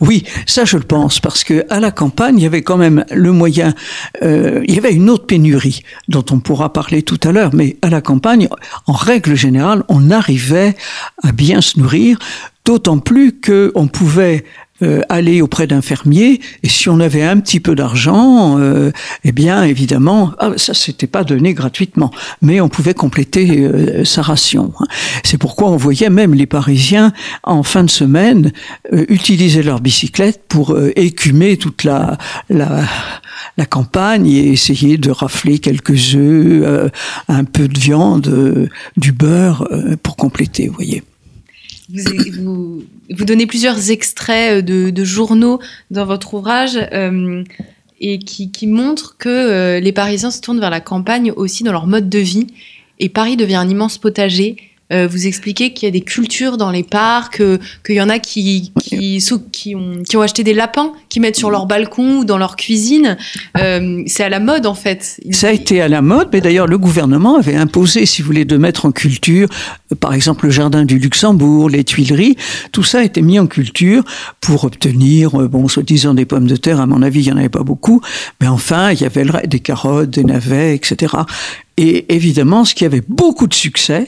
Oui, 0.00 0.24
ça 0.46 0.64
je 0.64 0.76
le 0.76 0.82
pense, 0.82 1.20
parce 1.20 1.44
que 1.44 1.64
à 1.70 1.80
la 1.80 1.90
campagne, 1.90 2.38
il 2.38 2.42
y 2.42 2.46
avait 2.46 2.62
quand 2.62 2.76
même 2.76 3.04
le 3.10 3.32
moyen, 3.32 3.74
euh, 4.22 4.62
il 4.66 4.74
y 4.74 4.78
avait 4.78 4.92
une 4.92 5.10
autre 5.10 5.26
pénurie 5.26 5.82
dont 6.08 6.24
on 6.30 6.40
pourra 6.40 6.72
parler 6.72 7.02
tout 7.02 7.20
à 7.24 7.32
l'heure, 7.32 7.54
mais 7.54 7.76
à 7.82 7.90
la 7.90 8.00
campagne, 8.00 8.48
en 8.86 8.92
règle 8.92 9.34
générale, 9.34 9.84
on 9.88 10.10
arrivait 10.10 10.76
à 11.22 11.32
bien 11.32 11.60
se 11.60 11.78
nourrir, 11.78 12.18
d'autant 12.64 12.98
plus 12.98 13.40
qu'on 13.40 13.88
pouvait 13.88 14.44
euh, 14.82 15.00
aller 15.08 15.42
auprès 15.42 15.66
d'un 15.66 15.80
fermier 15.80 16.40
et 16.62 16.68
si 16.68 16.88
on 16.88 16.98
avait 16.98 17.22
un 17.22 17.38
petit 17.38 17.60
peu 17.60 17.74
d'argent, 17.74 18.58
euh, 18.58 18.90
eh 19.24 19.30
bien 19.30 19.62
évidemment, 19.62 20.32
ah, 20.38 20.50
ça 20.56 20.74
s'était 20.74 21.06
pas 21.06 21.22
donné 21.24 21.54
gratuitement, 21.54 22.10
mais 22.40 22.60
on 22.60 22.68
pouvait 22.68 22.94
compléter 22.94 23.60
euh, 23.60 24.04
sa 24.04 24.22
ration. 24.22 24.72
C'est 25.22 25.38
pourquoi 25.38 25.70
on 25.70 25.76
voyait 25.76 26.10
même 26.10 26.34
les 26.34 26.46
Parisiens 26.46 27.12
en 27.44 27.62
fin 27.62 27.84
de 27.84 27.90
semaine 27.90 28.52
utiliser 29.08 29.62
leur 29.62 29.80
bicyclette 29.80 30.42
pour 30.48 30.76
écumer 30.96 31.56
toute 31.56 31.84
la, 31.84 32.18
la 32.50 32.82
la 33.58 33.66
campagne 33.66 34.26
et 34.28 34.52
essayer 34.52 34.98
de 34.98 35.10
rafler 35.10 35.58
quelques 35.58 36.14
œufs, 36.14 36.90
un 37.28 37.44
peu 37.44 37.68
de 37.68 37.78
viande, 37.78 38.68
du 38.96 39.12
beurre 39.12 39.68
pour 40.02 40.16
compléter, 40.16 40.68
vous 40.68 40.74
voyez 40.74 41.02
vous, 41.92 42.82
vous, 43.10 43.24
donnez 43.24 43.46
plusieurs 43.46 43.90
extraits 43.90 44.64
de, 44.64 44.90
de, 44.90 45.04
journaux 45.04 45.60
dans 45.90 46.06
votre 46.06 46.34
ouvrage 46.34 46.78
euh, 46.92 47.44
et 48.00 48.18
qui, 48.18 48.50
qui, 48.50 48.66
montrent 48.66 49.16
que 49.18 49.28
euh, 49.28 49.80
les 49.80 49.92
Parisiens 49.92 50.30
se 50.30 50.40
tournent 50.40 50.60
vers 50.60 50.70
la 50.70 50.80
campagne 50.80 51.32
aussi 51.32 51.64
dans 51.64 51.72
leur 51.72 51.86
mode 51.86 52.08
de 52.08 52.18
vie. 52.18 52.46
Et 52.98 53.08
Paris 53.08 53.36
devient 53.36 53.56
un 53.56 53.68
immense 53.68 53.98
potager 53.98 54.56
euh, 54.92 55.06
vous 55.06 55.26
expliquez 55.26 55.72
qu'il 55.72 55.86
y 55.86 55.88
a 55.88 55.92
des 55.92 56.00
cultures 56.00 56.56
dans 56.56 56.70
les 56.70 56.82
parcs, 56.82 57.42
qu'il 57.84 57.94
y 57.94 58.00
en 58.00 58.08
a 58.08 58.18
qui, 58.18 58.72
qui, 58.80 59.18
qui, 59.52 59.74
ont, 59.74 60.02
qui 60.06 60.16
ont 60.16 60.22
acheté 60.22 60.44
des 60.44 60.54
lapins, 60.54 60.92
qui 61.08 61.20
mettent 61.20 61.36
sur 61.36 61.50
leur 61.50 61.66
balcon 61.66 62.18
ou 62.18 62.24
dans 62.24 62.38
leur 62.38 62.56
cuisine. 62.56 63.16
Euh, 63.58 64.02
c'est 64.06 64.24
à 64.24 64.28
la 64.28 64.40
mode, 64.40 64.66
en 64.66 64.74
fait. 64.74 65.20
Ça 65.30 65.48
a 65.48 65.52
été 65.52 65.80
à 65.80 65.88
la 65.88 66.02
mode, 66.02 66.28
mais 66.32 66.40
d'ailleurs, 66.40 66.66
le 66.66 66.78
gouvernement 66.78 67.36
avait 67.36 67.56
imposé, 67.56 68.06
si 68.06 68.22
vous 68.22 68.26
voulez, 68.26 68.44
de 68.44 68.56
mettre 68.56 68.86
en 68.86 68.92
culture, 68.92 69.48
euh, 69.92 69.94
par 69.94 70.14
exemple, 70.14 70.46
le 70.46 70.50
jardin 70.50 70.84
du 70.84 70.98
Luxembourg, 70.98 71.70
les 71.70 71.84
Tuileries. 71.84 72.36
Tout 72.72 72.82
ça 72.82 72.98
a 72.98 73.02
été 73.02 73.22
mis 73.22 73.38
en 73.38 73.46
culture 73.46 74.04
pour 74.40 74.64
obtenir, 74.64 75.30
bon, 75.48 75.68
soi-disant 75.68 76.14
des 76.14 76.24
pommes 76.24 76.46
de 76.46 76.56
terre. 76.56 76.80
À 76.80 76.86
mon 76.86 77.02
avis, 77.02 77.20
il 77.20 77.26
n'y 77.26 77.32
en 77.32 77.36
avait 77.36 77.48
pas 77.48 77.62
beaucoup. 77.62 78.00
Mais 78.40 78.48
enfin, 78.48 78.92
il 78.92 79.00
y 79.00 79.04
avait 79.04 79.24
des 79.46 79.60
carottes, 79.60 80.10
des 80.10 80.24
navets, 80.24 80.74
etc. 80.74 81.14
Et 81.76 82.14
évidemment, 82.14 82.64
ce 82.64 82.74
qui 82.74 82.84
avait 82.84 83.02
beaucoup 83.08 83.46
de 83.46 83.54
succès, 83.54 84.06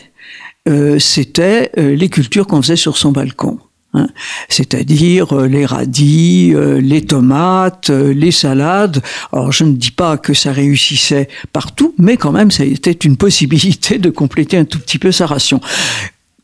euh, 0.69 0.99
c'était 0.99 1.71
euh, 1.79 1.95
les 1.95 2.09
cultures 2.09 2.47
qu'on 2.47 2.63
faisait 2.63 2.77
sur 2.77 2.97
son 2.97 3.13
balcon. 3.13 3.59
Hein. 3.93 4.09
C'est-à-dire 4.49 5.37
euh, 5.37 5.47
les 5.47 5.67
radis, 5.67 6.55
les 6.81 7.03
tomates, 7.03 7.91
les 7.91 8.31
salades. 8.31 9.03
Alors 9.33 9.53
je 9.53 9.65
ne 9.65 9.73
dis 9.73 9.91
pas 9.91 10.17
que 10.17 10.33
ça 10.33 10.53
réussissait 10.53 11.29
partout, 11.53 11.95
mais 11.99 12.17
quand 12.17 12.33
même 12.33 12.51
ça 12.51 12.65
était 12.65 12.93
une 12.93 13.17
possibilité 13.17 13.99
de 13.99 14.11
compléter 14.11 14.57
un 14.57 14.65
tout 14.65 14.79
petit 14.79 14.99
peu 14.99 15.13
sa 15.13 15.27
ration. 15.27 15.61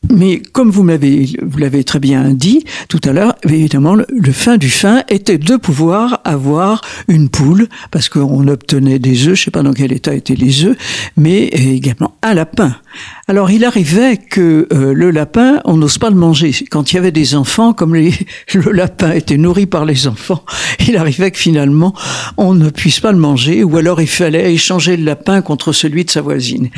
Mais 0.09 0.39
comme 0.39 0.71
vous 0.71 0.83
m'avez, 0.83 1.29
vous 1.41 1.57
l'avez 1.59 1.83
très 1.83 1.99
bien 1.99 2.31
dit 2.31 2.63
tout 2.89 2.99
à 3.03 3.13
l'heure, 3.13 3.35
évidemment, 3.47 3.95
le, 3.95 4.31
fin 4.31 4.57
du 4.57 4.69
fin 4.69 5.03
était 5.09 5.37
de 5.37 5.55
pouvoir 5.57 6.21
avoir 6.25 6.81
une 7.07 7.29
poule, 7.29 7.67
parce 7.91 8.09
qu'on 8.09 8.47
obtenait 8.47 8.99
des 8.99 9.27
œufs, 9.27 9.35
je 9.35 9.43
sais 9.45 9.51
pas 9.51 9.61
dans 9.61 9.73
quel 9.73 9.93
état 9.93 10.13
étaient 10.13 10.35
les 10.35 10.65
œufs, 10.65 10.77
mais 11.17 11.45
également 11.45 12.15
un 12.23 12.33
lapin. 12.33 12.75
Alors 13.27 13.51
il 13.51 13.65
arrivait 13.65 14.17
que 14.17 14.67
euh, 14.73 14.93
le 14.93 15.11
lapin, 15.11 15.61
on 15.65 15.77
n'ose 15.77 15.97
pas 15.97 16.09
le 16.09 16.15
manger. 16.15 16.53
Quand 16.69 16.91
il 16.91 16.95
y 16.95 16.97
avait 16.97 17.11
des 17.11 17.35
enfants, 17.35 17.73
comme 17.73 17.95
le 18.53 18.71
lapin 18.71 19.11
était 19.11 19.37
nourri 19.37 19.65
par 19.65 19.85
les 19.85 20.07
enfants, 20.07 20.43
il 20.87 20.97
arrivait 20.97 21.31
que 21.31 21.37
finalement 21.37 21.93
on 22.37 22.53
ne 22.53 22.69
puisse 22.69 22.99
pas 22.99 23.11
le 23.11 23.17
manger, 23.17 23.63
ou 23.63 23.77
alors 23.77 24.01
il 24.01 24.07
fallait 24.07 24.53
échanger 24.53 24.97
le 24.97 25.05
lapin 25.05 25.41
contre 25.41 25.71
celui 25.71 26.05
de 26.05 26.11
sa 26.11 26.21
voisine. 26.21 26.69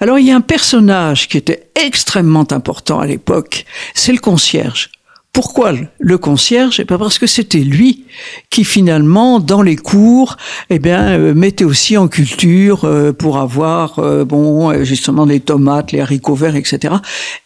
Alors 0.00 0.18
il 0.18 0.26
y 0.26 0.30
a 0.30 0.36
un 0.36 0.40
personnage 0.40 1.28
qui 1.28 1.36
était 1.36 1.70
extrêmement 1.74 2.46
important 2.52 3.00
à 3.00 3.06
l'époque, 3.06 3.64
c'est 3.94 4.12
le 4.12 4.18
concierge. 4.18 4.90
Pourquoi 5.32 5.72
le 5.98 6.18
concierge? 6.18 6.80
Eh 6.80 6.84
bien 6.84 6.98
parce 6.98 7.18
que 7.18 7.26
c'était 7.26 7.60
lui 7.60 8.04
qui 8.50 8.64
finalement 8.64 9.38
dans 9.38 9.62
les 9.62 9.76
cours, 9.76 10.36
eh 10.70 10.80
bien 10.80 11.18
euh, 11.18 11.34
mettait 11.34 11.64
aussi 11.64 11.96
en 11.96 12.08
culture 12.08 12.84
euh, 12.84 13.12
pour 13.12 13.38
avoir 13.38 14.00
euh, 14.00 14.24
bon 14.24 14.84
justement 14.84 15.24
les 15.24 15.38
tomates, 15.38 15.92
les 15.92 16.00
haricots 16.00 16.34
verts, 16.34 16.56
etc. 16.56 16.94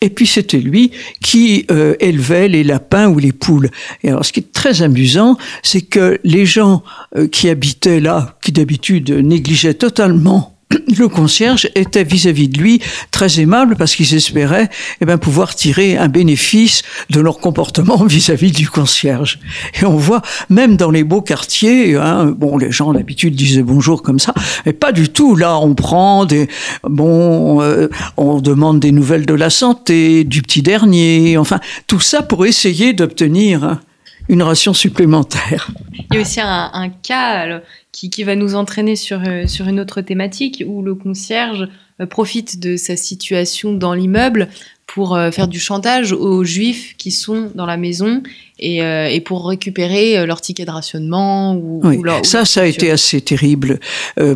Et 0.01 0.09
puis 0.09 0.27
c'était 0.27 0.59
lui 0.59 0.93
qui 1.21 1.67
élevait 2.01 2.49
les 2.49 2.65
lapins 2.65 3.09
ou 3.09 3.19
les 3.19 3.33
poules. 3.33 3.71
Et 4.03 4.09
alors 4.09 4.25
ce 4.25 4.33
qui 4.33 4.41
est 4.41 4.53
très 4.53 4.83
amusant, 4.83 5.37
c'est 5.63 5.83
que 5.83 6.19
les 6.25 6.47
gens 6.47 6.83
qui 7.31 7.49
habitaient 7.49 8.01
là, 8.01 8.37
qui 8.43 8.53
d'habitude 8.53 9.11
négligeaient 9.11 9.75
totalement 9.75 10.54
le 10.99 11.09
concierge 11.09 11.69
était 11.75 12.05
vis-à-vis 12.05 12.49
de 12.49 12.59
lui 12.59 12.81
très 13.11 13.41
aimable 13.41 13.77
parce 13.77 13.95
qu'ils 13.95 14.15
espéraient 14.15 14.69
eh 15.01 15.05
ben, 15.05 15.19
pouvoir 15.19 15.55
tirer 15.55 15.97
un 15.97 16.09
bénéfice 16.09 16.83
de 17.11 17.21
leur 17.21 17.39
comportement 17.39 18.05
vis-à-vis 18.05 18.53
du 18.53 18.69
concierge. 18.69 19.39
Et 19.81 19.85
on 19.85 19.97
voit 19.97 20.23
même 20.51 20.77
dans 20.77 20.91
les 20.91 21.05
beaux 21.05 21.23
quartiers, 21.23 21.97
hein, 21.97 22.27
bon, 22.37 22.57
les 22.59 22.71
gens 22.71 22.93
d'habitude 22.93 23.35
disaient 23.35 23.63
bonjour 23.63 24.03
comme 24.03 24.19
ça, 24.19 24.35
mais 24.67 24.73
pas 24.73 24.93
du 24.93 25.09
tout. 25.09 25.37
Là, 25.37 25.59
on 25.59 25.75
prend 25.75 26.25
des, 26.25 26.49
bon, 26.89 27.61
euh, 27.63 27.89
on 28.17 28.41
demande 28.41 28.81
des 28.81 28.93
nouvelles 28.93 29.27
de 29.27 29.35
la 29.35 29.51
santé, 29.51 30.25
du 30.25 30.43
petit 30.43 30.63
dernier, 30.63 31.37
enfin, 31.39 31.61
tout 31.87 32.01
ça 32.01 32.23
pour 32.23 32.47
essayer 32.47 32.93
d'obtenir 32.93 33.65
hein, 33.65 33.81
une 34.29 34.43
ration 34.43 34.73
supplémentaire. 34.73 35.71
Il 36.11 36.15
y 36.15 36.19
a 36.19 36.21
aussi 36.21 36.41
un, 36.41 36.91
cas 37.03 37.61
qui, 37.93 38.11
qui, 38.11 38.25
va 38.25 38.37
nous 38.37 38.55
entraîner 38.55 38.97
sur, 38.97 39.23
euh, 39.27 39.47
sur 39.47 39.69
une 39.69 39.81
autre 39.81 40.01
thématique 40.01 40.65
où 40.67 40.83
le 40.83 40.95
concierge 40.95 41.69
euh, 42.01 42.07
profite 42.07 42.59
de 42.59 42.77
sa 42.77 42.97
situation 42.97 43.73
dans 43.73 43.95
l'immeuble 43.95 44.49
pour 44.87 45.17
euh, 45.17 45.31
faire 45.31 45.49
du 45.49 45.59
chantage 45.59 46.13
aux 46.13 46.45
juifs 46.45 46.95
qui 46.99 47.11
sont 47.11 47.51
dans 47.55 47.67
la 47.67 47.77
maison 47.77 48.23
et, 48.59 48.83
euh, 48.83 49.09
et 49.09 49.21
pour 49.21 49.49
récupérer 49.49 50.19
euh, 50.19 50.27
leur 50.27 50.41
ticket 50.41 50.65
de 50.65 50.71
rationnement 50.71 51.55
ou, 51.55 51.81
oui. 51.83 51.99
ça 52.23 52.45
ça 52.45 52.63
a 52.63 52.67
été 52.67 52.91
assez 52.91 53.21
terrible 53.21 53.81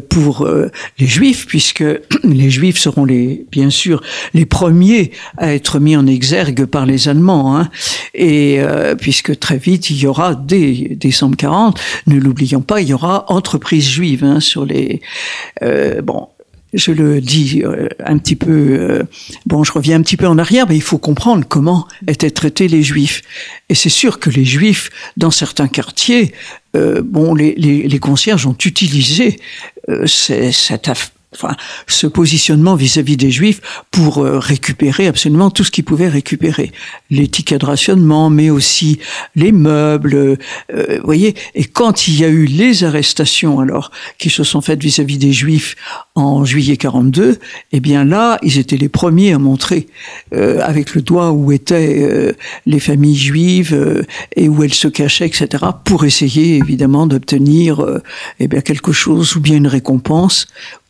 pour 0.09 0.49
les 0.99 1.07
juifs 1.07 1.47
puisque 1.47 1.85
les 2.25 2.51
juifs 2.51 2.79
seront 2.79 3.05
les 3.05 3.47
bien 3.51 3.71
sûr 3.71 4.03
les 4.35 4.47
premiers 4.47 5.13
à 5.37 5.55
être 5.55 5.79
mis 5.79 5.97
en 5.97 6.07
exergue 6.07 6.65
par 6.65 6.87
les 6.87 7.09
allemands 7.09 7.57
hein. 7.57 7.71
et 8.15 8.61
puisque 8.99 9.39
très 9.39 9.59
vite 9.59 9.91
il 9.91 9.99
y 9.99 10.07
aura 10.07 10.35
dès 10.35 10.73
décembre 10.97 11.37
40 11.37 11.79
ne 12.07 12.19
l'oublions 12.19 12.63
pas 12.63 12.81
il 12.81 12.89
y 12.89 12.95
aura 12.95 13.27
entreprise 13.29 13.89
juive 13.89 14.25
hein, 14.25 14.41
sur 14.41 14.65
les 14.65 15.01
bon 16.03 16.29
je 16.75 16.93
le 16.93 17.21
dis 17.21 17.63
euh, 17.65 17.89
un 18.05 18.19
petit 18.19 18.37
peu, 18.37 18.51
euh, 18.51 19.03
bon, 19.47 19.65
je 19.65 19.73
reviens 19.73 19.97
un 19.97 20.03
petit 20.03 20.17
peu 20.17 20.27
en 20.27 20.39
arrière, 20.39 20.67
mais 20.69 20.77
il 20.77 20.83
faut 20.83 20.99
comprendre 20.99 21.45
comment 21.49 21.87
étaient 22.07 22.31
traités 22.31 22.69
les 22.69 22.83
Juifs. 22.83 23.23
Et 23.69 23.75
c'est 23.75 23.89
sûr 23.89 24.19
que 24.19 24.31
les 24.31 24.45
Juifs, 24.45 24.91
dans 25.17 25.31
certains 25.31 25.69
quartiers, 25.69 26.33
euh, 26.77 27.03
bon, 27.03 27.35
les, 27.35 27.55
les, 27.57 27.89
les, 27.89 27.99
concierges 27.99 28.47
ont 28.47 28.57
utilisé 28.65 29.41
cette, 30.05 30.91
enfin, 31.35 31.55
ce 31.87 32.07
positionnement 32.07 32.75
vis-à-vis 32.75 33.17
des 33.17 33.31
Juifs 33.31 33.61
pour 33.91 34.19
euh, 34.19 34.39
récupérer 34.39 35.07
absolument 35.07 35.51
tout 35.51 35.63
ce 35.63 35.71
qu'ils 35.71 35.85
pouvaient 35.85 36.09
récupérer, 36.09 36.73
les 37.11 37.29
tickets 37.29 37.61
de 37.61 37.67
rationnement, 37.67 38.31
mais 38.31 38.51
aussi 38.51 38.99
les 39.37 39.53
meubles, 39.53 40.39
euh, 40.73 41.01
voyez. 41.05 41.35
Et 41.55 41.65
quand 41.65 42.09
il 42.09 42.19
y 42.19 42.25
a 42.25 42.29
eu 42.29 42.47
les 42.47 42.85
arrestations, 42.85 43.61
alors 43.61 43.91
qui 44.19 44.31
se 44.31 44.43
sont 44.43 44.61
faites 44.61 44.83
vis-à-vis 44.83 45.19
des 45.19 45.33
Juifs 45.33 45.77
en 46.15 46.45
juillet 46.45 46.77
42, 46.77 47.39
eh 47.73 47.81
bien 47.81 48.05
là, 48.05 48.39
ils 48.43 48.59
étaient 48.59 48.77
les 48.77 48.89
premiers 48.89 49.33
à 49.33 49.39
montrer 49.39 49.87
euh, 50.35 50.61
avec 50.63 50.95
le 50.95 51.03
doigt 51.03 51.33
où 51.33 51.53
étaient 51.53 51.99
euh, 52.01 52.33
les 52.65 52.81
familles 52.81 53.17
juives 53.17 54.05
et 54.35 54.49
où 54.49 54.63
elles 54.65 54.75
se 54.75 54.89
cachaient, 54.89 55.27
etc., 55.27 55.65
pour 55.85 56.05
essayer 56.05 56.57
évidemment 56.57 57.07
d'obtenir 57.07 57.85
eh 58.41 58.49
bien 58.49 58.61
quelque 58.61 58.93
chose 58.93 59.37
ou 59.37 59.41
bien 59.41 59.57
une 59.57 59.67
récompense 59.67 60.47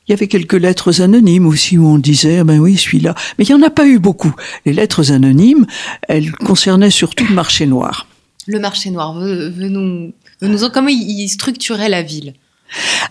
il 0.09 0.12
y 0.12 0.14
avait 0.14 0.27
quelques 0.27 0.55
lettres 0.55 1.03
anonymes 1.03 1.47
aussi 1.47 1.77
où 1.77 1.87
on 1.87 1.99
disait, 1.99 2.38
ah 2.38 2.44
ben 2.44 2.59
oui, 2.59 2.77
celui-là. 2.77 3.14
Mais 3.38 3.44
il 3.44 3.55
n'y 3.55 3.62
en 3.62 3.66
a 3.66 3.71
pas 3.71 3.87
eu 3.87 3.99
beaucoup. 3.99 4.35
Les 4.64 4.73
lettres 4.73 5.12
anonymes, 5.12 5.66
elles 6.09 6.33
concernaient 6.33 6.90
surtout 6.90 7.27
le 7.29 7.35
marché 7.35 7.66
noir. 7.66 8.07
Le 8.47 8.59
marché 8.59 8.90
noir, 8.90 9.12
venons, 9.14 10.12
venons 10.40 10.71
comment 10.71 10.88
il 10.88 11.29
structurait 11.29 11.90
la 11.90 12.03
ville? 12.03 12.33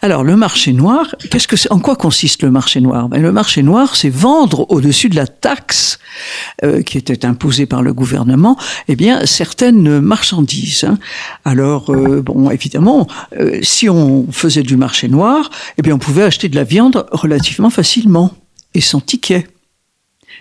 Alors 0.02 0.24
le 0.24 0.36
marché 0.36 0.74
noir, 0.74 1.16
qu'est-ce 1.32 1.48
que 1.48 1.56
c'est 1.56 1.72
En 1.72 1.80
quoi 1.80 1.96
consiste 1.96 2.44
le 2.44 2.52
marché 2.52 2.82
noir? 2.82 3.10
Ben, 3.10 3.22
Le 3.22 3.32
marché 3.32 3.64
noir, 3.64 3.96
c'est 3.96 4.10
vendre 4.10 4.70
au-dessus 4.70 5.10
de 5.10 5.16
la 5.16 5.28
taxe 5.28 6.00
euh, 6.64 6.82
qui 6.82 6.98
était 6.98 7.26
imposée 7.26 7.66
par 7.66 7.82
le 7.82 7.94
gouvernement, 7.94 8.58
eh 8.88 8.96
bien 8.96 9.26
certaines 9.26 10.00
marchandises. 10.00 10.84
Hein. 10.84 10.98
Alors 11.46 11.92
euh, 11.92 12.22
bon, 12.22 12.50
évidemment, 12.50 13.08
euh, 13.40 13.60
si 13.64 13.90
on 13.90 14.28
faisait 14.32 14.64
du 14.64 14.78
marché 14.78 15.08
noir, 15.08 15.50
eh 15.78 15.82
bien 15.82 15.96
on 15.96 16.00
pouvait 16.00 16.24
acheter 16.24 16.50
de 16.50 16.56
la 16.56 16.64
viande 16.64 17.06
relativement 17.12 17.70
facilement 17.70 18.32
et 18.74 18.82
sans 18.82 19.00
ticket. 19.00 19.48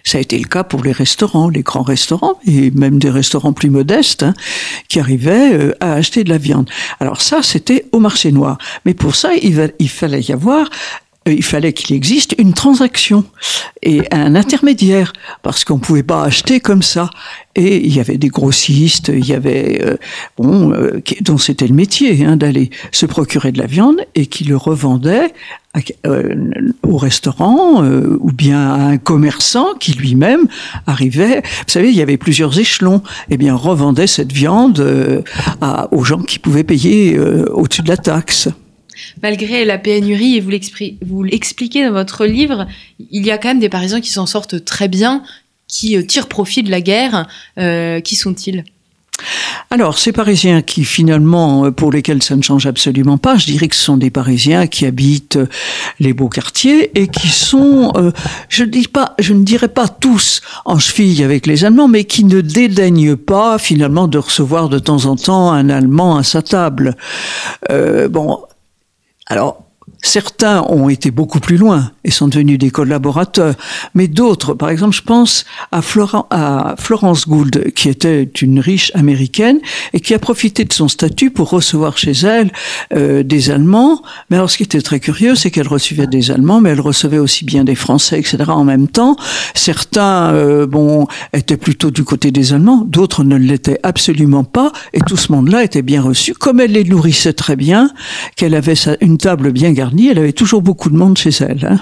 Ça 0.04 0.18
a 0.18 0.20
été 0.20 0.38
le 0.38 0.48
cas 0.48 0.64
pour 0.64 0.82
les 0.82 0.92
restaurants, 0.92 1.48
les 1.48 1.62
grands 1.62 1.82
restaurants, 1.82 2.38
et 2.46 2.70
même 2.70 2.98
des 2.98 3.11
restaurants 3.11 3.52
plus 3.52 3.70
modestes, 3.70 4.22
hein, 4.22 4.35
qui 4.88 5.00
arrivaient 5.00 5.52
euh, 5.52 5.76
à 5.80 5.94
acheter 5.94 6.24
de 6.24 6.30
la 6.30 6.38
viande. 6.38 6.68
Alors 7.00 7.22
ça, 7.22 7.42
c'était 7.42 7.87
au 7.92 7.98
marché 7.98 8.32
noir. 8.32 8.59
Mais 8.85 8.94
pour 8.94 9.14
ça, 9.16 9.30
il, 9.35 9.88
fallait 9.88 10.22
y 10.22 10.32
avoir 10.32 10.68
il 11.27 11.45
fallait 11.45 11.73
qu'il 11.73 11.95
existe 11.97 12.35
une 12.39 12.53
transaction 12.53 13.25
et 13.83 14.03
un 14.12 14.35
intermédiaire 14.35 15.12
parce 15.43 15.65
qu'on 15.65 15.79
pouvait 15.79 16.03
pas 16.03 16.25
acheter 16.25 16.61
comme 16.61 16.83
ça. 16.83 17.11
Et 17.55 17.79
il 17.79 17.95
y 17.95 18.01
avait 18.01 18.19
des 18.19 18.29
grossistes, 18.29 19.09
il 19.09 19.27
y 19.27 19.33
avait 19.33 19.81
euh, 19.83 19.97
bon, 20.37 20.73
dont 21.23 21.39
c'était 21.39 21.67
le 21.67 21.75
métier 21.75 22.25
hein, 22.25 22.37
d'aller 22.37 22.71
se 22.93 23.07
procurer 23.07 23.51
de 23.51 23.59
la 23.59 23.67
viande 23.67 24.01
et 24.15 24.27
qui 24.27 24.45
le 24.45 24.57
revendait 24.57 25.33
euh, 26.07 26.35
au 26.83 26.97
restaurant 26.97 27.83
euh, 27.83 28.17
ou 28.21 28.33
bien 28.33 28.73
à 28.73 28.79
un 28.87 28.97
commerçant 28.97 29.75
qui 29.79 29.93
lui-même 29.93 30.47
arrivait. 30.87 31.43
Vous 31.43 31.73
savez, 31.73 31.91
il 31.91 31.97
y 31.97 32.01
avait 32.01 32.17
plusieurs 32.17 32.59
échelons. 32.59 33.03
Eh 33.29 33.37
bien, 33.37 33.55
revendait 33.55 34.07
cette 34.07 34.33
viande 34.33 34.81
euh, 34.81 35.23
aux 35.91 36.05
gens 36.05 36.23
qui 36.23 36.39
pouvaient 36.39 36.65
payer 36.65 37.19
au-dessus 37.19 37.83
de 37.83 37.89
la 37.89 37.97
taxe. 37.97 38.49
Malgré 39.22 39.64
la 39.64 39.78
pénurie, 39.78 40.37
et 40.37 40.40
vous 40.40 41.22
l'expliquez 41.22 41.85
dans 41.85 41.92
votre 41.92 42.26
livre, 42.26 42.66
il 43.11 43.24
y 43.24 43.30
a 43.30 43.38
quand 43.38 43.48
même 43.48 43.61
des 43.61 43.68
Parisiens 43.68 44.00
qui 44.00 44.11
s'en 44.11 44.26
sortent 44.26 44.64
très 44.64 44.88
bien, 44.88 45.22
qui 45.68 46.04
tirent 46.06 46.28
profit 46.28 46.62
de 46.62 46.70
la 46.70 46.80
guerre. 46.80 47.26
qui 48.02 48.16
sont-ils? 48.16 48.64
Alors, 49.70 49.98
ces 49.98 50.12
Parisiens 50.12 50.62
qui 50.62 50.85
finalement, 50.85 51.66
euh, 51.66 51.70
pour 51.70 51.90
lesquels 51.90 52.22
ça 52.22 52.37
ne 52.37 52.42
change 52.42 52.66
absolument 52.66 53.18
pas, 53.18 53.37
je 53.37 53.46
dirais 53.46 53.68
que 53.68 53.74
ce 53.74 53.82
sont 53.82 53.96
des 53.96 54.11
Parisiens 54.11 54.66
qui 54.66 54.87
habitent 54.87 55.37
euh, 55.37 55.48
les 56.00 56.12
beaux 56.12 56.28
quartiers 56.28 56.98
et 56.98 57.09
qui 57.09 57.28
sont, 57.28 57.92
euh, 57.96 58.12
je, 58.48 58.64
dis 58.64 58.88
pas, 58.88 59.14
je 59.18 59.32
ne 59.32 59.42
dirais 59.42 59.68
pas 59.68 59.88
tous 59.88 60.42
en 60.64 60.78
cheville 60.78 61.24
avec 61.24 61.46
les 61.46 61.64
Allemands, 61.64 61.88
mais 61.88 62.04
qui 62.04 62.24
ne 62.24 62.40
dédaignent 62.40 63.16
pas 63.16 63.59
finalement 63.59 64.06
de 64.06 64.18
recevoir 64.18 64.68
de 64.68 64.78
temps 64.78 65.06
en 65.06 65.16
temps 65.16 65.52
un 65.52 65.68
Allemand 65.68 66.16
à 66.16 66.22
sa 66.22 66.42
table. 66.42 66.96
bon, 67.68 68.38
alors 69.27 69.65
Certains 70.07 70.62
ont 70.69 70.88
été 70.88 71.11
beaucoup 71.11 71.40
plus 71.40 71.57
loin 71.57 71.90
et 72.05 72.12
sont 72.12 72.29
devenus 72.29 72.59
des 72.59 72.71
collaborateurs, 72.71 73.57
mais 73.95 74.07
d'autres, 74.07 74.55
par 74.55 74.71
exemple, 74.71 74.95
je 74.95 75.03
pense 75.03 75.45
à, 75.73 75.83
Florence 76.79 77.29
Gould, 77.29 77.73
qui 77.75 77.88
était 77.88 78.23
une 78.40 78.61
riche 78.61 78.92
américaine 78.95 79.59
et 79.95 79.99
qui 79.99 80.14
a 80.14 80.21
profité 80.21 80.64
de 80.64 80.73
son 80.73 80.87
statut 80.87 81.33
pour 81.33 81.51
recevoir 81.51 81.99
chez 81.99 82.12
elle 82.12 82.53
euh, 82.95 83.25
des 83.25 83.51
Allemands. 83.51 84.01
Mais 84.31 84.37
alors, 84.37 84.49
ce 84.49 84.59
qui 84.59 84.62
était 84.62 84.81
très 84.81 85.01
curieux, 85.01 85.35
c'est 85.35 85.51
qu'elle 85.51 85.66
recevait 85.66 86.07
des 86.07 86.31
Allemands, 86.31 86.61
mais 86.61 86.71
elle 86.71 86.81
recevait 86.81 87.19
aussi 87.19 87.45
bien 87.45 87.64
des 87.64 87.75
Français, 87.75 88.21
etc. 88.21 88.45
en 88.47 88.62
même 88.62 88.87
temps. 88.87 89.16
Certains, 89.55 90.33
euh, 90.33 90.69
bon, 90.69 91.09
étaient 91.33 91.57
plutôt 91.57 91.90
du 91.90 92.05
côté 92.05 92.31
des 92.31 92.53
Allemands, 92.53 92.85
d'autres 92.87 93.25
ne 93.25 93.35
l'étaient 93.35 93.81
absolument 93.83 94.45
pas, 94.45 94.71
et 94.92 95.01
tout 95.01 95.16
ce 95.16 95.33
monde-là 95.33 95.64
était 95.64 95.83
bien 95.83 96.01
reçu. 96.01 96.33
Comme 96.33 96.61
elle 96.61 96.73
les 96.73 96.85
nourrissait 96.85 97.33
très 97.33 97.57
bien, 97.57 97.90
qu'elle 98.37 98.55
avait 98.55 98.75
une 99.01 99.19
table 99.19 99.51
bien 99.51 99.73
elle 100.04 100.18
avait 100.18 100.32
toujours 100.32 100.62
beaucoup 100.62 100.90
de 100.90 100.96
monde 100.96 101.16
chez 101.18 101.30
elle. 101.40 101.64
Hein. 101.64 101.80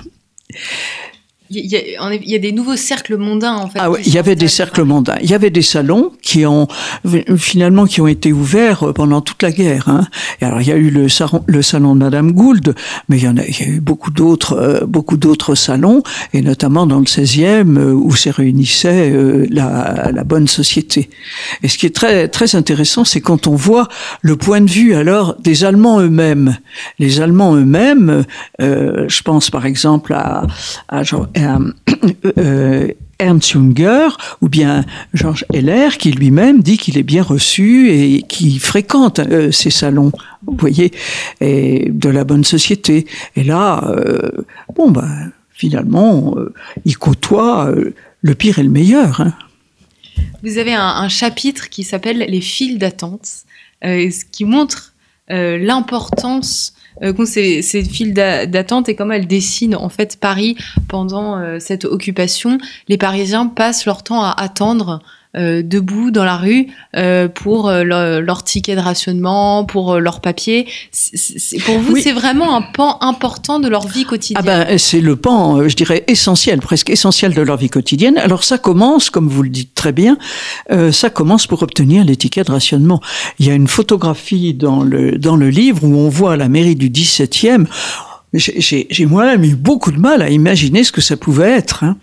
Il 1.50 1.66
y, 1.66 2.34
a, 2.34 2.38
des 2.38 2.52
nouveaux 2.52 2.76
cercles 2.76 3.18
mondains 3.18 3.56
en 3.56 3.68
fait. 3.68 3.78
Ah 3.78 3.90
il 4.02 4.14
y 4.14 4.16
avait 4.16 4.34
des 4.34 4.48
cercles 4.48 4.82
mondains. 4.82 5.16
Il 5.20 5.28
y 5.28 5.34
avait 5.34 5.50
des 5.50 5.60
salons 5.60 6.10
qui 6.22 6.46
ont 6.46 6.68
finalement 7.36 7.84
qui 7.84 8.00
ont 8.00 8.06
été 8.06 8.32
ouverts 8.32 8.94
pendant 8.94 9.20
toute 9.20 9.42
la 9.42 9.52
guerre. 9.52 9.90
Hein. 9.90 10.06
Et 10.40 10.46
alors 10.46 10.62
il 10.62 10.68
y 10.68 10.72
a 10.72 10.76
eu 10.76 10.88
le 10.88 11.10
salon, 11.10 11.44
le 11.46 11.60
salon 11.60 11.96
de 11.96 12.00
Madame 12.00 12.32
Gould, 12.32 12.74
mais 13.10 13.18
il 13.18 13.24
y 13.24 13.28
en 13.28 13.36
a, 13.36 13.44
il 13.44 13.60
y 13.60 13.62
a 13.62 13.66
eu 13.66 13.80
beaucoup 13.80 14.10
d'autres, 14.10 14.54
euh, 14.54 14.86
beaucoup 14.86 15.18
d'autres 15.18 15.54
salons, 15.54 16.02
et 16.32 16.40
notamment 16.40 16.86
dans 16.86 16.98
le 16.98 17.04
16e 17.04 17.76
euh, 17.76 17.92
où 17.92 18.16
se 18.16 18.30
réunissait 18.30 19.10
euh, 19.10 19.46
la, 19.50 20.12
la, 20.14 20.24
bonne 20.24 20.48
société. 20.48 21.10
Et 21.62 21.68
ce 21.68 21.76
qui 21.76 21.84
est 21.84 21.94
très 21.94 22.28
très 22.28 22.56
intéressant, 22.56 23.04
c'est 23.04 23.20
quand 23.20 23.46
on 23.48 23.54
voit 23.54 23.88
le 24.22 24.36
point 24.36 24.62
de 24.62 24.70
vue 24.70 24.94
alors 24.94 25.36
des 25.40 25.64
Allemands 25.64 26.00
eux-mêmes. 26.00 26.56
Les 26.98 27.20
Allemands 27.20 27.54
eux-mêmes, 27.54 28.24
je 28.58 29.22
pense 29.22 29.50
par 29.50 29.66
exemple 29.66 30.14
à, 30.14 30.46
à, 30.88 31.04
euh, 31.33 31.33
Ernst 33.18 33.52
Junger 33.52 34.08
ou 34.40 34.48
bien 34.48 34.84
Georges 35.12 35.44
Heller 35.52 35.98
qui 35.98 36.10
lui-même 36.12 36.62
dit 36.62 36.78
qu'il 36.78 36.98
est 36.98 37.04
bien 37.04 37.22
reçu 37.22 37.90
et 37.90 38.22
qui 38.22 38.58
fréquente 38.58 39.18
euh, 39.18 39.50
ces 39.50 39.70
salons, 39.70 40.12
vous 40.46 40.56
voyez, 40.56 40.92
et 41.40 41.90
de 41.90 42.08
la 42.08 42.24
bonne 42.24 42.44
société. 42.44 43.06
Et 43.36 43.44
là, 43.44 43.84
euh, 43.88 44.30
bon, 44.74 44.90
ben, 44.90 45.32
finalement, 45.50 46.34
euh, 46.36 46.52
il 46.84 46.98
côtoie 46.98 47.72
le 48.20 48.34
pire 48.34 48.58
et 48.58 48.62
le 48.62 48.70
meilleur. 48.70 49.20
Hein. 49.20 49.34
Vous 50.42 50.58
avez 50.58 50.74
un, 50.74 50.86
un 50.86 51.08
chapitre 51.08 51.68
qui 51.68 51.84
s'appelle 51.84 52.18
Les 52.18 52.40
files 52.40 52.78
d'attente, 52.78 53.28
ce 53.82 54.24
qui 54.30 54.44
montre 54.44 54.94
l'importance 55.28 56.73
euh, 56.73 56.73
ces, 57.24 57.62
ces 57.62 57.82
files 57.82 58.14
d'attente 58.14 58.88
et 58.88 58.94
comment 58.94 59.14
elles 59.14 59.26
dessinent 59.26 59.76
en 59.76 59.88
fait 59.88 60.18
Paris 60.18 60.56
pendant 60.88 61.38
euh, 61.38 61.58
cette 61.58 61.84
occupation. 61.84 62.58
Les 62.88 62.98
Parisiens 62.98 63.46
passent 63.46 63.86
leur 63.86 64.02
temps 64.02 64.22
à 64.22 64.30
attendre 64.30 65.00
euh, 65.00 65.23
debout 65.34 66.10
dans 66.10 66.24
la 66.24 66.36
rue 66.36 66.68
euh, 66.96 67.28
pour 67.28 67.68
euh, 67.68 67.82
leur, 67.82 68.44
ticket 68.44 68.76
de 68.76 68.80
rationnement, 68.80 69.64
pour 69.64 69.98
leur 69.98 70.20
papier. 70.20 70.66
pour 71.64 71.78
vous, 71.78 71.96
c'est 71.96 72.12
vraiment 72.12 72.56
un 72.56 72.62
pan 72.62 72.98
important 73.00 73.60
de 73.60 73.68
leur 73.68 73.86
vie 73.86 74.04
quotidienne. 74.04 74.44
Ah 74.46 74.64
ben, 74.66 74.78
c'est 74.78 75.00
le 75.00 75.16
pan, 75.16 75.68
je 75.68 75.74
dirais, 75.74 76.04
essentiel, 76.06 76.60
presque 76.60 76.90
essentiel 76.90 77.34
de 77.34 77.42
leur 77.42 77.56
vie 77.56 77.70
quotidienne. 77.70 78.18
Alors 78.18 78.44
ça 78.44 78.58
commence, 78.58 79.10
comme 79.10 79.28
vous 79.28 79.42
le 79.42 79.48
dites 79.48 79.74
très 79.74 79.92
bien, 79.92 80.16
ça 80.92 81.10
commence 81.10 81.46
pour 81.46 81.62
obtenir 81.62 82.04
les 82.04 82.16
tickets 82.16 82.46
de 82.46 82.52
rationnement. 82.52 83.00
Il 83.38 83.46
y 83.46 83.50
a 83.50 83.54
une 83.54 83.68
photographie 83.68 84.54
dans 84.54 84.82
le, 84.82 85.18
dans 85.18 85.36
le 85.36 85.50
livre 85.50 85.84
où 85.84 85.96
on 85.96 86.08
voit 86.08 86.36
la 86.36 86.48
mairie 86.48 86.76
du 86.76 86.90
17e 86.90 87.66
j'ai 88.36 89.06
moi-même 89.06 89.44
eu 89.44 89.54
beaucoup 89.54 89.92
de 89.92 89.98
mal 89.98 90.22
à 90.22 90.30
imaginer 90.30 90.84
ce 90.84 90.92
que 90.92 91.00
ça 91.00 91.16
pouvait 91.16 91.50
être. 91.50 91.84
Hein, 91.84 91.96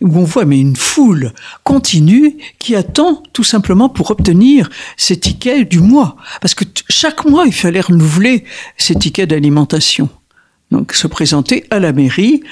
où 0.00 0.18
on 0.18 0.24
voit 0.24 0.44
mais 0.44 0.58
une 0.58 0.76
foule 0.76 1.32
continue 1.64 2.36
qui 2.58 2.74
attend 2.74 3.22
tout 3.32 3.44
simplement 3.44 3.88
pour 3.88 4.10
obtenir 4.10 4.70
ses 4.96 5.18
tickets 5.18 5.68
du 5.68 5.80
mois. 5.80 6.16
Parce 6.40 6.54
que 6.54 6.64
chaque 6.88 7.24
mois, 7.24 7.44
il 7.46 7.52
fallait 7.52 7.80
renouveler 7.80 8.44
ses 8.76 8.94
tickets 8.94 9.28
d'alimentation. 9.28 10.08
Donc 10.70 10.92
se 10.94 11.06
présenter 11.06 11.64
à 11.70 11.80
la 11.80 11.92
mairie 11.92 12.42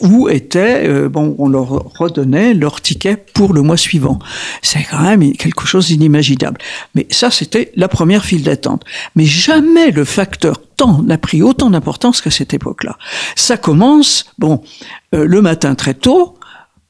où 0.00 0.28
était, 0.28 0.86
euh, 0.86 1.08
bon, 1.08 1.34
on 1.38 1.48
leur 1.48 1.68
redonnait 1.98 2.54
leur 2.54 2.80
ticket 2.80 3.16
pour 3.16 3.52
le 3.52 3.62
mois 3.62 3.76
suivant. 3.76 4.18
C'est 4.62 4.84
quand 4.84 5.00
même 5.00 5.32
quelque 5.32 5.66
chose 5.66 5.88
d'inimaginable. 5.88 6.58
Mais 6.94 7.06
ça, 7.10 7.30
c'était 7.30 7.72
la 7.76 7.88
première 7.88 8.24
file 8.24 8.42
d'attente. 8.42 8.84
Mais 9.16 9.24
jamais 9.24 9.90
le 9.90 10.04
facteur 10.04 10.60
temps 10.76 11.02
n'a 11.02 11.18
pris 11.18 11.42
autant 11.42 11.70
d'importance 11.70 12.20
qu'à 12.20 12.30
cette 12.30 12.54
époque-là. 12.54 12.98
Ça 13.36 13.56
commence, 13.56 14.26
bon, 14.38 14.62
euh, 15.14 15.24
le 15.24 15.42
matin 15.42 15.74
très 15.74 15.94
tôt, 15.94 16.38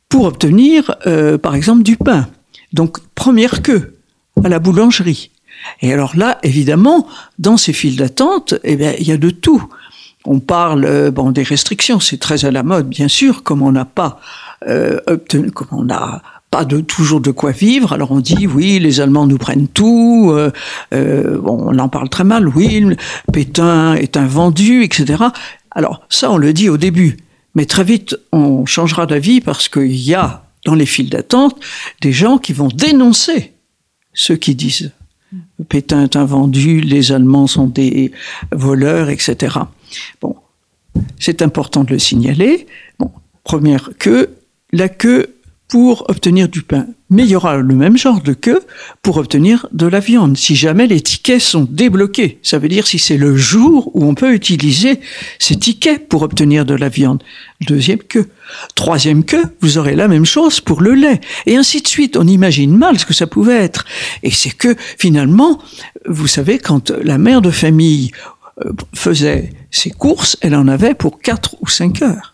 pour 0.09 0.27
obtenir, 0.27 0.95
par 1.40 1.55
exemple, 1.55 1.83
du 1.83 1.97
pain. 1.97 2.29
Donc, 2.75 2.99
première 3.14 3.62
queue 3.62 3.97
à 4.45 4.51
la 4.51 4.59
boulangerie. 4.59 5.31
Et 5.81 5.92
alors 5.92 6.16
là, 6.16 6.38
évidemment, 6.42 7.07
dans 7.38 7.57
ces 7.57 7.73
files 7.73 7.97
d'attente, 7.97 8.55
eh 8.64 8.77
bien, 8.77 8.92
il 8.99 9.07
y 9.07 9.12
a 9.12 9.16
de 9.16 9.31
tout. 9.31 9.64
On 10.25 10.41
parle 10.41 10.85
euh, 10.85 11.11
bon 11.11 11.31
des 11.31 11.43
restrictions, 11.43 12.01
c'est 12.01 12.19
très 12.19 12.45
à 12.45 12.51
la 12.51 12.63
mode, 12.63 12.89
bien 12.89 13.09
sûr, 13.09 13.43
comme 13.43 13.63
on 13.63 13.73
n'a 13.73 13.85
pas 13.85 14.21
euh, 14.69 15.01
obtenu, 15.07 15.51
comme 15.51 15.69
on 15.73 15.85
n'a 15.85 16.23
pas 16.51 16.65
toujours 16.65 17.21
de 17.21 17.31
quoi 17.31 17.51
vivre. 17.51 17.93
Alors 17.93 18.13
on 18.13 18.21
dit 18.21 18.47
oui, 18.47 18.79
les 18.79 19.01
Allemands 19.01 19.27
nous 19.27 19.39
prennent 19.39 19.69
tout. 19.69 20.33
Euh 20.33 21.39
bon, 21.39 21.65
on 21.67 21.79
en 21.79 21.89
parle 21.89 22.09
très 22.09 22.25
mal. 22.25 22.47
Oui, 22.49 22.85
Pétain 23.33 23.95
est 23.95 24.17
un 24.17 24.27
vendu, 24.27 24.85
etc. 24.85 25.25
Alors 25.71 26.03
ça, 26.11 26.31
on 26.31 26.37
le 26.37 26.53
dit 26.53 26.69
au 26.69 26.77
début, 26.77 27.17
mais 27.55 27.65
très 27.65 27.85
vite 27.85 28.17
on 28.33 28.67
changera 28.67 29.07
d'avis 29.07 29.41
parce 29.41 29.69
qu'il 29.69 29.97
y 29.97 30.15
a 30.15 30.45
dans 30.65 30.75
les 30.75 30.87
files 30.87 31.11
d'attente 31.11 31.59
des 32.01 32.13
gens 32.13 32.39
qui 32.39 32.53
vont 32.53 32.69
dénoncer 32.69 33.53
ceux 34.13 34.37
qui 34.37 34.55
disent 34.55 34.93
Pétain 35.68 36.05
est 36.05 36.16
un 36.16 36.25
vendu, 36.25 36.81
les 36.81 37.12
Allemands 37.12 37.47
sont 37.47 37.66
des 37.66 38.12
voleurs, 38.53 39.09
etc. 39.11 39.57
Bon, 40.21 40.37
c'est 41.18 41.42
important 41.42 41.85
de 41.85 41.90
le 41.90 41.99
signaler. 41.99 42.66
Bon, 42.99 43.11
première 43.45 43.90
queue, 43.99 44.37
la 44.73 44.88
queue 44.88 45.37
pour 45.73 46.05
obtenir 46.11 46.51
du 46.51 46.61
pain. 46.61 46.85
Mais 47.09 47.23
il 47.23 47.31
y 47.31 47.35
aura 47.35 47.57
le 47.57 47.75
même 47.75 47.97
genre 47.97 48.21
de 48.21 48.35
queue 48.35 48.61
pour 49.01 49.17
obtenir 49.17 49.69
de 49.73 49.87
la 49.87 50.01
viande. 50.01 50.37
Si 50.37 50.55
jamais 50.55 50.87
les 50.87 51.01
tickets 51.01 51.41
sont 51.41 51.67
débloqués, 51.67 52.39
ça 52.43 52.59
veut 52.59 52.69
dire 52.69 52.87
si 52.87 52.99
c'est 52.99 53.17
le 53.17 53.39
jour 53.39 53.91
où 53.95 54.05
on 54.05 54.15
peut 54.15 54.35
utiliser 54.35 55.01
ces 55.39 55.57
tickets 55.57 56.11
pour 56.11 56.21
obtenir 56.21 56.67
de 56.67 56.75
la 56.75 56.91
viande. 56.91 57.23
Deuxième 57.67 58.01
queue. 58.01 58.29
Troisième 58.75 59.25
queue, 59.25 59.45
vous 59.63 59.79
aurez 59.79 59.97
la 59.97 60.09
même 60.09 60.27
chose 60.27 60.61
pour 60.61 60.83
le 60.83 60.93
lait. 60.93 61.23
Et 61.47 61.57
ainsi 61.57 61.81
de 61.81 61.89
suite. 61.89 62.19
On 62.19 62.27
imagine 62.27 62.77
mal 62.77 62.99
ce 62.99 63.07
que 63.07 63.15
ça 63.15 63.27
pouvait 63.27 63.65
être. 63.65 63.87
Et 64.23 64.31
c'est 64.31 64.55
que 64.55 64.77
finalement, 64.99 65.59
vous 66.07 66.27
savez, 66.27 66.59
quand 66.59 66.91
la 66.91 67.17
mère 67.17 67.41
de 67.41 67.51
famille 67.51 68.11
euh, 68.63 68.73
faisait 68.95 69.55
ses 69.71 69.91
courses, 69.91 70.37
elle 70.43 70.55
en 70.55 70.69
avait 70.69 70.93
pour 70.93 71.19
4 71.19 71.57
ou 71.63 71.67
5 71.67 72.03
heures. 72.03 72.32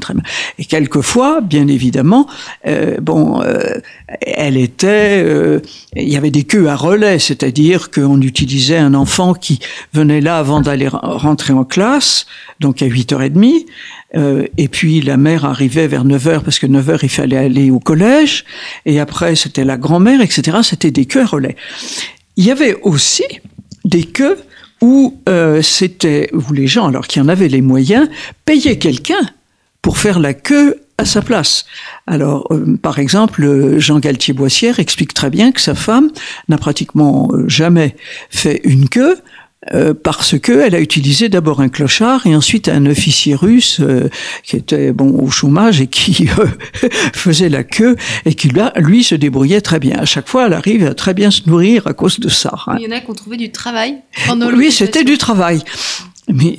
Très 0.00 0.14
bien. 0.14 0.22
Et 0.58 0.64
quelquefois, 0.64 1.40
bien 1.40 1.68
évidemment, 1.68 2.26
euh, 2.66 2.96
bon, 3.00 3.40
euh, 3.42 3.78
elle 4.20 4.56
était, 4.56 5.22
euh, 5.24 5.60
il 5.94 6.08
y 6.08 6.16
avait 6.16 6.30
des 6.32 6.44
queues 6.44 6.68
à 6.68 6.74
relais, 6.74 7.18
c'est-à-dire 7.18 7.90
qu'on 7.90 8.20
utilisait 8.20 8.78
un 8.78 8.94
enfant 8.94 9.34
qui 9.34 9.60
venait 9.92 10.20
là 10.20 10.38
avant 10.38 10.60
d'aller 10.60 10.88
rentrer 10.88 11.52
en 11.52 11.64
classe, 11.64 12.26
donc 12.58 12.82
à 12.82 12.86
8h30, 12.86 13.66
euh, 14.16 14.46
et 14.58 14.68
puis 14.68 15.00
la 15.00 15.16
mère 15.16 15.44
arrivait 15.44 15.86
vers 15.86 16.04
9h 16.04 16.42
parce 16.42 16.58
que 16.58 16.66
9h 16.66 17.00
il 17.02 17.08
fallait 17.08 17.36
aller 17.36 17.70
au 17.70 17.80
collège, 17.80 18.44
et 18.86 18.98
après 18.98 19.36
c'était 19.36 19.64
la 19.64 19.76
grand-mère, 19.76 20.20
etc. 20.20 20.58
C'était 20.62 20.90
des 20.90 21.06
queues 21.06 21.22
à 21.22 21.26
relais. 21.26 21.56
Il 22.36 22.44
y 22.44 22.50
avait 22.50 22.76
aussi 22.82 23.24
des 23.84 24.02
queues 24.02 24.38
où 24.84 25.18
euh, 25.30 25.62
c'était 25.62 26.28
où 26.34 26.52
les 26.52 26.66
gens, 26.66 26.86
alors 26.88 27.06
qui 27.06 27.18
en 27.18 27.28
avaient 27.28 27.48
les 27.48 27.62
moyens, 27.62 28.06
payaient 28.44 28.76
quelqu'un 28.76 29.22
pour 29.80 29.96
faire 29.96 30.18
la 30.18 30.34
queue 30.34 30.76
à 30.98 31.06
sa 31.06 31.22
place. 31.22 31.64
Alors, 32.06 32.46
euh, 32.50 32.76
par 32.76 32.98
exemple, 32.98 33.78
Jean 33.78 33.98
Galtier 33.98 34.34
Boissière 34.34 34.78
explique 34.80 35.14
très 35.14 35.30
bien 35.30 35.52
que 35.52 35.60
sa 35.62 35.74
femme 35.74 36.10
n'a 36.48 36.58
pratiquement 36.58 37.30
euh, 37.32 37.48
jamais 37.48 37.96
fait 38.28 38.60
une 38.64 38.90
queue 38.90 39.16
euh, 39.72 39.94
parce 39.94 40.38
que 40.38 40.52
elle 40.52 40.74
a 40.74 40.80
utilisé 40.80 41.28
d'abord 41.28 41.60
un 41.60 41.68
clochard 41.68 42.26
et 42.26 42.36
ensuite 42.36 42.68
un 42.68 42.84
officier 42.86 43.34
russe 43.34 43.78
euh, 43.80 44.10
qui 44.42 44.56
était 44.56 44.92
bon 44.92 45.18
au 45.20 45.30
chômage 45.30 45.80
et 45.80 45.86
qui 45.86 46.28
euh, 46.38 46.88
faisait 47.14 47.48
la 47.48 47.64
queue 47.64 47.96
et 48.26 48.34
qui 48.34 48.48
là, 48.48 48.72
lui 48.76 49.04
se 49.04 49.14
débrouillait 49.14 49.62
très 49.62 49.80
bien. 49.80 49.98
À 49.98 50.04
chaque 50.04 50.28
fois, 50.28 50.46
elle 50.46 50.52
arrive 50.52 50.86
à 50.86 50.94
très 50.94 51.14
bien 51.14 51.30
se 51.30 51.42
nourrir 51.46 51.86
à 51.86 51.94
cause 51.94 52.20
de 52.20 52.28
ça. 52.28 52.52
Hein. 52.66 52.76
Il 52.78 52.84
y 52.84 52.92
en 52.92 52.96
a 52.96 53.00
qui 53.00 53.10
ont 53.10 53.14
trouvé 53.14 53.36
du 53.36 53.52
travail. 53.52 53.98
oui, 54.54 54.70
c'était 54.70 55.04
du 55.04 55.16
travail. 55.16 55.62
Mais 56.28 56.58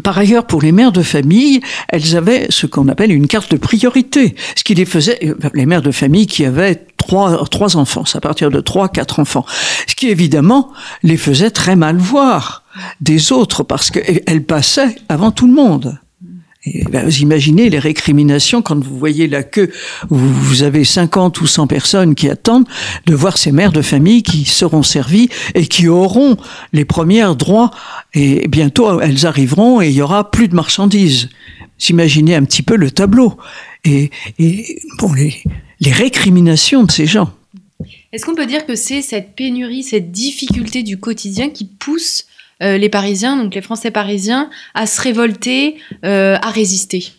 par 0.00 0.16
ailleurs, 0.16 0.46
pour 0.46 0.62
les 0.62 0.72
mères 0.72 0.92
de 0.92 1.02
famille, 1.02 1.60
elles 1.88 2.16
avaient 2.16 2.46
ce 2.50 2.66
qu'on 2.66 2.88
appelle 2.88 3.12
une 3.12 3.26
carte 3.26 3.50
de 3.50 3.56
priorité, 3.56 4.34
ce 4.56 4.64
qui 4.64 4.74
les 4.74 4.86
faisait, 4.86 5.34
les 5.54 5.66
mères 5.66 5.82
de 5.82 5.90
famille 5.90 6.26
qui 6.26 6.44
avaient 6.44 6.86
trois, 6.96 7.44
trois 7.46 7.76
enfants, 7.76 8.04
à 8.14 8.20
partir 8.20 8.50
de 8.50 8.60
trois, 8.60 8.88
quatre 8.88 9.20
enfants, 9.20 9.44
ce 9.86 9.94
qui 9.94 10.08
évidemment 10.08 10.72
les 11.02 11.16
faisait 11.16 11.50
très 11.50 11.76
mal 11.76 11.96
voir 11.96 12.62
des 13.00 13.32
autres 13.32 13.62
parce 13.62 13.90
qu'elles 13.90 14.44
passaient 14.44 14.96
avant 15.08 15.30
tout 15.30 15.46
le 15.46 15.52
monde. 15.52 15.98
Et 16.64 16.84
ben, 16.84 17.04
vous 17.04 17.18
imaginez 17.18 17.70
les 17.70 17.80
récriminations 17.80 18.62
quand 18.62 18.82
vous 18.82 18.96
voyez 18.96 19.26
la 19.26 19.42
queue, 19.42 19.70
vous 20.10 20.62
avez 20.62 20.84
50 20.84 21.40
ou 21.40 21.46
100 21.46 21.66
personnes 21.66 22.14
qui 22.14 22.28
attendent 22.28 22.68
de 23.06 23.14
voir 23.14 23.36
ces 23.36 23.50
mères 23.50 23.72
de 23.72 23.82
famille 23.82 24.22
qui 24.22 24.44
seront 24.44 24.84
servies 24.84 25.28
et 25.54 25.66
qui 25.66 25.88
auront 25.88 26.36
les 26.72 26.84
premiers 26.84 27.34
droits. 27.36 27.72
Et 28.14 28.46
bientôt, 28.46 29.00
elles 29.00 29.26
arriveront 29.26 29.80
et 29.80 29.88
il 29.88 29.94
y 29.94 30.02
aura 30.02 30.30
plus 30.30 30.46
de 30.46 30.54
marchandises. 30.54 31.30
Imaginez 31.88 32.36
un 32.36 32.44
petit 32.44 32.62
peu 32.62 32.76
le 32.76 32.92
tableau. 32.92 33.36
Et, 33.84 34.10
et 34.38 34.80
bon, 34.98 35.12
les, 35.14 35.34
les 35.80 35.92
récriminations 35.92 36.84
de 36.84 36.92
ces 36.92 37.06
gens. 37.06 37.32
Est-ce 38.12 38.24
qu'on 38.24 38.36
peut 38.36 38.46
dire 38.46 38.66
que 38.66 38.76
c'est 38.76 39.02
cette 39.02 39.34
pénurie, 39.34 39.82
cette 39.82 40.12
difficulté 40.12 40.84
du 40.84 40.98
quotidien 40.98 41.50
qui 41.50 41.64
pousse 41.64 42.26
euh, 42.62 42.78
les 42.78 42.88
Parisiens, 42.88 43.36
donc 43.36 43.54
les 43.54 43.62
Français 43.62 43.90
parisiens, 43.90 44.50
à 44.74 44.86
se 44.86 45.00
révolter, 45.00 45.76
euh, 46.04 46.36
à 46.40 46.50
résister 46.50 47.12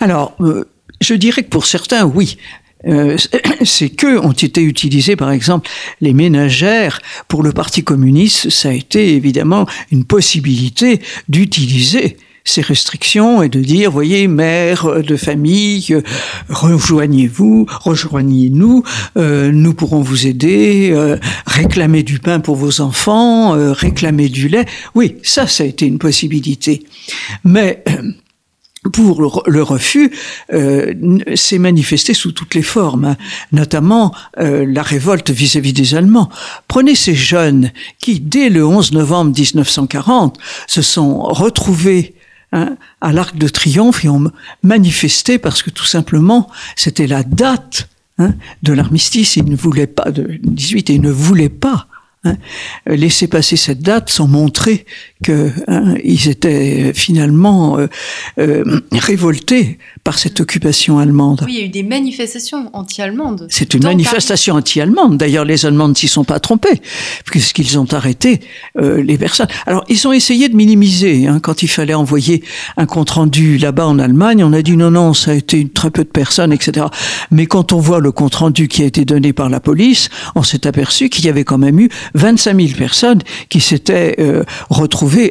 Alors, 0.00 0.34
euh, 0.40 0.64
je 1.00 1.14
dirais 1.14 1.42
que 1.42 1.48
pour 1.48 1.66
certains, 1.66 2.04
oui. 2.04 2.36
c'est 3.64 3.88
que 3.88 4.18
ont 4.18 4.32
été 4.32 4.60
utilisés, 4.60 5.16
par 5.16 5.30
exemple, 5.30 5.70
les 6.02 6.12
ménagères 6.12 7.00
pour 7.28 7.42
le 7.42 7.52
Parti 7.52 7.82
communiste. 7.82 8.50
Ça 8.50 8.68
a 8.68 8.72
été 8.72 9.14
évidemment 9.14 9.66
une 9.90 10.04
possibilité 10.04 11.00
d'utiliser 11.30 12.18
ces 12.44 12.60
restrictions 12.60 13.42
et 13.42 13.48
de 13.48 13.60
dire, 13.60 13.90
voyez, 13.90 14.28
mère 14.28 15.02
de 15.02 15.16
famille, 15.16 15.96
rejoignez-vous, 16.50 17.66
rejoignez-nous, 17.80 18.82
euh, 19.16 19.50
nous 19.50 19.72
pourrons 19.72 20.02
vous 20.02 20.26
aider, 20.26 20.90
euh, 20.92 21.16
réclamer 21.46 22.02
du 22.02 22.18
pain 22.18 22.40
pour 22.40 22.56
vos 22.56 22.82
enfants, 22.82 23.56
euh, 23.56 23.72
réclamer 23.72 24.28
du 24.28 24.48
lait. 24.48 24.66
Oui, 24.94 25.16
ça, 25.22 25.46
ça 25.46 25.64
a 25.64 25.66
été 25.66 25.86
une 25.86 25.98
possibilité. 25.98 26.84
Mais 27.44 27.82
pour 28.92 29.42
le 29.46 29.62
refus 29.62 30.12
euh, 30.52 30.92
s'est 31.34 31.58
manifesté 31.58 32.14
sous 32.14 32.32
toutes 32.32 32.54
les 32.54 32.62
formes, 32.62 33.04
hein. 33.04 33.16
notamment 33.52 34.14
euh, 34.38 34.66
la 34.68 34.82
révolte 34.82 35.30
vis-à-vis 35.30 35.72
des 35.72 35.94
Allemands. 35.94 36.28
Prenez 36.68 36.94
ces 36.94 37.14
jeunes 37.14 37.70
qui, 37.98 38.20
dès 38.20 38.50
le 38.50 38.66
11 38.66 38.92
novembre 38.92 39.32
1940, 39.36 40.38
se 40.66 40.82
sont 40.82 41.20
retrouvés 41.22 42.13
hein, 42.54 42.76
à 43.02 43.12
l'Arc 43.12 43.36
de 43.36 43.48
Triomphe 43.48 44.04
et 44.06 44.08
ont 44.08 44.32
manifesté 44.62 45.38
parce 45.38 45.62
que 45.62 45.68
tout 45.68 45.84
simplement 45.84 46.50
c'était 46.76 47.06
la 47.06 47.22
date 47.22 47.90
hein, 48.18 48.34
de 48.62 48.72
l'armistice. 48.72 49.36
Ils 49.36 49.44
ne 49.44 49.56
voulaient 49.56 49.86
pas 49.86 50.10
de 50.10 50.38
18 50.42 50.88
et 50.88 50.98
ne 50.98 51.10
voulaient 51.10 51.50
pas 51.50 51.88
Hein, 52.26 52.38
laisser 52.86 53.28
passer 53.28 53.56
cette 53.56 53.80
date 53.80 54.08
sans 54.08 54.26
montrer 54.26 54.86
qu'ils 55.24 55.52
hein, 55.68 55.94
étaient 56.04 56.92
finalement 56.94 57.78
euh, 57.78 57.86
euh, 58.38 58.80
révoltés 58.92 59.78
par 60.04 60.18
cette 60.18 60.40
occupation 60.40 60.98
allemande. 60.98 61.42
Oui, 61.46 61.54
il 61.54 61.58
y 61.58 61.62
a 61.62 61.64
eu 61.64 61.70
des 61.70 61.82
manifestations 61.82 62.68
anti-allemandes. 62.74 63.46
C'est 63.50 63.72
une 63.74 63.84
manifestation 63.84 64.56
anti-allemande. 64.56 65.16
D'ailleurs, 65.16 65.46
les 65.46 65.64
Allemands 65.64 65.88
ne 65.88 65.94
s'y 65.94 66.08
sont 66.08 66.24
pas 66.24 66.40
trompés, 66.40 66.80
puisqu'ils 67.24 67.78
ont 67.78 67.90
arrêté 67.92 68.40
euh, 68.78 69.02
les 69.02 69.16
personnes. 69.16 69.48
Alors, 69.66 69.84
ils 69.88 70.06
ont 70.06 70.12
essayé 70.12 70.48
de 70.48 70.56
minimiser. 70.56 71.26
Hein, 71.26 71.40
quand 71.40 71.62
il 71.62 71.68
fallait 71.68 71.94
envoyer 71.94 72.44
un 72.76 72.86
compte-rendu 72.86 73.56
là-bas 73.56 73.86
en 73.86 73.98
Allemagne, 73.98 74.44
on 74.44 74.52
a 74.52 74.60
dit 74.60 74.76
non, 74.76 74.90
non, 74.90 75.14
ça 75.14 75.30
a 75.30 75.34
été 75.34 75.66
très 75.68 75.90
peu 75.90 76.04
de 76.04 76.08
personnes, 76.08 76.52
etc. 76.52 76.86
Mais 77.30 77.46
quand 77.46 77.72
on 77.72 77.78
voit 77.78 78.00
le 78.00 78.12
compte-rendu 78.12 78.68
qui 78.68 78.82
a 78.82 78.86
été 78.86 79.06
donné 79.06 79.32
par 79.32 79.48
la 79.48 79.60
police, 79.60 80.10
on 80.34 80.42
s'est 80.42 80.66
aperçu 80.66 81.08
qu'il 81.08 81.24
y 81.24 81.28
avait 81.30 81.44
quand 81.44 81.58
même 81.58 81.80
eu 81.80 81.88
25 82.14 82.60
000 82.60 82.68
personnes 82.76 83.22
qui 83.48 83.60
s'étaient 83.60 84.16
euh, 84.18 84.44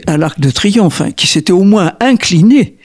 à 0.08 0.18
l'Arc 0.18 0.40
de 0.40 0.50
Triomphe, 0.50 1.02
hein, 1.02 1.12
qui 1.12 1.28
s'étaient 1.28 1.54
au 1.54 1.64
moins 1.64 1.94
inclinées 2.00 2.78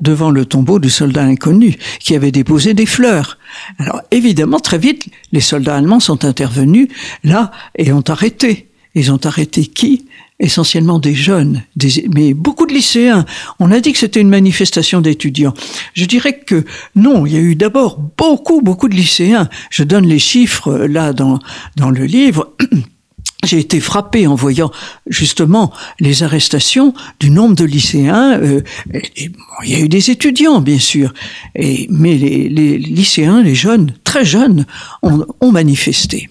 devant 0.00 0.30
le 0.30 0.44
tombeau 0.44 0.78
du 0.78 0.90
soldat 0.90 1.22
inconnu 1.22 1.76
qui 2.00 2.14
avait 2.14 2.32
déposé 2.32 2.74
des 2.74 2.86
fleurs. 2.86 3.38
Alors 3.78 4.02
évidemment, 4.10 4.60
très 4.60 4.78
vite, 4.78 5.08
les 5.32 5.40
soldats 5.40 5.76
allemands 5.76 6.00
sont 6.00 6.24
intervenus 6.24 6.88
là 7.24 7.50
et 7.78 7.92
ont 7.92 8.04
arrêté. 8.08 8.68
Ils 8.94 9.12
ont 9.12 9.24
arrêté 9.24 9.66
qui? 9.66 10.06
Essentiellement 10.38 10.98
des 10.98 11.14
jeunes, 11.14 11.62
mais 12.14 12.34
beaucoup 12.34 12.66
de 12.66 12.74
lycéens. 12.74 13.24
On 13.58 13.70
a 13.70 13.80
dit 13.80 13.92
que 13.92 13.98
c'était 13.98 14.20
une 14.20 14.28
manifestation 14.28 15.00
d'étudiants. 15.00 15.54
Je 15.94 16.04
dirais 16.04 16.38
que 16.38 16.64
non, 16.94 17.24
il 17.24 17.32
y 17.32 17.36
a 17.36 17.40
eu 17.40 17.56
d'abord 17.56 17.98
beaucoup, 18.18 18.60
beaucoup 18.60 18.88
de 18.90 18.94
lycéens. 18.94 19.48
Je 19.70 19.82
donne 19.82 20.06
les 20.06 20.18
chiffres 20.18 20.68
euh, 20.68 20.88
là 20.88 21.14
dans, 21.14 21.38
dans 21.76 21.90
le 21.90 22.04
livre. 22.04 22.54
j'ai 23.46 23.58
été 23.58 23.80
frappé 23.80 24.26
en 24.26 24.34
voyant 24.34 24.70
justement 25.06 25.72
les 26.00 26.22
arrestations 26.22 26.94
du 27.20 27.30
nombre 27.30 27.54
de 27.54 27.64
lycéens. 27.64 28.38
Euh, 28.40 28.62
et, 28.92 29.30
il 29.64 29.70
y 29.70 29.74
a 29.74 29.78
eu 29.78 29.88
des 29.88 30.10
étudiants, 30.10 30.60
bien 30.60 30.78
sûr, 30.78 31.12
et, 31.54 31.86
mais 31.90 32.16
les, 32.16 32.78
lycéens, 32.78 33.42
les 33.42 33.54
jeunes, 33.54 33.94
très 34.04 34.24
jeunes, 34.24 34.66
ont, 35.02 35.52
manifesté 35.52 36.28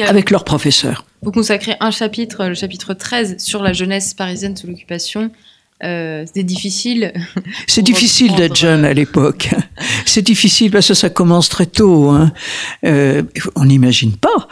avec 0.00 0.30
leurs 0.30 0.44
professeurs. 0.44 1.04
Vous 1.22 1.32
consacrez 1.32 1.76
un 1.80 1.90
chapitre, 1.90 2.46
le 2.46 2.54
chapitre 2.54 2.94
13, 2.94 3.36
sur 3.38 3.62
la 3.62 3.72
jeunesse 3.72 4.14
parisienne 4.14 4.56
sous 4.56 4.66
l'occupation. 4.66 5.30
Euh, 5.84 6.24
c'était 6.26 6.44
difficile. 6.44 7.12
C'est 7.66 7.82
difficile 7.82 8.34
d'être 8.34 8.56
jeune 8.56 8.84
à 8.84 8.88
euh, 8.88 8.94
l'époque. 8.94 9.50
C'est 10.06 10.22
difficile 10.22 10.70
parce 10.70 10.88
que 10.88 10.94
ça 10.94 11.10
commence 11.10 11.48
très 11.48 11.66
tôt. 11.66 12.10
Hein. 12.10 12.32
Euh, 12.84 13.22
on 13.56 13.64
n'imagine 13.64 14.16
pas 14.16 14.48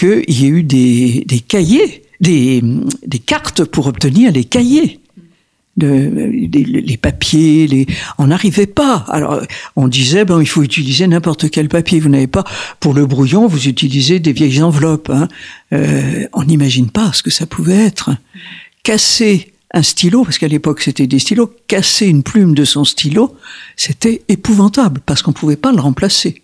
qu'il 0.00 0.40
y 0.40 0.46
ait 0.46 0.48
eu 0.48 0.62
des, 0.62 1.40
cahiers, 1.46 2.02
des, 2.20 2.62
cartes 3.24 3.64
pour 3.64 3.86
obtenir 3.86 4.32
les 4.32 4.44
cahiers. 4.44 4.98
Les, 5.76 6.98
papiers, 7.00 7.86
on 8.18 8.28
n'arrivait 8.28 8.66
pas. 8.66 9.04
Alors, 9.08 9.40
on 9.76 9.88
disait, 9.88 10.24
il 10.40 10.48
faut 10.48 10.62
utiliser 10.62 11.06
n'importe 11.06 11.50
quel 11.50 11.68
papier. 11.68 12.00
Vous 12.00 12.08
n'avez 12.08 12.26
pas, 12.26 12.44
pour 12.80 12.94
le 12.94 13.06
brouillon, 13.06 13.46
vous 13.46 13.68
utilisez 13.68 14.20
des 14.20 14.32
vieilles 14.32 14.62
enveloppes. 14.62 15.10
Hein. 15.10 15.28
Euh, 15.72 16.26
on 16.32 16.44
n'imagine 16.44 16.90
pas 16.90 17.12
ce 17.12 17.22
que 17.22 17.30
ça 17.30 17.46
pouvait 17.46 17.78
être. 17.78 18.10
Casser 18.82 19.52
un 19.72 19.82
stylo, 19.82 20.24
parce 20.24 20.38
qu'à 20.38 20.48
l'époque 20.48 20.80
c'était 20.80 21.06
des 21.06 21.20
stylos, 21.20 21.52
casser 21.68 22.06
une 22.06 22.24
plume 22.24 22.56
de 22.56 22.64
son 22.64 22.84
stylo, 22.84 23.36
c'était 23.76 24.22
épouvantable, 24.28 25.00
parce 25.06 25.22
qu'on 25.22 25.30
ne 25.30 25.36
pouvait 25.36 25.56
pas 25.56 25.70
le 25.70 25.80
remplacer. 25.80 26.42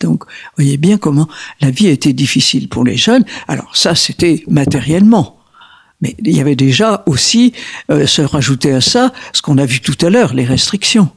Donc, 0.00 0.24
voyez 0.56 0.76
bien 0.76 0.96
comment 0.96 1.28
la 1.60 1.70
vie 1.70 1.88
a 1.88 1.90
été 1.90 2.12
difficile 2.12 2.68
pour 2.68 2.84
les 2.84 2.96
jeunes. 2.96 3.24
Alors 3.48 3.76
ça, 3.76 3.94
c'était 3.94 4.44
matériellement. 4.48 5.38
Mais 6.00 6.14
il 6.24 6.36
y 6.36 6.40
avait 6.40 6.54
déjà 6.54 7.02
aussi, 7.06 7.52
euh, 7.90 8.06
se 8.06 8.22
rajouter 8.22 8.72
à 8.72 8.80
ça, 8.80 9.12
ce 9.32 9.42
qu'on 9.42 9.58
a 9.58 9.66
vu 9.66 9.80
tout 9.80 9.96
à 10.06 10.10
l'heure, 10.10 10.34
les 10.34 10.44
restrictions. 10.44 11.10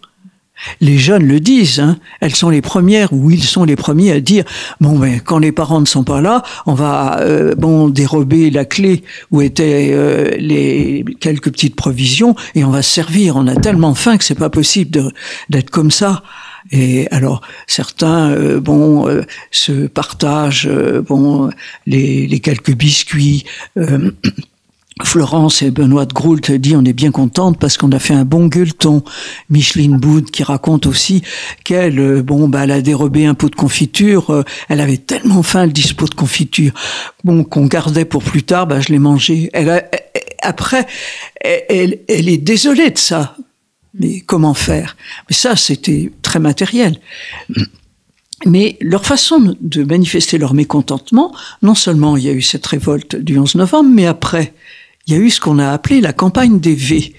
Les 0.80 0.98
jeunes 0.98 1.26
le 1.26 1.40
disent, 1.40 1.80
hein, 1.80 1.98
elles 2.20 2.36
sont 2.36 2.50
les 2.50 2.62
premières 2.62 3.14
ou 3.14 3.32
ils 3.32 3.44
sont 3.44 3.64
les 3.64 3.76
premiers 3.76 4.12
à 4.12 4.20
dire 4.20 4.44
bon 4.80 4.98
ben 4.98 5.20
quand 5.20 5.40
les 5.40 5.52
parents 5.52 5.82
ne 5.82 5.88
sont 5.88 6.04
pas 6.04 6.22
là, 6.22 6.44
on 6.68 6.76
va 6.76 7.20
euh, 7.22 7.56
bon 7.56 7.90
dérober 7.90 8.52
la 8.52 8.64
clé 8.66 9.04
où 9.32 9.42
étaient 9.42 9.90
euh, 9.92 10.30
les 10.38 11.04
quelques 11.20 11.52
petites 11.52 11.76
provisions 11.76 12.36
et 12.54 12.64
on 12.64 12.70
va 12.70 12.84
se 12.84 12.92
servir. 12.92 13.38
On 13.38 13.48
a 13.48 13.56
tellement 13.56 13.96
faim 13.96 14.18
que 14.18 14.24
c'est 14.24 14.36
pas 14.36 14.52
possible 14.52 15.12
d'être 15.50 15.72
comme 15.72 15.90
ça. 15.90 16.22
Et 16.70 17.08
alors 17.12 17.42
certains, 17.68 18.32
euh, 18.32 18.60
bon, 18.60 19.08
euh, 19.08 19.24
se 19.50 19.88
partagent, 19.88 20.68
euh, 20.70 21.02
bon, 21.02 21.50
les, 21.88 22.28
les, 22.28 22.40
quelques 22.40 22.76
biscuits. 22.76 23.46
Florence 25.04 25.64
et 25.64 25.72
Benoît 25.72 26.06
de 26.06 26.14
Groult 26.14 26.52
dit 26.52 26.76
on 26.76 26.86
est 26.86 26.94
bien 26.94 27.10
contente 27.10 27.58
parce 27.58 27.76
qu'on 27.76 27.92
a 27.92 27.98
fait 27.98 28.14
un 28.14 28.26
bon 28.26 28.46
gueuleton. 28.46 29.04
Micheline 29.50 29.98
Boud 29.98 30.30
qui 30.30 30.44
raconte 30.44 30.86
aussi 30.86 31.24
qu'elle, 31.64 32.22
bon, 32.22 32.48
bah, 32.48 32.66
elle 32.66 32.72
a 32.72 32.82
dérobé 32.82 33.26
un 33.26 33.34
pot 33.34 33.50
de 33.50 33.56
confiture. 33.56 34.44
elle 34.70 34.80
avait 34.80 34.98
tellement 34.98 35.42
faim 35.42 35.66
le 35.66 35.72
dispo 35.72 36.06
de 36.06 36.14
confiture, 36.14 36.74
bon, 37.24 37.44
qu'on 37.44 37.66
gardait 37.66 38.06
pour 38.06 38.22
plus 38.22 38.44
tard. 38.44 38.68
Bah, 38.68 38.80
je 38.80 38.90
l'ai 38.90 39.00
mangé. 39.00 39.50
Elle 39.54 39.84
après, 40.44 40.86
elle, 41.40 42.00
elle 42.08 42.30
est 42.30 42.38
désolée 42.38 42.92
de 42.92 42.98
ça 42.98 43.36
mais 43.94 44.22
comment 44.22 44.54
faire? 44.54 44.96
Mais 45.30 45.36
ça, 45.36 45.56
c'était 45.56 46.12
très 46.22 46.40
matériel. 46.40 47.00
Mais 48.46 48.78
leur 48.82 49.06
façon 49.06 49.56
de 49.60 49.84
manifester 49.84 50.38
leur 50.38 50.54
mécontentement, 50.54 51.34
non 51.62 51.76
seulement 51.76 52.18
il 52.18 52.24
y 52.24 52.30
a 52.30 52.34
eu 52.34 52.42
cette 52.42 52.66
révolte 52.66 53.16
du 53.16 53.38
11 53.38 53.56
novembre, 53.56 53.90
mais 53.94 54.08
après, 54.08 54.54
il 55.08 55.14
y 55.14 55.18
a 55.18 55.20
eu 55.20 55.30
ce 55.30 55.40
qu'on 55.40 55.60
a 55.60 55.70
appelé 55.72 56.02
la 56.02 56.14
campagne 56.14 56.60
des 56.60 56.76
V. 56.76 57.14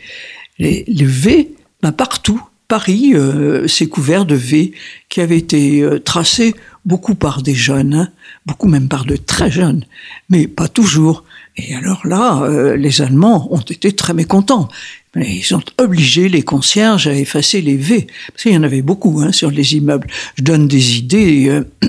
Les, 0.59 0.85
V, 0.89 1.55
ben 1.83 1.93
partout, 1.93 2.43
Paris 2.69 3.13
euh, 3.15 3.69
s'est 3.69 3.87
couvert 3.87 4.25
de 4.25 4.35
V 4.35 4.73
qui 5.09 5.21
avaient 5.21 5.39
été 5.39 5.83
euh, 5.83 5.99
tracés 5.99 6.55
beaucoup 6.85 7.15
par 7.15 7.43
des 7.43 7.55
jeunes, 7.55 7.95
hein, 7.95 8.09
beaucoup 8.47 8.69
même 8.69 8.89
par 8.89 9.05
de 9.05 9.17
très 9.17 9.51
jeunes, 9.51 9.85
mais 10.29 10.47
pas 10.47 10.69
toujours. 10.69 11.25
Et 11.57 11.75
alors 11.75 12.07
là, 12.07 12.43
euh, 12.43 12.77
les 12.77 13.03
Allemands 13.03 13.49
ont 13.53 13.61
été 13.61 13.93
très 13.93 14.15
mécontents. 14.15 14.69
Ils 15.17 15.55
ont 15.55 15.63
obligé 15.79 16.29
les 16.29 16.43
concierges 16.43 17.07
à 17.07 17.15
effacer 17.15 17.61
les 17.61 17.77
V. 17.77 18.07
Parce 18.29 18.45
qu'il 18.45 18.53
y 18.53 18.57
en 18.57 18.63
avait 18.63 18.83
beaucoup 18.83 19.21
hein, 19.21 19.33
sur 19.33 19.51
les 19.51 19.75
immeubles. 19.75 20.07
Je 20.37 20.43
donne 20.43 20.69
des 20.69 20.97
idées. 20.97 21.49
Euh, 21.49 21.69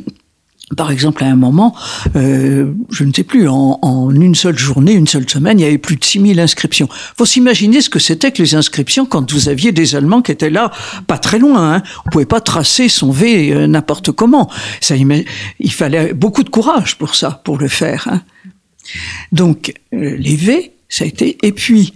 par 0.76 0.92
exemple, 0.92 1.24
à 1.24 1.28
un 1.28 1.36
moment, 1.36 1.76
euh, 2.16 2.74
je 2.92 3.04
ne 3.04 3.14
sais 3.14 3.24
plus, 3.24 3.48
en, 3.48 4.12
une 4.12 4.36
seule 4.36 4.58
journée, 4.58 4.94
une 4.94 5.08
seule 5.08 5.30
semaine, 5.30 5.60
il 5.60 5.64
y 5.64 5.66
avait 5.66 5.78
plus 5.78 5.96
de 5.96 6.04
6000 6.04 6.40
inscriptions. 6.40 6.90
Faut 7.18 7.26
s'imaginer 7.26 7.82
ce 7.82 7.90
que 7.90 8.00
c'était 8.00 8.32
que 8.32 8.42
les 8.42 8.56
inscriptions 8.56 9.06
quand 9.06 9.32
vous 9.32 9.50
aviez 9.50 9.72
des 9.72 9.96
Allemands 9.96 10.22
qui 10.22 10.32
étaient 10.32 10.50
là, 10.50 10.72
pas 11.08 11.18
très 11.18 11.40
loin. 11.40 11.76
Hein. 11.76 11.84
On 12.06 12.10
pouvait 12.10 12.26
pas 12.26 12.42
tracer 12.42 12.90
son 12.90 13.12
V 13.12 13.54
euh, 13.54 13.68
n'importe 13.68 14.12
comment. 14.12 14.50
Ça, 14.82 14.96
il 14.96 15.72
fallait 15.72 16.14
beaucoup 16.14 16.44
de 16.44 16.50
courage 16.50 16.98
pour 16.98 17.16
ça, 17.16 17.42
pour 17.44 17.58
le 17.58 17.68
faire. 17.68 18.08
Hein. 18.10 18.22
Donc, 19.32 19.74
euh, 19.94 20.16
les 20.18 20.36
V, 20.36 20.74
ça 20.90 21.06
a 21.06 21.08
été... 21.08 21.38
Et 21.44 21.52
puis, 21.52 21.94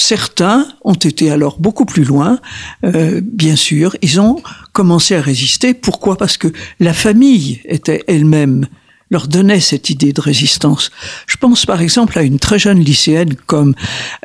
Certains 0.00 0.68
ont 0.84 0.94
été 0.94 1.28
alors 1.28 1.58
beaucoup 1.58 1.84
plus 1.84 2.04
loin, 2.04 2.38
euh, 2.84 3.20
bien 3.20 3.56
sûr. 3.56 3.96
Ils 4.00 4.20
ont 4.20 4.40
commencé 4.72 5.16
à 5.16 5.20
résister. 5.20 5.74
Pourquoi? 5.74 6.16
Parce 6.16 6.36
que 6.36 6.46
la 6.78 6.92
famille 6.92 7.60
était 7.64 8.04
elle-même 8.06 8.68
leur 9.10 9.26
donnait 9.26 9.58
cette 9.58 9.90
idée 9.90 10.12
de 10.12 10.20
résistance. 10.20 10.92
Je 11.26 11.36
pense 11.36 11.66
par 11.66 11.80
exemple 11.80 12.16
à 12.16 12.22
une 12.22 12.38
très 12.38 12.60
jeune 12.60 12.78
lycéenne 12.78 13.34
comme 13.46 13.74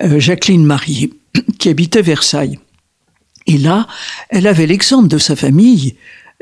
euh, 0.04 0.20
Jacqueline 0.20 0.64
Marié, 0.64 1.12
qui 1.58 1.70
habitait 1.70 2.04
Versailles. 2.04 2.60
Et 3.48 3.58
là, 3.58 3.88
elle 4.30 4.46
avait 4.46 4.68
l'exemple 4.68 5.08
de 5.08 5.18
sa 5.18 5.36
famille. 5.36 5.96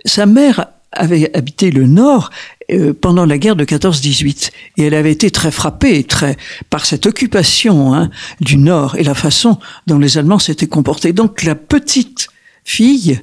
Sa 0.03 0.25
mère 0.25 0.65
avait 0.91 1.33
habité 1.33 1.71
le 1.71 1.87
Nord 1.87 2.31
euh, 2.71 2.93
pendant 2.93 3.25
la 3.25 3.37
guerre 3.37 3.55
de 3.55 3.65
14-18 3.65 4.51
et 4.77 4.83
elle 4.83 4.93
avait 4.93 5.11
été 5.11 5.31
très 5.31 5.51
frappée 5.51 6.03
très 6.03 6.37
par 6.69 6.85
cette 6.85 7.05
occupation 7.05 7.93
hein, 7.93 8.09
du 8.39 8.57
Nord 8.57 8.95
et 8.95 9.03
la 9.03 9.15
façon 9.15 9.59
dont 9.87 9.99
les 9.99 10.17
Allemands 10.17 10.39
s'étaient 10.39 10.67
comportés. 10.67 11.13
Donc 11.13 11.43
la 11.43 11.55
petite 11.55 12.29
fille 12.63 13.21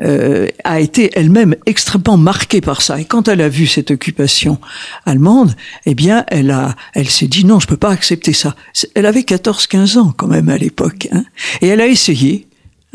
euh, 0.00 0.48
a 0.64 0.80
été 0.80 1.10
elle-même 1.14 1.56
extrêmement 1.66 2.16
marquée 2.16 2.60
par 2.60 2.82
ça. 2.82 3.00
Et 3.00 3.04
quand 3.04 3.28
elle 3.28 3.40
a 3.40 3.48
vu 3.48 3.66
cette 3.66 3.90
occupation 3.90 4.58
allemande, 5.04 5.54
eh 5.86 5.94
bien, 5.94 6.24
elle 6.28 6.50
a, 6.50 6.74
elle 6.94 7.08
s'est 7.08 7.26
dit 7.26 7.44
non, 7.44 7.60
je 7.60 7.66
peux 7.66 7.76
pas 7.76 7.90
accepter 7.90 8.32
ça. 8.32 8.54
Elle 8.94 9.06
avait 9.06 9.20
14-15 9.20 9.98
ans 9.98 10.12
quand 10.16 10.26
même 10.28 10.48
à 10.48 10.58
l'époque, 10.58 11.08
hein, 11.12 11.24
et 11.62 11.68
elle 11.68 11.80
a 11.80 11.86
essayé 11.86 12.45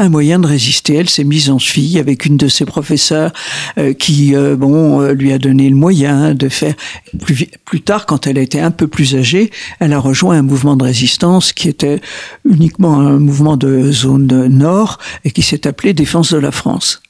un 0.01 0.09
moyen 0.09 0.39
de 0.39 0.47
résister. 0.47 0.95
Elle 0.95 1.09
s'est 1.09 1.23
mise 1.23 1.49
en 1.49 1.59
fille 1.59 1.99
avec 1.99 2.25
une 2.25 2.37
de 2.37 2.47
ses 2.47 2.65
professeurs 2.65 3.31
euh, 3.77 3.93
qui, 3.93 4.35
euh, 4.35 4.55
bon, 4.55 5.01
euh, 5.01 5.13
lui 5.13 5.31
a 5.31 5.37
donné 5.37 5.69
le 5.69 5.75
moyen 5.75 6.33
de 6.33 6.49
faire. 6.49 6.73
Plus, 7.19 7.81
tard, 7.81 8.05
quand 8.05 8.27
elle 8.27 8.37
a 8.37 8.41
été 8.41 8.59
un 8.59 8.71
peu 8.71 8.87
plus 8.87 9.15
âgée, 9.15 9.51
elle 9.79 9.93
a 9.93 9.99
rejoint 9.99 10.37
un 10.37 10.41
mouvement 10.41 10.75
de 10.75 10.83
résistance 10.83 11.53
qui 11.53 11.69
était 11.69 12.01
uniquement 12.45 12.99
un 12.99 13.19
mouvement 13.19 13.57
de 13.57 13.91
zone 13.91 14.47
nord 14.47 14.97
et 15.23 15.31
qui 15.31 15.41
s'est 15.41 15.67
appelé 15.67 15.93
Défense 15.93 16.33
de 16.33 16.37
la 16.37 16.51
France. 16.51 17.01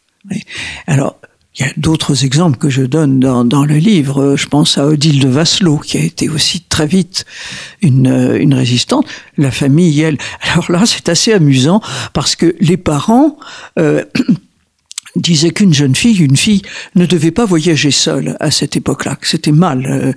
Alors, 0.87 1.17
il 1.57 1.65
y 1.65 1.69
a 1.69 1.73
d'autres 1.75 2.23
exemples 2.23 2.57
que 2.57 2.69
je 2.69 2.81
donne 2.81 3.19
dans, 3.19 3.43
dans, 3.43 3.65
le 3.65 3.75
livre. 3.75 4.37
Je 4.37 4.47
pense 4.47 4.77
à 4.77 4.87
Odile 4.87 5.19
de 5.19 5.27
Vasselot, 5.27 5.79
qui 5.79 5.97
a 5.97 6.01
été 6.01 6.29
aussi 6.29 6.61
très 6.61 6.87
vite 6.87 7.25
une, 7.81 8.37
une 8.39 8.53
résistante. 8.53 9.05
La 9.37 9.51
famille, 9.51 9.99
elle. 9.99 10.17
Alors 10.53 10.71
là, 10.71 10.83
c'est 10.85 11.09
assez 11.09 11.33
amusant 11.33 11.81
parce 12.13 12.37
que 12.37 12.55
les 12.61 12.77
parents 12.77 13.37
euh, 13.79 14.05
disaient 15.17 15.51
qu'une 15.51 15.73
jeune 15.73 15.95
fille, 15.95 16.19
une 16.19 16.37
fille, 16.37 16.61
ne 16.95 17.05
devait 17.05 17.31
pas 17.31 17.45
voyager 17.45 17.91
seule 17.91 18.37
à 18.39 18.49
cette 18.49 18.77
époque-là, 18.77 19.17
que 19.17 19.27
c'était 19.27 19.51
mal. 19.51 19.85
Euh, 19.85 20.13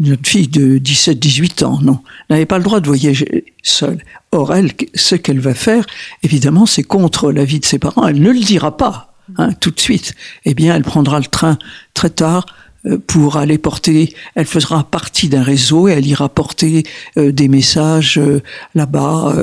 une 0.00 0.16
fille 0.24 0.48
de 0.48 0.78
17-18 0.78 1.64
ans, 1.64 1.78
non, 1.82 2.00
n'avait 2.30 2.46
pas 2.46 2.58
le 2.58 2.64
droit 2.64 2.80
de 2.80 2.86
voyager 2.86 3.52
seule. 3.62 4.02
Or, 4.32 4.54
elle, 4.54 4.72
ce 4.94 5.14
qu'elle 5.14 5.40
va 5.40 5.54
faire, 5.54 5.86
évidemment, 6.24 6.66
c'est 6.66 6.82
contre 6.82 7.30
l'avis 7.30 7.60
de 7.60 7.64
ses 7.64 7.78
parents. 7.78 8.06
Elle 8.06 8.20
ne 8.20 8.30
le 8.30 8.40
dira 8.40 8.76
pas 8.76 9.08
hein, 9.36 9.52
tout 9.60 9.70
de 9.70 9.80
suite, 9.80 10.14
eh 10.44 10.54
bien, 10.54 10.74
elle 10.74 10.82
prendra 10.82 11.18
le 11.18 11.26
train 11.26 11.58
très 11.94 12.10
tard 12.10 12.46
euh, 12.86 12.98
pour 12.98 13.36
aller 13.36 13.58
porter, 13.58 14.14
elle 14.34 14.46
fera 14.46 14.84
partie 14.84 15.28
d'un 15.28 15.42
réseau 15.42 15.88
et 15.88 15.92
elle 15.92 16.06
ira 16.06 16.28
porter 16.28 16.84
euh, 17.16 17.32
des 17.32 17.48
messages 17.48 18.18
euh, 18.18 18.40
là-bas, 18.74 19.34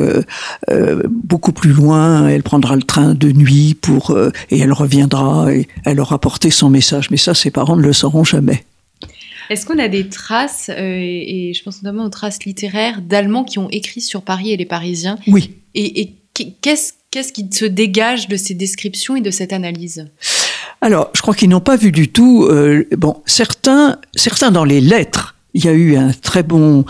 beaucoup 1.09 1.51
plus 1.51 1.71
loin. 1.71 2.27
Elle 2.27 2.43
prendra 2.43 2.75
le 2.75 2.81
train 2.81 3.13
de 3.13 3.31
nuit 3.31 3.75
pour 3.75 4.17
et 4.49 4.59
elle 4.59 4.71
reviendra 4.71 5.53
et 5.53 5.67
elle 5.83 5.99
aura 5.99 6.19
porté 6.19 6.49
son 6.49 6.69
message. 6.69 7.09
Mais 7.11 7.17
ça, 7.17 7.33
ses 7.33 7.51
parents 7.51 7.75
ne 7.75 7.81
le 7.81 7.93
sauront 7.93 8.23
jamais. 8.23 8.63
Est-ce 9.49 9.65
qu'on 9.65 9.77
a 9.77 9.87
des 9.87 10.09
traces, 10.09 10.69
et, 10.69 11.53
je 11.55 11.63
pense 11.63 11.83
notamment 11.83 12.05
aux 12.05 12.09
traces 12.09 12.43
littéraires, 12.45 13.01
d'Allemands 13.01 13.43
qui 13.43 13.59
ont 13.59 13.69
écrit 13.69 14.01
sur 14.01 14.23
Paris 14.23 14.51
et 14.51 14.57
les 14.57 14.65
Parisiens? 14.65 15.17
Oui. 15.27 15.51
Et, 15.75 16.01
et 16.01 16.15
qu'est-ce 16.61 16.93
Qu'est-ce 17.15 17.31
qui 17.31 17.47
se 17.49 17.63
dégage 17.63 18.27
de 18.27 18.35
ces 18.35 18.55
descriptions 18.55 19.15
et 19.15 19.21
de 19.21 19.31
cette 19.31 19.53
analyse 19.53 20.05
Alors, 20.81 21.11
je 21.13 21.21
crois 21.21 21.33
qu'ils 21.33 21.47
n'ont 21.47 21.61
pas 21.61 21.77
vu 21.77 21.93
du 21.93 22.09
tout. 22.09 22.43
Euh, 22.43 22.85
bon, 22.97 23.23
certains, 23.25 23.99
certains 24.17 24.51
dans 24.51 24.65
les 24.65 24.81
lettres 24.81 25.33
il 25.53 25.63
y 25.63 25.69
a 25.69 25.71
eu 25.71 25.95
un 25.95 26.11
très 26.11 26.43
bon, 26.43 26.83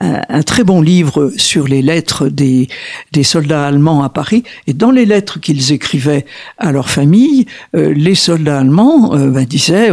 un, 0.00 0.42
très 0.42 0.64
bon 0.64 0.80
livre 0.80 1.30
sur 1.36 1.68
les 1.68 1.82
lettres 1.82 2.30
des, 2.30 2.68
des 3.12 3.22
soldats 3.22 3.66
allemands 3.66 4.02
à 4.02 4.08
Paris. 4.08 4.44
Et 4.66 4.72
dans 4.72 4.90
les 4.90 5.04
lettres 5.04 5.38
qu'ils 5.38 5.72
écrivaient 5.72 6.24
à 6.56 6.72
leur 6.72 6.88
famille, 6.88 7.44
euh, 7.74 7.92
les 7.92 8.14
soldats 8.14 8.60
allemands 8.60 9.14
euh, 9.14 9.28
ben, 9.28 9.44
disaient 9.44 9.90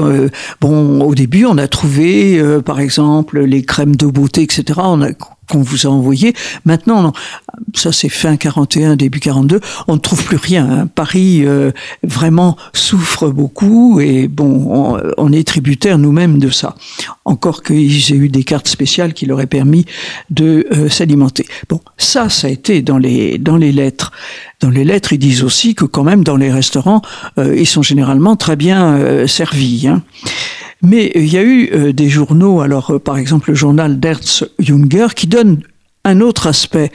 bon, 0.62 1.02
au 1.02 1.14
début, 1.14 1.44
on 1.44 1.58
a 1.58 1.68
trouvé, 1.68 2.42
par 2.66 2.80
exemple, 2.80 3.42
les 3.42 3.64
crèmes 3.64 3.98
de 3.98 4.06
beauté, 4.06 4.44
etc. 4.44 4.80
On 4.82 5.02
a 5.02 5.10
qu'on 5.54 5.62
vous 5.62 5.86
a 5.86 5.90
envoyé. 5.90 6.34
Maintenant, 6.66 7.14
ça 7.76 7.92
c'est 7.92 8.10
fin 8.10 8.38
41, 8.38 8.96
début 8.96 9.20
42, 9.20 9.60
on 9.88 9.94
ne 9.94 10.00
trouve 10.00 10.24
plus 10.24 10.38
rien. 10.38 10.68
Hein. 10.68 10.88
Paris 10.88 11.46
euh, 11.46 11.72
vraiment 12.02 12.58
souffre 12.74 13.30
beaucoup 13.30 14.00
et 14.00 14.28
bon, 14.28 14.98
on, 15.18 15.32
est 15.32 15.48
tributaire 15.48 16.00
nous-mêmes 16.00 16.40
de 16.40 16.50
ça. 16.50 16.76
Encore 17.24 17.62
qu'ils 17.62 18.12
aient 18.12 18.18
eu 18.18 18.30
des 18.30 18.44
cartes 18.44 18.68
spéciales 18.68 19.14
qui 19.14 19.28
leur 19.28 19.42
aient 19.42 19.46
permis 19.46 19.86
de 20.32 20.66
euh, 20.72 20.90
s'alimenter. 20.90 21.46
Bon, 21.70 21.80
ça, 21.98 22.30
ça 22.30 22.48
a 22.48 22.50
été 22.50 22.82
dans 22.82 22.98
les 22.98 23.38
dans 23.38 23.58
les 23.58 23.72
lettres. 23.72 24.12
Dans 24.60 24.72
les 24.72 24.86
lettres, 24.86 25.14
ils 25.14 25.20
disent 25.20 25.44
aussi 25.44 25.76
que 25.76 25.86
quand 25.86 26.04
même 26.04 26.24
dans 26.24 26.38
les 26.38 26.52
restaurants, 26.52 27.02
euh, 27.38 27.56
ils 27.56 27.68
sont 27.68 27.84
généralement 27.84 28.36
très 28.36 28.56
bien 28.56 29.28
servis. 29.28 29.88
Hein. 29.88 30.02
Mais 30.84 31.12
il 31.16 31.32
y 31.32 31.38
a 31.38 31.44
eu 31.44 31.70
euh, 31.74 31.94
des 31.94 32.10
journaux, 32.10 32.60
alors 32.60 32.92
euh, 32.92 33.00
par 33.00 33.18
exemple 33.18 33.50
le 33.50 33.56
journal 33.56 34.02
d'Hertz 34.02 34.46
Junger, 34.60 35.08
qui 35.16 35.28
donne 35.28 35.62
un 36.06 36.20
autre 36.20 36.48
aspect 36.48 36.92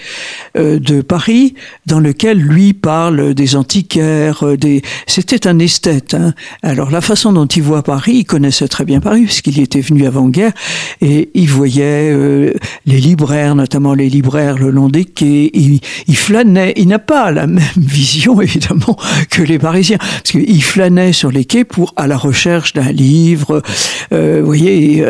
euh, 0.56 0.78
de 0.78 1.00
Paris 1.00 1.54
dans 1.86 1.98
lequel 1.98 2.38
lui 2.38 2.74
parle 2.74 3.32
des 3.32 3.56
antiquaires, 3.56 4.42
euh, 4.42 4.56
des. 4.56 4.82
C'était 5.06 5.46
un 5.46 5.58
esthète. 5.58 6.12
Hein. 6.12 6.34
Alors 6.62 6.90
la 6.90 7.00
façon 7.00 7.32
dont 7.32 7.46
il 7.46 7.62
voit 7.62 7.82
Paris, 7.82 8.16
il 8.16 8.24
connaissait 8.24 8.68
très 8.68 8.84
bien 8.84 9.00
Paris 9.00 9.24
puisqu'il 9.24 9.58
y 9.58 9.62
était 9.62 9.80
venu 9.80 10.06
avant-guerre 10.06 10.52
et 11.00 11.30
il 11.32 11.48
voyait 11.48 12.10
euh, 12.12 12.52
les 12.84 12.98
libraires, 12.98 13.54
notamment 13.54 13.94
les 13.94 14.10
libraires 14.10 14.58
le 14.58 14.70
long 14.70 14.90
des 14.90 15.06
quais. 15.06 15.50
Il, 15.54 15.80
il 16.06 16.16
flânait. 16.16 16.74
Il 16.76 16.88
n'a 16.88 16.98
pas 16.98 17.30
la 17.30 17.46
même 17.46 17.64
vision 17.78 18.42
évidemment 18.42 18.98
que 19.30 19.40
les 19.40 19.58
Parisiens 19.58 19.98
parce 19.98 20.32
qu'il 20.32 20.62
flânait 20.62 21.14
sur 21.14 21.30
les 21.30 21.46
quais 21.46 21.64
pour 21.64 21.94
à 21.96 22.06
la 22.06 22.18
recherche 22.18 22.74
d'un 22.74 22.92
livre. 22.92 23.62
vous 24.10 24.44
voyez. 24.44 25.06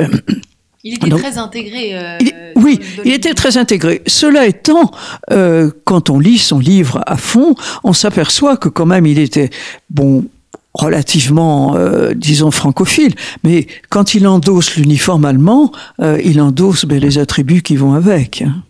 Il 0.88 0.94
était 0.94 1.10
très 1.10 1.36
intégré. 1.36 1.90
Euh, 1.92 2.18
oui, 2.56 2.80
il 3.04 3.12
était 3.12 3.34
très 3.34 3.58
intégré. 3.58 4.00
Cela 4.06 4.46
étant, 4.46 4.90
euh, 5.30 5.70
quand 5.84 6.08
on 6.08 6.18
lit 6.18 6.38
son 6.38 6.58
livre 6.58 7.02
à 7.06 7.18
fond, 7.18 7.54
on 7.84 7.92
s'aperçoit 7.92 8.56
que 8.56 8.70
quand 8.70 8.86
même 8.86 9.04
il 9.04 9.18
était 9.18 9.50
bon 9.90 10.24
relativement, 10.72 11.76
euh, 11.76 12.14
disons, 12.14 12.50
francophile, 12.50 13.14
mais 13.44 13.66
quand 13.90 14.14
il 14.14 14.26
endosse 14.26 14.76
l'uniforme 14.76 15.26
allemand, 15.26 15.72
il 16.00 16.40
endosse 16.40 16.86
ben, 16.86 16.98
les 16.98 17.18
attributs 17.18 17.62
qui 17.62 17.76
vont 17.76 17.92
avec. 17.92 18.42
Hein. 18.42 18.62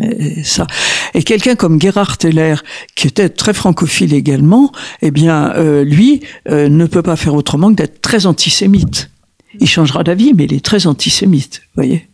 Et, 0.00 0.42
ça. 0.42 0.66
Et 1.12 1.22
quelqu'un 1.22 1.54
comme 1.54 1.78
Gerhard 1.78 2.16
Teller, 2.16 2.54
qui 2.94 3.08
était 3.08 3.28
très 3.28 3.52
francophile 3.52 4.14
également, 4.14 4.72
eh 5.02 5.10
bien, 5.10 5.52
lui 5.82 6.22
ne 6.48 6.86
peut 6.86 7.02
pas 7.02 7.16
faire 7.16 7.34
autrement 7.34 7.70
que 7.70 7.76
d'être 7.76 8.00
très 8.00 8.24
antisémite 8.24 9.11
il 9.60 9.68
changera 9.68 10.02
d'avis, 10.04 10.32
mais 10.34 10.44
il 10.44 10.54
est 10.54 10.64
très 10.64 10.86
antisémite, 10.86 11.62
voyez. 11.74 12.08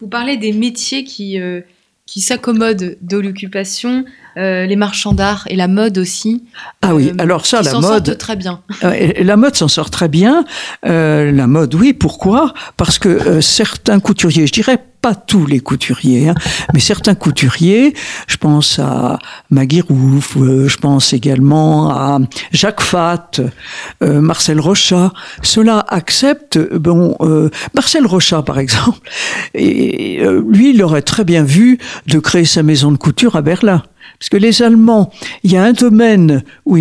Vous 0.00 0.08
parlez 0.08 0.36
des 0.36 0.52
métiers 0.52 1.04
qui, 1.04 1.40
euh, 1.40 1.60
qui 2.06 2.20
s'accommodent 2.20 2.96
de 3.00 3.16
l'occupation, 3.16 4.04
euh, 4.36 4.66
les 4.66 4.76
marchands 4.76 5.12
d'art 5.12 5.46
et 5.48 5.56
la 5.56 5.68
mode 5.68 5.98
aussi. 5.98 6.44
Ah 6.82 6.94
oui, 6.94 7.08
euh, 7.08 7.14
alors 7.18 7.46
ça, 7.46 7.62
la 7.62 7.78
mode. 7.78 8.18
très 8.18 8.36
bien. 8.36 8.60
la 8.82 9.36
mode 9.36 9.54
s'en 9.54 9.68
sort 9.68 9.90
très 9.90 10.08
bien. 10.08 10.44
la 10.82 11.46
mode, 11.46 11.74
oui. 11.74 11.92
Pourquoi? 11.92 12.52
Parce 12.76 12.98
que 12.98 13.40
certains 13.40 14.00
couturiers, 14.00 14.46
je 14.46 14.52
dirais 14.52 14.78
pas 15.04 15.14
tous 15.14 15.44
les 15.44 15.60
couturiers, 15.60 16.30
hein, 16.30 16.34
mais 16.72 16.80
certains 16.80 17.14
couturiers, 17.14 17.92
je 18.26 18.38
pense 18.38 18.78
à 18.78 19.18
Maggie 19.50 19.82
Rouf, 19.82 20.38
euh, 20.38 20.66
je 20.66 20.78
pense 20.78 21.12
également 21.12 21.90
à 21.90 22.20
Jacques 22.52 22.80
Fat, 22.80 23.32
euh, 24.02 24.22
Marcel 24.22 24.58
Rochat, 24.58 25.12
ceux-là 25.42 25.84
acceptent, 25.88 26.58
bon, 26.72 27.16
euh, 27.20 27.50
Marcel 27.74 28.06
Rochat 28.06 28.40
par 28.44 28.58
exemple, 28.58 28.98
et, 29.52 30.22
lui, 30.48 30.70
il 30.70 30.82
aurait 30.82 31.02
très 31.02 31.24
bien 31.24 31.42
vu 31.42 31.76
de 32.06 32.18
créer 32.18 32.46
sa 32.46 32.62
maison 32.62 32.90
de 32.90 32.96
couture 32.96 33.36
à 33.36 33.42
Berlin. 33.42 33.82
Parce 34.18 34.30
que 34.30 34.38
les 34.38 34.62
Allemands, 34.62 35.10
il 35.42 35.52
y 35.52 35.58
a 35.58 35.64
un 35.64 35.72
domaine 35.72 36.44
où 36.64 36.78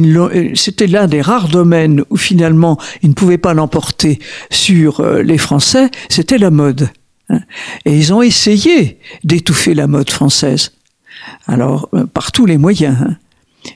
c'était 0.56 0.88
l'un 0.88 1.08
des 1.08 1.22
rares 1.22 1.50
domaines 1.50 2.06
où 2.10 2.16
finalement 2.16 2.78
ils 3.02 3.10
ne 3.10 3.16
pouvaient 3.16 3.38
pas 3.38 3.54
l'emporter 3.54 4.20
sur 4.50 5.04
les 5.04 5.38
Français, 5.38 5.92
c'était 6.08 6.38
la 6.38 6.52
mode. 6.52 6.90
Hein. 7.34 7.42
Et 7.86 7.98
ils 7.98 8.14
ont 8.14 8.22
essayé 8.22 9.00
d'étouffer 9.24 9.74
la 9.74 9.88
mode 9.88 10.10
française. 10.10 10.72
Alors, 11.48 11.90
euh, 11.94 12.06
par 12.06 12.32
tous 12.32 12.46
les 12.46 12.58
moyens. 12.58 12.98
Hein. 13.02 13.16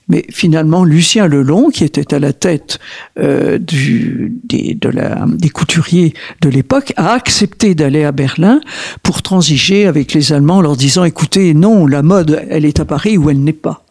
Mais 0.10 0.26
finalement, 0.30 0.84
Lucien 0.84 1.28
Lelong, 1.28 1.72
qui 1.72 1.84
était 1.84 2.14
à 2.14 2.20
la 2.20 2.34
tête 2.34 2.80
euh, 3.20 3.58
des, 3.60 4.78
des 4.78 5.50
couturiers 5.50 6.14
de 6.42 6.50
l'époque, 6.50 6.94
a 6.98 7.14
accepté 7.14 7.74
d'aller 7.74 8.04
à 8.04 8.12
Berlin 8.12 8.60
pour 9.04 9.22
transiger 9.22 9.88
avec 9.88 10.14
les 10.14 10.34
Allemands, 10.34 10.62
leur 10.62 10.76
disant 10.76 11.04
écoutez, 11.04 11.54
non, 11.54 11.88
la 11.88 12.04
mode, 12.04 12.46
elle 12.50 12.66
est 12.66 12.80
à 12.80 12.86
Paris 12.86 13.18
ou 13.18 13.30
elle 13.30 13.44
n'est 13.44 13.54
pas. 13.54 13.86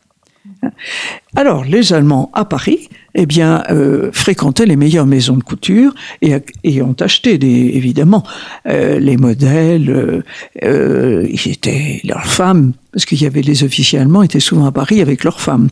Alors, 1.35 1.65
les 1.65 1.93
Allemands 1.93 2.31
à 2.35 2.45
Paris, 2.45 2.89
eh 3.19 3.25
bien, 3.25 3.65
euh, 3.71 4.11
fréquentaient 4.13 4.67
les 4.67 4.77
meilleures 4.77 5.07
maisons 5.07 5.37
de 5.37 5.43
couture 5.43 5.95
et, 6.21 6.35
et 6.65 6.83
ont 6.83 6.95
acheté 7.01 7.39
des, 7.39 7.71
évidemment 7.75 8.23
euh, 8.69 8.99
les 9.01 9.17
modèles. 9.17 9.91
Euh, 9.91 10.23
euh 10.63 11.27
étaient 11.47 12.01
leurs 12.05 12.27
femmes, 12.27 12.73
parce 12.93 13.05
qu'il 13.05 13.23
y 13.23 13.27
avait 13.27 13.41
les 13.41 13.65
officiers 13.65 13.99
allemands 13.99 14.23
étaient 14.23 14.41
souvent 14.41 14.67
à 14.67 14.73
Paris 14.73 15.01
avec 15.01 15.25
leurs 15.25 15.41
femmes. 15.41 15.69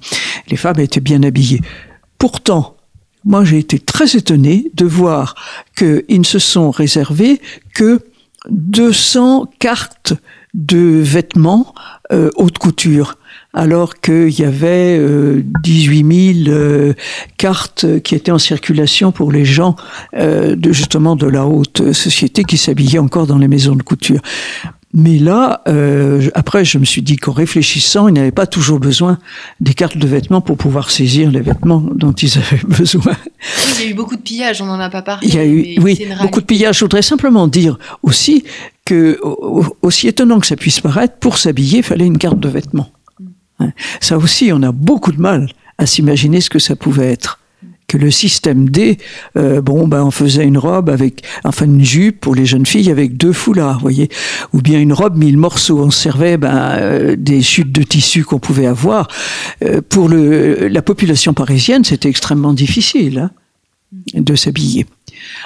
Les 0.49 0.57
femmes 0.57 0.81
étaient 0.81 1.01
bien 1.01 1.23
habillées. 1.23 1.61
Pourtant, 2.17 2.77
moi, 3.25 3.45
j'ai 3.45 3.59
été 3.59 3.79
très 3.79 4.17
étonné 4.17 4.71
de 4.75 4.87
voir 4.87 5.35
qu'ils 5.77 6.05
ne 6.09 6.25
se 6.25 6.39
sont 6.39 6.71
réservés 6.71 7.41
que 7.75 8.01
200 8.51 9.51
cartes 9.59 10.15
de 10.55 10.79
vêtements 10.79 11.75
haute 12.37 12.59
couture 12.59 13.17
alors 13.55 14.01
qu'il 14.01 14.39
y 14.39 14.45
avait 14.45 15.01
18 15.63 16.45
000 16.45 16.49
euh, 16.49 16.93
cartes 17.37 17.87
qui 18.03 18.15
étaient 18.15 18.33
en 18.33 18.39
circulation 18.39 19.13
pour 19.13 19.33
les 19.33 19.45
gens 19.45 19.77
euh, 20.17 20.57
de 20.57 20.73
justement 20.73 21.17
de 21.17 21.27
la 21.27 21.47
haute 21.47 21.93
société 21.93 22.45
qui 22.45 22.59
s'habillaient 22.59 22.99
encore 22.99 23.27
dans 23.27 23.39
les 23.39 23.49
maisons 23.49 23.77
de 23.77 23.83
couture. 23.83 24.21
Mais 24.97 25.19
là, 25.19 25.61
euh, 25.67 26.31
après, 26.35 26.65
je 26.65 26.79
me 26.79 26.85
suis 26.85 27.03
dit 27.03 27.17
qu'en 27.17 27.33
réfléchissant, 27.33 28.07
ils 28.07 28.15
n'avaient 28.15 28.31
pas 28.31 28.47
toujours 28.47 28.79
besoin 28.79 29.19
des 29.61 29.75
cartes 29.75 29.99
de 29.99 30.07
vêtements 30.07 30.41
pour 30.41 30.57
pouvoir 30.57 30.93
saisir 30.93 31.33
les 31.33 31.41
vêtements 31.41 31.81
dont 31.81 32.13
ils 32.13 32.39
avaient 32.39 32.63
besoin. 32.69 33.13
Oui, 33.13 33.73
il 33.79 33.85
y 33.85 33.89
a 33.89 33.91
eu 33.91 33.95
beaucoup 33.95 34.15
de 34.15 34.23
pillages, 34.23 34.63
on 34.63 34.67
n'en 34.67 34.79
a 34.79 34.91
pas 34.91 35.03
parlé. 35.03 35.27
Il 35.27 35.35
y 35.35 35.39
a 35.39 35.45
eu, 35.45 35.79
oui, 35.81 36.07
beaucoup 36.23 36.41
de 36.41 36.47
pillages. 36.47 36.79
Je 36.79 36.85
voudrais 36.85 37.03
simplement 37.03 37.49
dire 37.49 37.77
aussi 38.05 38.45
que, 38.85 39.19
aussi 39.83 40.07
étonnant 40.07 40.39
que 40.39 40.47
ça 40.47 40.55
puisse 40.55 40.81
paraître, 40.81 41.17
pour 41.19 41.39
s'habiller, 41.39 41.79
il 41.79 41.85
fallait 41.85 42.07
une 42.07 42.19
carte 42.19 42.39
de 42.39 42.49
vêtements. 42.49 42.91
Ça 44.01 44.17
aussi, 44.17 44.51
on 44.53 44.63
a 44.63 44.73
beaucoup 44.73 45.13
de 45.13 45.21
mal 45.21 45.51
à 45.79 45.87
s'imaginer 45.87 46.41
ce 46.41 46.51
que 46.51 46.59
ça 46.59 46.77
pouvait 46.77 47.11
être 47.11 47.41
que 47.87 47.99
le 47.99 48.11
système 48.11 48.69
D, 48.69 48.99
euh, 49.37 49.61
bon, 49.61 49.87
ben, 49.87 50.03
on 50.03 50.11
faisait 50.11 50.45
une 50.45 50.59
robe 50.59 50.89
avec, 50.89 51.23
enfin, 51.45 51.67
une 51.67 51.85
jupe 51.85 52.21
pour 52.21 52.35
les 52.35 52.47
jeunes 52.47 52.67
filles 52.67 52.91
avec 52.91 53.17
deux 53.17 53.33
foulards, 53.33 53.81
voyez, 53.81 54.09
ou 54.53 54.63
bien 54.63 54.81
une 54.81 54.93
robe 54.93 55.17
mille 55.17 55.37
morceaux. 55.37 55.81
On 55.81 55.91
servait 55.91 56.37
ben, 56.37 56.77
euh, 56.79 57.17
des 57.17 57.43
chutes 57.43 57.73
de 57.73 57.83
tissu 57.83 58.25
qu'on 58.25 58.39
pouvait 58.39 58.67
avoir. 58.67 59.09
Euh, 59.63 59.81
pour 59.87 60.09
la 60.09 60.83
population 60.83 61.35
parisienne, 61.35 61.85
c'était 61.85 62.09
extrêmement 62.09 62.55
difficile 62.55 63.19
hein, 63.19 63.31
de 64.15 64.35
s'habiller. 64.35 64.87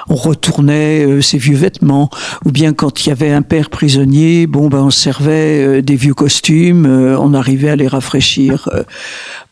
On 0.08 0.14
retournait 0.14 1.20
ses 1.22 1.38
vieux 1.38 1.56
vêtements, 1.56 2.10
ou 2.44 2.50
bien 2.50 2.72
quand 2.72 3.04
il 3.04 3.08
y 3.08 3.12
avait 3.12 3.30
un 3.30 3.42
père 3.42 3.70
prisonnier, 3.70 4.46
bon 4.46 4.68
ben 4.68 4.78
on 4.78 4.90
servait 4.90 5.82
des 5.82 5.96
vieux 5.96 6.14
costumes, 6.14 6.86
on 6.86 7.34
arrivait 7.34 7.70
à 7.70 7.76
les 7.76 7.88
rafraîchir 7.88 8.68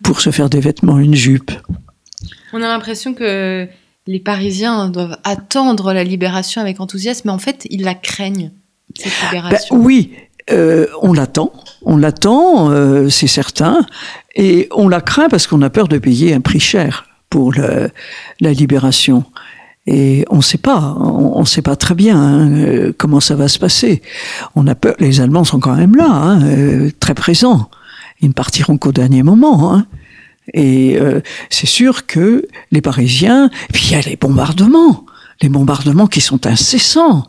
pour 0.03 0.21
se 0.21 0.31
faire 0.31 0.49
des 0.49 0.61
vêtements, 0.61 0.99
une 0.99 1.15
jupe. 1.15 1.53
On 2.53 2.63
a 2.63 2.69
l'impression 2.69 3.15
que 3.15 3.69
les 4.07 4.21
Parisiens 4.21 4.89
doivent 4.89 5.19
attendre 5.25 5.93
la 5.93 6.05
libération 6.05 6.61
avec 6.61 6.81
enthousiasme, 6.81 7.23
mais 7.29 7.33
en 7.33 7.39
fait, 7.39 7.67
ils 7.71 7.83
la 7.83 7.95
craignent, 7.95 8.53
cette 8.95 9.13
ben 9.21 9.27
libération. 9.29 9.77
oui, 9.77 10.13
euh, 10.51 10.87
on 11.03 11.13
l'attend, 11.13 11.53
on 11.83 11.97
l'attend, 11.97 12.71
euh, 12.71 13.09
c'est 13.09 13.27
certain, 13.27 13.85
et 14.37 14.69
on 14.71 14.89
la 14.89 15.01
craint 15.01 15.29
parce 15.29 15.47
qu'on 15.47 15.61
a 15.63 15.71
peur 15.71 15.89
de 15.89 15.99
payer 15.99 16.35
un 16.35 16.41
prix 16.41 16.61
cher 16.61 17.07
pour 17.31 17.53
la 17.53 18.53
libération. 18.53 19.25
Et 19.87 20.25
on 20.31 20.39
ne 20.39 20.43
sait 20.43 20.59
pas, 20.59 20.97
on 20.99 21.41
ne 21.41 21.47
sait 21.47 21.63
pas 21.63 21.77
très 21.77 21.95
bien 21.95 22.21
hein, 22.21 22.51
euh, 22.53 22.93
comment 22.97 23.21
ça 23.21 23.37
va 23.37 23.47
se 23.47 23.59
passer. 23.59 24.03
On 24.57 24.67
a 24.67 24.75
peur, 24.75 24.97
les 24.99 25.21
Allemands 25.21 25.45
sont 25.45 25.61
quand 25.61 25.77
même 25.77 25.95
là, 25.95 26.09
hein, 26.11 26.89
très 26.99 27.15
présents. 27.15 27.71
Ils 28.21 28.29
ne 28.29 28.33
partiront 28.33 28.79
qu'au 28.79 28.93
dernier 28.93 29.23
moment. 29.23 29.75
Hein. 29.75 29.87
Et 30.55 30.97
euh, 30.99 31.21
c'est 31.51 31.67
sûr 31.67 32.07
que 32.07 32.47
les 32.71 32.81
Parisiens, 32.81 33.51
et 33.69 33.73
puis 33.73 33.87
il 33.87 33.93
y 33.93 33.95
a 33.95 34.01
les 34.01 34.17
bombardements, 34.17 35.05
les 35.43 35.49
bombardements 35.49 36.07
qui 36.07 36.21
sont 36.21 36.47
incessants. 36.47 37.25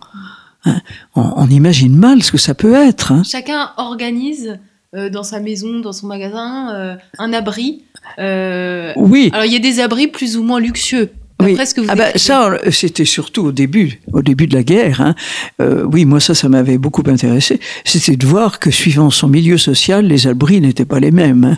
Hein. 0.65 0.81
On, 1.15 1.47
imagine 1.49 1.95
mal 1.95 2.23
ce 2.23 2.31
que 2.31 2.37
ça 2.37 2.53
peut 2.53 2.73
être. 2.73 3.13
Chacun 3.25 3.71
organise 3.77 4.59
euh, 4.95 5.09
dans 5.09 5.23
sa 5.23 5.39
maison, 5.39 5.79
dans 5.79 5.93
son 5.93 6.07
magasin, 6.07 6.73
euh, 6.73 6.95
un 7.17 7.33
abri. 7.33 7.83
oui. 8.17 9.29
Alors 9.33 9.45
il 9.45 9.53
y 9.53 9.55
a 9.55 9.59
des 9.59 9.79
abris 9.79 10.07
plus 10.07 10.37
ou 10.37 10.43
moins 10.43 10.59
luxueux. 10.59 11.11
Oui. 11.39 11.55
ah 11.87 11.95
bah, 11.95 12.05
ça, 12.15 12.57
c'était 12.71 13.05
surtout 13.05 13.45
au 13.45 13.51
début, 13.51 14.01
au 14.11 14.23
début 14.23 14.47
de 14.47 14.55
la 14.55 14.63
guerre. 14.63 15.01
Hein. 15.01 15.13
Euh, 15.61 15.83
oui, 15.83 16.03
moi 16.05 16.19
ça, 16.19 16.33
ça 16.33 16.49
m'avait 16.49 16.79
beaucoup 16.79 17.03
intéressé. 17.05 17.59
C'était 17.85 18.15
de 18.15 18.25
voir 18.25 18.59
que 18.59 18.71
suivant 18.71 19.11
son 19.11 19.27
milieu 19.27 19.59
social, 19.59 20.07
les 20.07 20.25
abris 20.25 20.59
n'étaient 20.61 20.85
pas 20.85 20.99
les 20.99 21.11
mêmes. 21.11 21.43
Hein. 21.43 21.57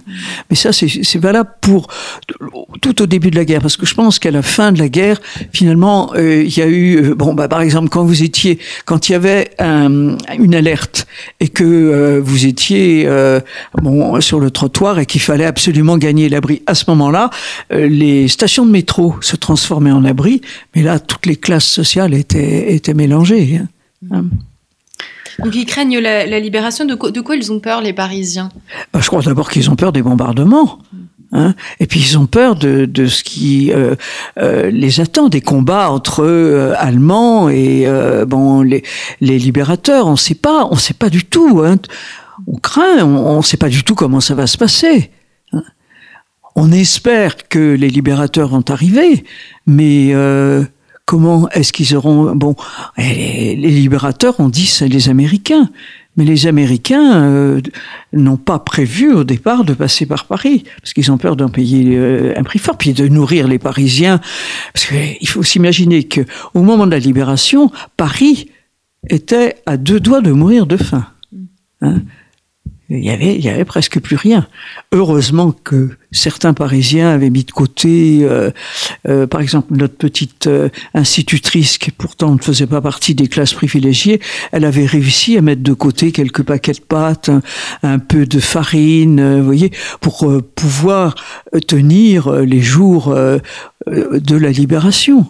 Mais 0.50 0.58
ça, 0.58 0.74
c'est 0.74 1.18
valable 1.18 1.52
pour 1.62 1.88
tout 2.82 3.02
au 3.02 3.06
début 3.06 3.32
de 3.32 3.38
la 3.38 3.46
guerre, 3.46 3.62
parce 3.62 3.78
que 3.78 3.86
je 3.86 3.96
pense 3.96 4.20
qu'à 4.20 4.32
la 4.32 4.42
fin 4.42 4.74
de 4.74 4.80
la 4.80 4.90
guerre, 4.90 5.22
finalement, 5.54 6.12
euh, 6.16 6.44
il 6.44 6.58
y 6.58 6.62
a 6.62 6.68
eu, 6.68 6.98
euh, 6.98 7.16
bon, 7.16 7.34
bah, 7.34 7.48
par 7.48 7.62
exemple, 7.62 7.88
quand 7.88 8.04
vous 8.04 8.22
étiez, 8.22 8.60
quand 8.84 9.08
il 9.08 9.14
y 9.14 9.16
avait 9.16 9.52
un, 9.60 10.18
une 10.38 10.56
alerte 10.56 11.08
et 11.40 11.48
que 11.48 11.64
euh, 11.64 12.20
vous 12.22 12.46
étiez 12.46 13.04
euh, 13.06 13.40
bon 13.82 14.20
sur 14.20 14.42
le 14.42 14.52
trottoir 14.52 15.00
et 15.00 15.06
qu'il 15.06 15.22
fallait 15.22 15.46
absolument 15.46 15.98
gagner 15.98 16.28
l'abri, 16.28 16.64
à 16.68 16.76
ce 16.76 16.84
moment-là, 16.90 17.30
les 17.72 18.28
stations 18.28 18.66
de 18.66 18.72
métro 18.72 19.16
se 19.22 19.38
transformaient 19.38 19.69
transformés 19.70 19.92
en 19.92 20.04
abri, 20.04 20.42
mais 20.76 20.82
là, 20.82 21.00
toutes 21.00 21.28
les 21.28 21.36
classes 21.36 21.68
sociales 21.68 22.16
étaient, 22.16 22.74
étaient 22.74 22.96
mélangées. 22.96 23.62
Hein. 23.62 23.68
Hein. 24.12 24.26
Donc 25.44 25.56
ils 25.56 25.66
craignent 25.66 26.00
la, 26.00 26.40
libération. 26.40 26.86
De, 26.86 26.96
de, 27.12 27.22
quoi 27.22 27.36
ils 27.36 27.52
ont 27.52 27.60
peur, 27.60 27.82
les 27.82 27.94
Parisiens? 27.94 28.50
Bah, 28.92 29.00
Je 29.00 29.08
crois 29.08 29.22
d'abord 29.22 29.52
qu'ils 29.52 29.70
ont 29.70 29.76
peur 29.76 29.92
des 29.92 30.02
bombardements. 30.02 30.80
Hein 31.32 31.54
et 31.80 31.86
puis 31.86 32.00
ils 32.00 32.18
ont 32.18 32.26
peur 32.26 32.56
de, 32.56 32.86
de 32.86 33.06
ce 33.06 33.24
qui 33.24 33.72
euh, 33.72 33.94
euh, 34.40 34.72
les 34.72 35.00
attend, 35.00 35.30
des 35.30 35.42
combats 35.42 35.92
entre 35.92 36.24
euh, 36.24 36.74
Allemands 36.78 37.50
et 37.50 37.86
bon 38.26 38.64
les, 38.64 38.82
les 39.22 39.38
libérateurs. 39.38 40.08
On 40.08 40.14
ne 40.14 40.18
sait 40.18 40.34
pas, 40.34 40.68
on 40.72 40.76
sait 40.76 40.96
pas 40.96 41.10
du 41.10 41.26
tout. 41.26 41.62
Hein. 41.64 41.76
On 42.48 42.58
craint, 42.58 43.04
on 43.04 43.38
ne 43.38 43.44
sait 43.44 43.58
pas 43.58 43.70
du 43.70 43.84
tout 43.84 43.94
comment 43.94 44.22
ça 44.22 44.34
va 44.34 44.48
se 44.48 44.58
passer. 44.58 45.12
On 46.62 46.74
espère 46.74 47.48
que 47.48 47.74
les 47.74 47.90
libérateurs 47.90 48.50
vont 48.50 48.66
arriver, 48.68 49.24
mais 49.66 50.10
euh, 50.12 50.66
comment 51.06 51.48
est-ce 51.52 51.72
qu'ils 51.72 51.96
auront 51.96 52.36
Bon, 52.36 52.58
les, 52.98 53.56
libérateurs 53.56 54.38
ont 54.42 54.50
dit 54.50 54.66
c'est 54.66 54.90
les 54.90 55.08
Américains, 55.08 55.70
mais 56.18 56.26
les 56.26 56.48
Américains 56.48 57.24
euh, 57.24 57.62
n'ont 58.12 58.36
pas 58.36 58.60
prévu 58.60 59.14
au 59.14 59.24
départ 59.24 59.64
de 59.64 59.74
passer 59.74 60.06
par 60.06 60.26
Paris 60.26 60.66
parce 60.82 60.92
qu'ils 60.92 61.10
ont 61.14 61.18
peur 61.18 61.38
d'en 61.38 61.48
payer 61.48 61.96
euh, 61.96 62.34
un 62.36 62.44
prix 62.44 62.60
fort, 62.60 62.78
puis 62.78 62.92
de 62.92 63.08
nourrir 63.08 63.48
les 63.48 63.58
Parisiens. 63.58 64.20
Parce 64.74 64.86
qu'il 64.86 65.30
faut 65.30 65.44
s'imaginer 65.44 66.04
que 66.04 66.26
au 66.54 66.64
moment 66.64 66.88
de 66.88 66.92
la 66.92 67.00
libération, 67.00 67.72
Paris 67.96 68.50
était 69.10 69.56
à 69.66 69.78
deux 69.78 70.02
doigts 70.02 70.20
de 70.20 70.34
mourir 70.34 70.66
de 70.66 70.76
faim. 70.76 71.08
Hein 71.80 72.02
il 72.90 73.04
y 73.04 73.12
avait, 73.12 73.36
il 73.36 73.44
y 73.44 73.50
avait 73.50 73.66
presque 73.66 74.00
plus 74.00 74.16
rien. 74.16 74.48
Heureusement 74.92 75.52
que 75.52 75.92
certains 76.12 76.54
Parisiens 76.54 77.10
avaient 77.10 77.30
mis 77.30 77.44
de 77.44 77.52
côté, 77.52 78.22
euh, 78.24 78.50
euh, 79.08 79.28
par 79.28 79.42
exemple, 79.42 79.76
notre 79.76 79.96
petite 79.96 80.48
euh, 80.48 80.70
institutrice, 80.96 81.78
qui 81.78 81.92
pourtant 81.92 82.34
ne 82.34 82.40
faisait 82.40 82.66
pas 82.66 82.82
partie 82.82 83.14
des 83.14 83.28
classes 83.28 83.54
privilégiées, 83.54 84.20
elle 84.52 84.66
avait 84.66 84.88
réussi 84.88 85.38
à 85.38 85.42
mettre 85.42 85.62
de 85.62 85.74
côté 85.74 86.12
quelques 86.12 86.42
paquets 86.42 86.74
de 86.74 86.80
pâtes, 86.80 87.30
un, 87.84 88.00
peu 88.00 88.26
de 88.26 88.40
farine, 88.40 89.40
vous 89.40 89.46
voyez, 89.46 89.72
pour 90.02 90.32
pouvoir 90.56 91.16
tenir 91.68 92.32
les 92.32 92.62
jours 92.62 93.14
de 93.88 94.36
la 94.36 94.52
libération 94.52 95.28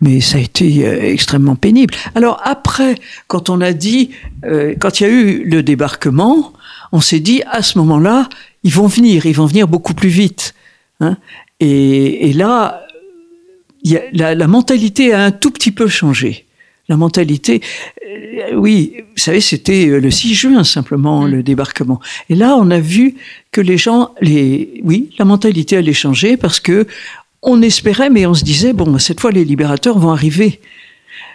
mais 0.00 0.20
ça 0.20 0.38
a 0.38 0.40
été 0.40 0.86
euh, 0.86 1.02
extrêmement 1.02 1.56
pénible. 1.56 1.94
Alors 2.14 2.40
après, 2.44 2.96
quand 3.26 3.50
on 3.50 3.60
a 3.60 3.72
dit, 3.72 4.10
euh, 4.44 4.74
quand 4.78 5.00
il 5.00 5.02
y 5.02 5.06
a 5.06 5.10
eu 5.10 5.44
le 5.44 5.62
débarquement, 5.62 6.52
on 6.92 7.00
s'est 7.00 7.20
dit 7.20 7.42
à 7.50 7.62
ce 7.62 7.78
moment-là, 7.78 8.28
ils 8.62 8.72
vont 8.72 8.86
venir, 8.86 9.26
ils 9.26 9.34
vont 9.34 9.46
venir 9.46 9.68
beaucoup 9.68 9.94
plus 9.94 10.08
vite. 10.08 10.54
Hein 11.00 11.16
et, 11.60 12.28
et, 12.28 12.32
là, 12.32 12.86
y 13.84 13.96
a, 13.96 14.02
la, 14.12 14.34
la, 14.34 14.46
mentalité 14.46 15.12
a 15.12 15.24
un 15.24 15.30
tout 15.30 15.50
petit 15.50 15.72
peu 15.72 15.88
changé. 15.88 16.46
La 16.88 16.96
mentalité, 16.96 17.60
euh, 18.06 18.54
oui, 18.54 18.94
vous 18.98 19.22
savez, 19.22 19.40
c'était 19.40 19.86
le 19.86 20.10
6 20.10 20.34
juin 20.34 20.64
simplement 20.64 21.22
mm. 21.22 21.30
le 21.30 21.42
débarquement. 21.42 22.00
Et 22.30 22.34
là, 22.34 22.56
on 22.56 22.70
a 22.70 22.80
vu 22.80 23.16
que 23.52 23.60
les 23.60 23.76
gens, 23.76 24.14
les, 24.20 24.80
oui, 24.84 25.10
la 25.18 25.24
mentalité 25.24 25.76
allait 25.76 25.92
changer 25.92 26.36
parce 26.36 26.60
que 26.60 26.86
on 27.42 27.62
espérait, 27.62 28.10
mais 28.10 28.26
on 28.26 28.34
se 28.34 28.44
disait, 28.44 28.72
bon, 28.72 28.98
cette 28.98 29.20
fois, 29.20 29.30
les 29.30 29.44
libérateurs 29.44 29.98
vont 29.98 30.10
arriver. 30.10 30.60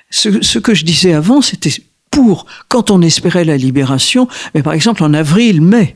Ce, 0.09 0.59
que 0.59 0.73
je 0.75 0.85
disais 0.85 1.13
avant, 1.13 1.41
c'était 1.41 1.73
pour, 2.11 2.45
quand 2.67 2.91
on 2.91 3.01
espérait 3.01 3.45
la 3.45 3.57
libération, 3.57 4.27
mais 4.53 4.61
par 4.61 4.73
exemple 4.73 5.03
en 5.03 5.11
avril, 5.13 5.59
mai, 5.61 5.95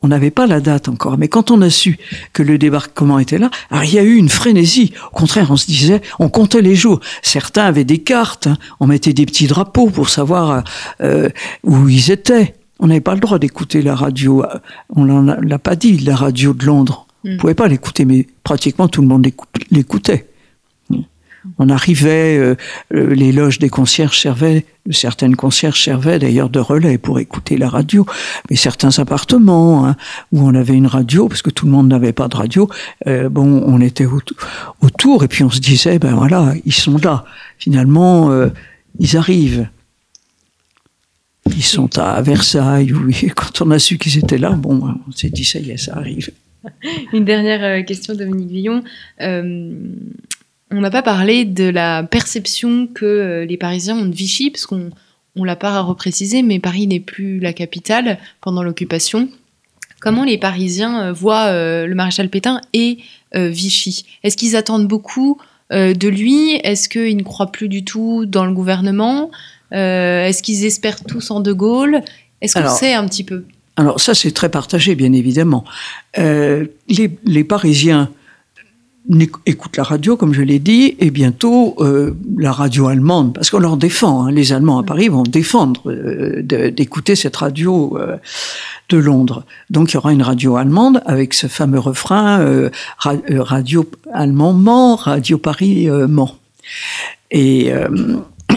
on 0.00 0.08
n'avait 0.08 0.30
pas 0.30 0.46
la 0.46 0.60
date 0.60 0.88
encore, 0.88 1.18
mais 1.18 1.28
quand 1.28 1.50
on 1.50 1.60
a 1.60 1.68
su 1.68 1.98
que 2.32 2.42
le 2.42 2.56
débarquement 2.56 3.18
était 3.18 3.36
là, 3.36 3.50
alors 3.70 3.84
il 3.84 3.92
y 3.92 3.98
a 3.98 4.02
eu 4.02 4.14
une 4.14 4.30
frénésie. 4.30 4.94
Au 5.12 5.16
contraire, 5.16 5.50
on 5.50 5.56
se 5.56 5.66
disait, 5.66 6.00
on 6.18 6.30
comptait 6.30 6.62
les 6.62 6.76
jours. 6.76 7.00
Certains 7.22 7.64
avaient 7.64 7.84
des 7.84 7.98
cartes, 7.98 8.46
hein. 8.46 8.56
on 8.80 8.86
mettait 8.86 9.12
des 9.12 9.26
petits 9.26 9.48
drapeaux 9.48 9.90
pour 9.90 10.08
savoir 10.08 10.64
euh, 11.02 11.28
où 11.64 11.88
ils 11.88 12.10
étaient. 12.10 12.54
On 12.78 12.86
n'avait 12.86 13.00
pas 13.00 13.14
le 13.14 13.20
droit 13.20 13.38
d'écouter 13.38 13.82
la 13.82 13.96
radio. 13.96 14.44
On 14.94 15.04
l'a 15.04 15.58
pas 15.58 15.74
dit, 15.74 15.98
la 15.98 16.14
radio 16.14 16.54
de 16.54 16.64
Londres. 16.64 17.07
On 17.28 17.32
ne 17.34 17.38
pouvait 17.38 17.54
pas 17.54 17.68
l'écouter, 17.68 18.04
mais 18.04 18.26
pratiquement 18.42 18.88
tout 18.88 19.02
le 19.02 19.08
monde 19.08 19.26
l'écoutait. 19.70 20.26
On 21.58 21.68
arrivait, 21.68 22.36
euh, 22.36 22.56
euh, 22.94 23.14
les 23.14 23.32
loges 23.32 23.58
des 23.58 23.68
concierges 23.68 24.20
servaient, 24.20 24.66
certaines 24.90 25.36
concierges 25.36 25.82
servaient 25.82 26.18
d'ailleurs 26.18 26.50
de 26.50 26.58
relais 26.58 26.98
pour 26.98 27.18
écouter 27.20 27.56
la 27.56 27.68
radio, 27.68 28.06
mais 28.50 28.56
certains 28.56 28.98
appartements 28.98 29.86
hein, 29.86 29.96
où 30.32 30.46
on 30.46 30.54
avait 30.54 30.74
une 30.74 30.86
radio, 30.86 31.28
parce 31.28 31.42
que 31.42 31.50
tout 31.50 31.66
le 31.66 31.72
monde 31.72 31.88
n'avait 31.88 32.12
pas 32.12 32.28
de 32.28 32.36
radio, 32.36 32.68
euh, 33.06 33.28
bon, 33.28 33.62
on 33.66 33.80
était 33.80 34.06
autour 34.80 35.24
et 35.24 35.28
puis 35.28 35.44
on 35.44 35.50
se 35.50 35.60
disait, 35.60 35.98
ben 35.98 36.14
voilà, 36.14 36.54
ils 36.64 36.74
sont 36.74 36.98
là. 36.98 37.24
Finalement, 37.58 38.30
ils 39.00 39.16
arrivent. 39.16 39.68
Ils 41.46 41.64
sont 41.64 41.98
à 41.98 42.20
Versailles, 42.22 42.92
oui. 42.92 43.32
Quand 43.36 43.62
on 43.62 43.70
a 43.70 43.78
su 43.78 43.98
qu'ils 43.98 44.18
étaient 44.18 44.38
là, 44.38 44.50
bon, 44.50 44.96
on 45.08 45.12
s'est 45.12 45.30
dit, 45.30 45.44
ça 45.44 45.58
y 45.58 45.70
est, 45.70 45.76
ça 45.76 45.96
arrive. 45.96 46.30
Une 47.12 47.24
dernière 47.24 47.62
euh, 47.62 47.82
question, 47.82 48.14
Dominique 48.14 48.50
Villon. 48.50 48.82
Euh, 49.20 49.72
on 50.70 50.80
n'a 50.80 50.90
pas 50.90 51.02
parlé 51.02 51.44
de 51.44 51.64
la 51.64 52.02
perception 52.02 52.86
que 52.86 53.04
euh, 53.04 53.44
les 53.44 53.56
Parisiens 53.56 53.96
ont 53.96 54.06
de 54.06 54.14
Vichy, 54.14 54.50
parce 54.50 54.66
qu'on 54.66 54.90
on 55.36 55.44
l'a 55.44 55.56
pas 55.56 55.80
reprécisé, 55.80 56.42
mais 56.42 56.58
Paris 56.58 56.86
n'est 56.86 57.00
plus 57.00 57.38
la 57.38 57.52
capitale 57.52 58.18
pendant 58.40 58.62
l'occupation. 58.62 59.28
Comment 60.00 60.24
les 60.24 60.38
Parisiens 60.38 61.02
euh, 61.02 61.12
voient 61.12 61.46
euh, 61.46 61.86
le 61.86 61.94
maréchal 61.94 62.28
Pétain 62.28 62.60
et 62.72 62.98
euh, 63.34 63.48
Vichy? 63.48 64.04
Est-ce 64.22 64.36
qu'ils 64.36 64.56
attendent 64.56 64.86
beaucoup 64.86 65.40
de 65.70 66.08
lui? 66.08 66.52
Est-ce 66.64 66.88
qu'ils 66.88 67.18
ne 67.18 67.22
croient 67.22 67.52
plus 67.52 67.68
du 67.68 67.84
tout 67.84 68.24
dans 68.24 68.46
le 68.46 68.54
gouvernement? 68.54 69.30
Est-ce 69.70 70.42
qu'ils 70.42 70.64
espèrent 70.64 71.04
tous 71.04 71.30
en 71.30 71.40
De 71.40 71.52
Gaulle? 71.52 72.00
Est-ce 72.40 72.58
qu'on 72.58 72.70
sait 72.70 72.94
un 72.94 73.06
petit 73.06 73.22
peu? 73.22 73.44
Alors 73.78 73.98
ça, 73.98 74.14
c'est 74.14 74.32
très 74.32 74.50
partagé, 74.50 74.94
bien 74.94 75.14
évidemment. 75.14 75.64
les, 76.16 77.10
les 77.24 77.44
Parisiens 77.44 78.10
écoute 79.46 79.76
la 79.76 79.82
radio, 79.82 80.16
comme 80.16 80.34
je 80.34 80.42
l'ai 80.42 80.58
dit, 80.58 80.96
et 80.98 81.10
bientôt 81.10 81.76
euh, 81.78 82.14
la 82.36 82.52
radio 82.52 82.88
allemande, 82.88 83.32
parce 83.32 83.50
qu'on 83.50 83.58
leur 83.58 83.76
défend. 83.76 84.26
Hein, 84.26 84.32
les 84.32 84.52
Allemands 84.52 84.78
à 84.78 84.82
Paris 84.82 85.08
vont 85.08 85.22
défendre 85.22 85.90
euh, 85.90 86.42
d'écouter 86.42 87.16
cette 87.16 87.36
radio 87.36 87.96
euh, 87.98 88.16
de 88.90 88.98
Londres. 88.98 89.44
Donc 89.70 89.92
il 89.92 89.94
y 89.94 89.96
aura 89.96 90.12
une 90.12 90.22
radio 90.22 90.56
allemande 90.56 91.02
avec 91.06 91.34
ce 91.34 91.46
fameux 91.46 91.78
refrain 91.78 92.70
radio 92.98 93.88
allemand 94.12 94.52
ment, 94.52 94.96
radio 94.96 95.38
Paris 95.38 95.88
ment. 95.88 96.36
Et 97.30 97.70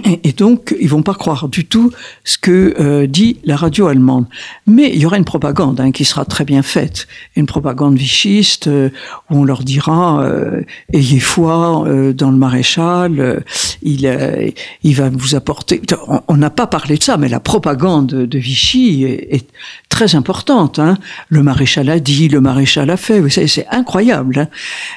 et 0.24 0.32
donc, 0.32 0.76
ils 0.80 0.90
vont 0.90 1.04
pas 1.04 1.14
croire 1.14 1.48
du 1.48 1.66
tout 1.66 1.92
ce 2.24 2.38
que 2.38 2.76
euh, 2.80 3.08
dit 3.08 3.38
la 3.44 3.56
radio 3.56 3.88
allemande. 3.88 4.26
Mais 4.68 4.90
il 4.94 5.00
y 5.00 5.06
aura 5.06 5.18
une 5.18 5.26
propagande 5.26 5.80
hein, 5.80 5.92
qui 5.92 6.06
sera 6.06 6.26
très 6.26 6.46
bien 6.46 6.62
faite, 6.62 7.08
une 7.36 7.46
propagande 7.46 7.96
vichiste 7.96 8.68
euh, 8.68 8.90
où 9.30 9.40
on 9.40 9.44
leur 9.44 9.64
dira 9.64 10.24
euh, 10.24 10.62
ayez 10.94 11.20
foi 11.20 11.86
dans 12.16 12.32
le 12.32 12.38
maréchal, 12.38 13.44
il 13.82 14.52
il 14.84 14.96
va 14.96 15.10
vous 15.10 15.36
apporter. 15.36 15.82
On 16.28 16.38
n'a 16.38 16.50
pas 16.50 16.68
parlé 16.68 16.98
de 16.98 17.04
ça, 17.04 17.18
mais 17.18 17.30
la 17.30 17.40
propagande 17.40 18.08
de 18.08 18.40
Vichy 18.40 19.04
est, 19.04 19.48
très 19.90 20.16
importante. 20.16 20.80
Hein. 20.80 20.98
Le 21.30 21.44
maréchal 21.44 21.90
a 21.90 22.00
dit, 22.00 22.30
le 22.30 22.42
maréchal 22.42 22.90
a 22.90 22.98
fait. 22.98 23.20
Vous 23.20 23.30
savez, 23.30 23.48
c'est 23.48 23.68
incroyable 23.70 24.48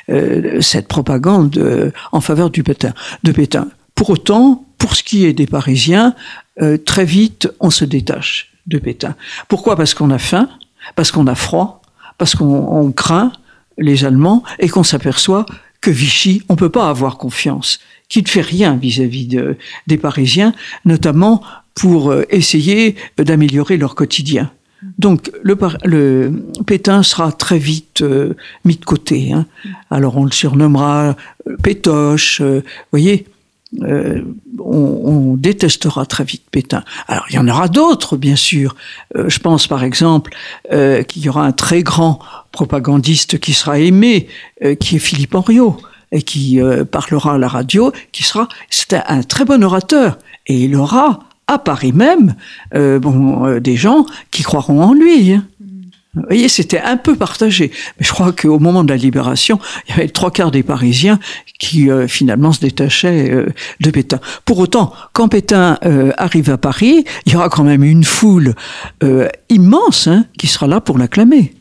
hein, 0.09 0.61
cette 0.61 0.89
propagande 0.89 1.93
en 2.13 2.21
faveur 2.21 2.51
du 2.51 2.63
Pétain, 2.63 2.95
de 3.23 3.33
Pétain. 3.33 3.69
Pour 3.95 4.11
autant, 4.11 4.65
pour 4.85 4.97
ce 4.97 5.03
qui 5.03 5.25
est 5.25 5.33
des 5.33 5.47
Parisiens, 5.47 6.15
euh, 6.61 6.77
très 6.77 7.07
vite, 7.07 7.49
on 7.59 7.71
se 7.71 7.87
détache 7.87 8.53
de 8.67 8.77
Pétain. 8.77 9.15
Pourquoi? 9.49 9.77
Parce 9.77 9.95
qu'on 9.95 10.11
a 10.11 10.19
faim, 10.19 10.47
parce 10.95 11.11
qu'on 11.11 11.27
a 11.27 11.35
froid, 11.35 11.81
parce 12.19 12.35
qu'on 12.35 12.93
craint 12.93 13.33
les 13.79 14.05
Allemands 14.05 14.43
et 14.59 14.69
qu'on 14.69 14.83
s'aperçoit 14.83 15.47
que 15.81 15.91
Vichy, 15.91 16.43
on 16.51 16.57
peut 16.57 16.69
pas 16.69 16.91
avoir 16.91 17.17
confiance, 17.17 17.81
qu'il 18.11 18.25
ne 18.25 18.29
fait 18.29 18.43
rien 18.43 18.77
vis-à-vis 18.77 19.27
de, 19.27 19.57
des 19.87 19.97
Parisiens, 19.97 20.53
notamment 20.85 21.41
pour 21.75 22.11
euh, 22.11 22.27
essayer 22.29 22.95
d'améliorer 23.17 23.79
leur 23.79 23.95
quotidien. 23.95 24.51
Donc 24.99 25.33
le, 25.43 25.57
le, 25.85 26.45
Pétain 26.67 27.03
sera 27.03 27.33
très 27.33 27.57
vite 27.57 28.03
euh, 28.03 28.35
mis 28.67 28.77
de 28.77 28.85
côté. 28.85 29.33
Hein. 29.33 29.47
Alors 29.91 30.19
on 30.19 30.27
le 30.27 30.31
surnommera 30.31 31.17
Pétoche, 31.63 32.43
vous 32.43 32.61
voyez. 32.93 33.25
Euh, 33.83 34.23
on, 34.59 35.35
détestera 35.37 36.07
très 36.07 36.25
vite 36.25 36.45
Pétain. 36.51 36.85
Alors 37.09 37.27
il 37.29 37.35
y 37.35 37.39
en 37.39 37.49
aura 37.49 37.69
d'autres, 37.69 38.17
bien 38.17 38.37
sûr. 38.37 38.77
Euh, 39.17 39.29
je 39.29 39.39
pense 39.41 39.67
par 39.67 39.83
exemple 39.83 40.33
euh, 40.73 41.03
qu'il 41.03 41.23
y 41.23 41.29
aura 41.29 41.45
un 41.45 41.53
très 41.53 41.83
grand 41.83 42.21
propagandiste 42.53 43.39
qui 43.41 43.53
sera 43.53 43.79
aimé, 43.79 44.29
qui 44.79 44.97
est 44.97 45.01
Philippe 45.01 45.35
Henriot, 45.35 45.77
et 46.13 46.23
qui 46.23 46.61
parlera 46.93 47.35
à 47.35 47.39
la 47.39 47.49
radio, 47.49 47.93
qui 48.13 48.23
sera, 48.23 48.49
c'est 48.71 48.95
un, 48.95 49.23
très 49.23 49.45
bon 49.45 49.63
orateur, 49.65 50.19
et 50.47 50.55
il 50.55 50.77
aura 50.77 51.19
à 51.49 51.59
Paris 51.59 51.93
même, 51.93 52.37
bon, 52.73 53.59
des 53.59 53.77
gens 53.77 54.07
qui 54.31 54.45
croiront 54.45 54.83
en 54.83 54.95
lui. 54.95 55.33
Hein. 55.33 55.45
Vous 56.15 56.23
voyez, 56.29 56.49
c'était 56.49 56.81
un 56.81 56.97
peu 56.97 57.17
partagé. 57.17 57.73
Mais 57.99 58.07
je 58.07 58.13
crois 58.13 58.33
qu'au 58.33 58.59
moment 58.59 58.85
de 58.85 58.91
la 58.91 58.97
libération, 58.97 59.59
il 59.89 59.91
y 59.91 59.99
avait 59.99 60.09
trois 60.09 60.31
quarts 60.31 60.51
des 60.51 60.63
Parisiens 60.63 61.19
qui 61.59 61.91
euh, 61.91 62.07
finalement 62.07 62.53
se 62.53 62.61
détachaient 62.61 63.31
euh, 63.31 63.47
de 63.81 63.91
Pétain. 63.91 64.21
Pour 64.45 64.59
autant, 64.59 64.93
quand 65.13 65.29
Pétain 65.29 65.79
euh, 65.85 66.13
arrive 66.17 66.51
à 66.51 66.59
Paris, 66.59 67.05
il 67.27 67.33
y 67.33 67.37
aura 67.37 67.49
quand 67.49 67.65
même 67.65 67.83
une 67.83 68.05
foule 68.05 68.55
immense 69.49 70.07
hein, 70.07 70.27
qui 70.39 70.47
sera 70.47 70.67
là 70.67 70.81
pour 70.81 70.99
l'acclamer. 70.99 71.53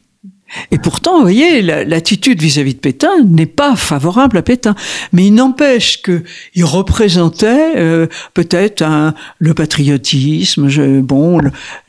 Et 0.71 0.77
pourtant, 0.77 1.17
vous 1.17 1.21
voyez, 1.21 1.61
l'attitude 1.61 2.41
vis-à-vis 2.41 2.75
de 2.75 2.79
Pétain 2.79 3.23
n'est 3.25 3.45
pas 3.45 3.75
favorable 3.75 4.37
à 4.37 4.41
Pétain. 4.41 4.75
Mais 5.11 5.27
il 5.27 5.33
n'empêche 5.33 6.01
qu'il 6.01 6.65
représentait 6.65 7.77
euh, 7.77 8.07
peut-être 8.33 8.83
le 9.39 9.53
patriotisme, 9.53 10.67
je, 10.67 11.01
bon, 11.01 11.39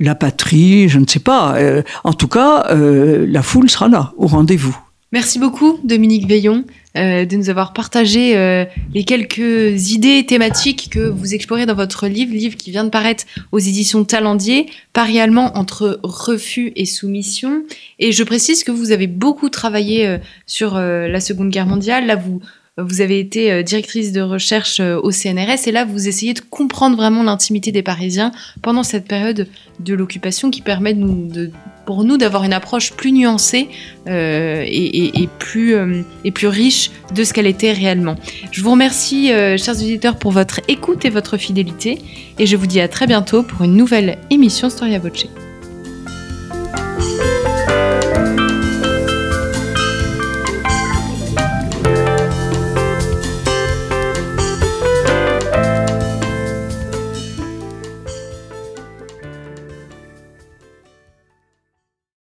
la 0.00 0.14
patrie, 0.14 0.88
je 0.88 0.98
ne 0.98 1.06
sais 1.06 1.20
pas. 1.20 1.54
Euh, 1.56 1.82
en 2.04 2.12
tout 2.12 2.28
cas, 2.28 2.66
euh, 2.70 3.26
la 3.28 3.42
foule 3.42 3.70
sera 3.70 3.88
là, 3.88 4.12
au 4.16 4.26
rendez-vous. 4.26 4.76
Merci 5.14 5.38
beaucoup, 5.38 5.78
Dominique 5.84 6.26
Veillon. 6.26 6.64
Euh, 6.96 7.24
de 7.24 7.36
nous 7.36 7.48
avoir 7.48 7.72
partagé 7.72 8.36
euh, 8.36 8.64
les 8.94 9.04
quelques 9.04 9.92
idées 9.92 10.26
thématiques 10.26 10.88
que 10.90 11.08
vous 11.08 11.34
explorez 11.34 11.66
dans 11.66 11.76
votre 11.76 12.08
livre, 12.08 12.32
livre 12.32 12.56
qui 12.56 12.72
vient 12.72 12.82
de 12.82 12.88
paraître 12.88 13.22
aux 13.52 13.60
éditions 13.60 14.04
Talendier, 14.04 14.66
Paris 14.92 15.20
allemand 15.20 15.56
entre 15.56 16.00
refus 16.02 16.72
et 16.74 16.84
soumission. 16.84 17.62
Et 18.00 18.10
je 18.10 18.24
précise 18.24 18.64
que 18.64 18.72
vous 18.72 18.90
avez 18.90 19.06
beaucoup 19.06 19.50
travaillé 19.50 20.04
euh, 20.04 20.18
sur 20.46 20.74
la 20.74 21.20
Seconde 21.20 21.50
Guerre 21.50 21.66
mondiale. 21.66 22.06
Là, 22.06 22.16
vous 22.16 22.40
vous 22.76 23.00
avez 23.00 23.20
été 23.20 23.62
directrice 23.62 24.10
de 24.10 24.20
recherche 24.20 24.80
au 24.80 25.12
CNRS 25.12 25.68
et 25.68 25.70
là, 25.70 25.84
vous 25.84 26.08
essayez 26.08 26.34
de 26.34 26.40
comprendre 26.40 26.96
vraiment 26.96 27.22
l'intimité 27.22 27.70
des 27.70 27.84
Parisiens 27.84 28.32
pendant 28.62 28.82
cette 28.82 29.06
période 29.06 29.46
de 29.78 29.94
l'occupation 29.94 30.50
qui 30.50 30.60
permet 30.60 30.92
de 30.92 30.98
nous, 30.98 31.28
de, 31.28 31.52
pour 31.84 32.04
nous 32.04 32.16
d'avoir 32.16 32.44
une 32.44 32.52
approche 32.52 32.92
plus 32.92 33.12
nuancée 33.12 33.68
euh, 34.06 34.64
et, 34.66 35.28
plus, 35.38 35.74
euh, 35.74 36.02
et 36.24 36.30
plus 36.30 36.48
riche 36.48 36.90
de 37.14 37.24
ce 37.24 37.32
qu'elle 37.32 37.46
était 37.46 37.72
réellement. 37.72 38.16
Je 38.50 38.62
vous 38.62 38.70
remercie, 38.70 39.32
euh, 39.32 39.56
chers 39.56 39.74
auditeurs, 39.74 40.16
pour 40.16 40.32
votre 40.32 40.60
écoute 40.68 41.04
et 41.04 41.10
votre 41.10 41.36
fidélité, 41.36 41.98
et 42.38 42.46
je 42.46 42.56
vous 42.56 42.66
dis 42.66 42.80
à 42.80 42.88
très 42.88 43.06
bientôt 43.06 43.42
pour 43.42 43.62
une 43.62 43.76
nouvelle 43.76 44.18
émission 44.30 44.70
Storia 44.70 44.98
Voce. 44.98 45.26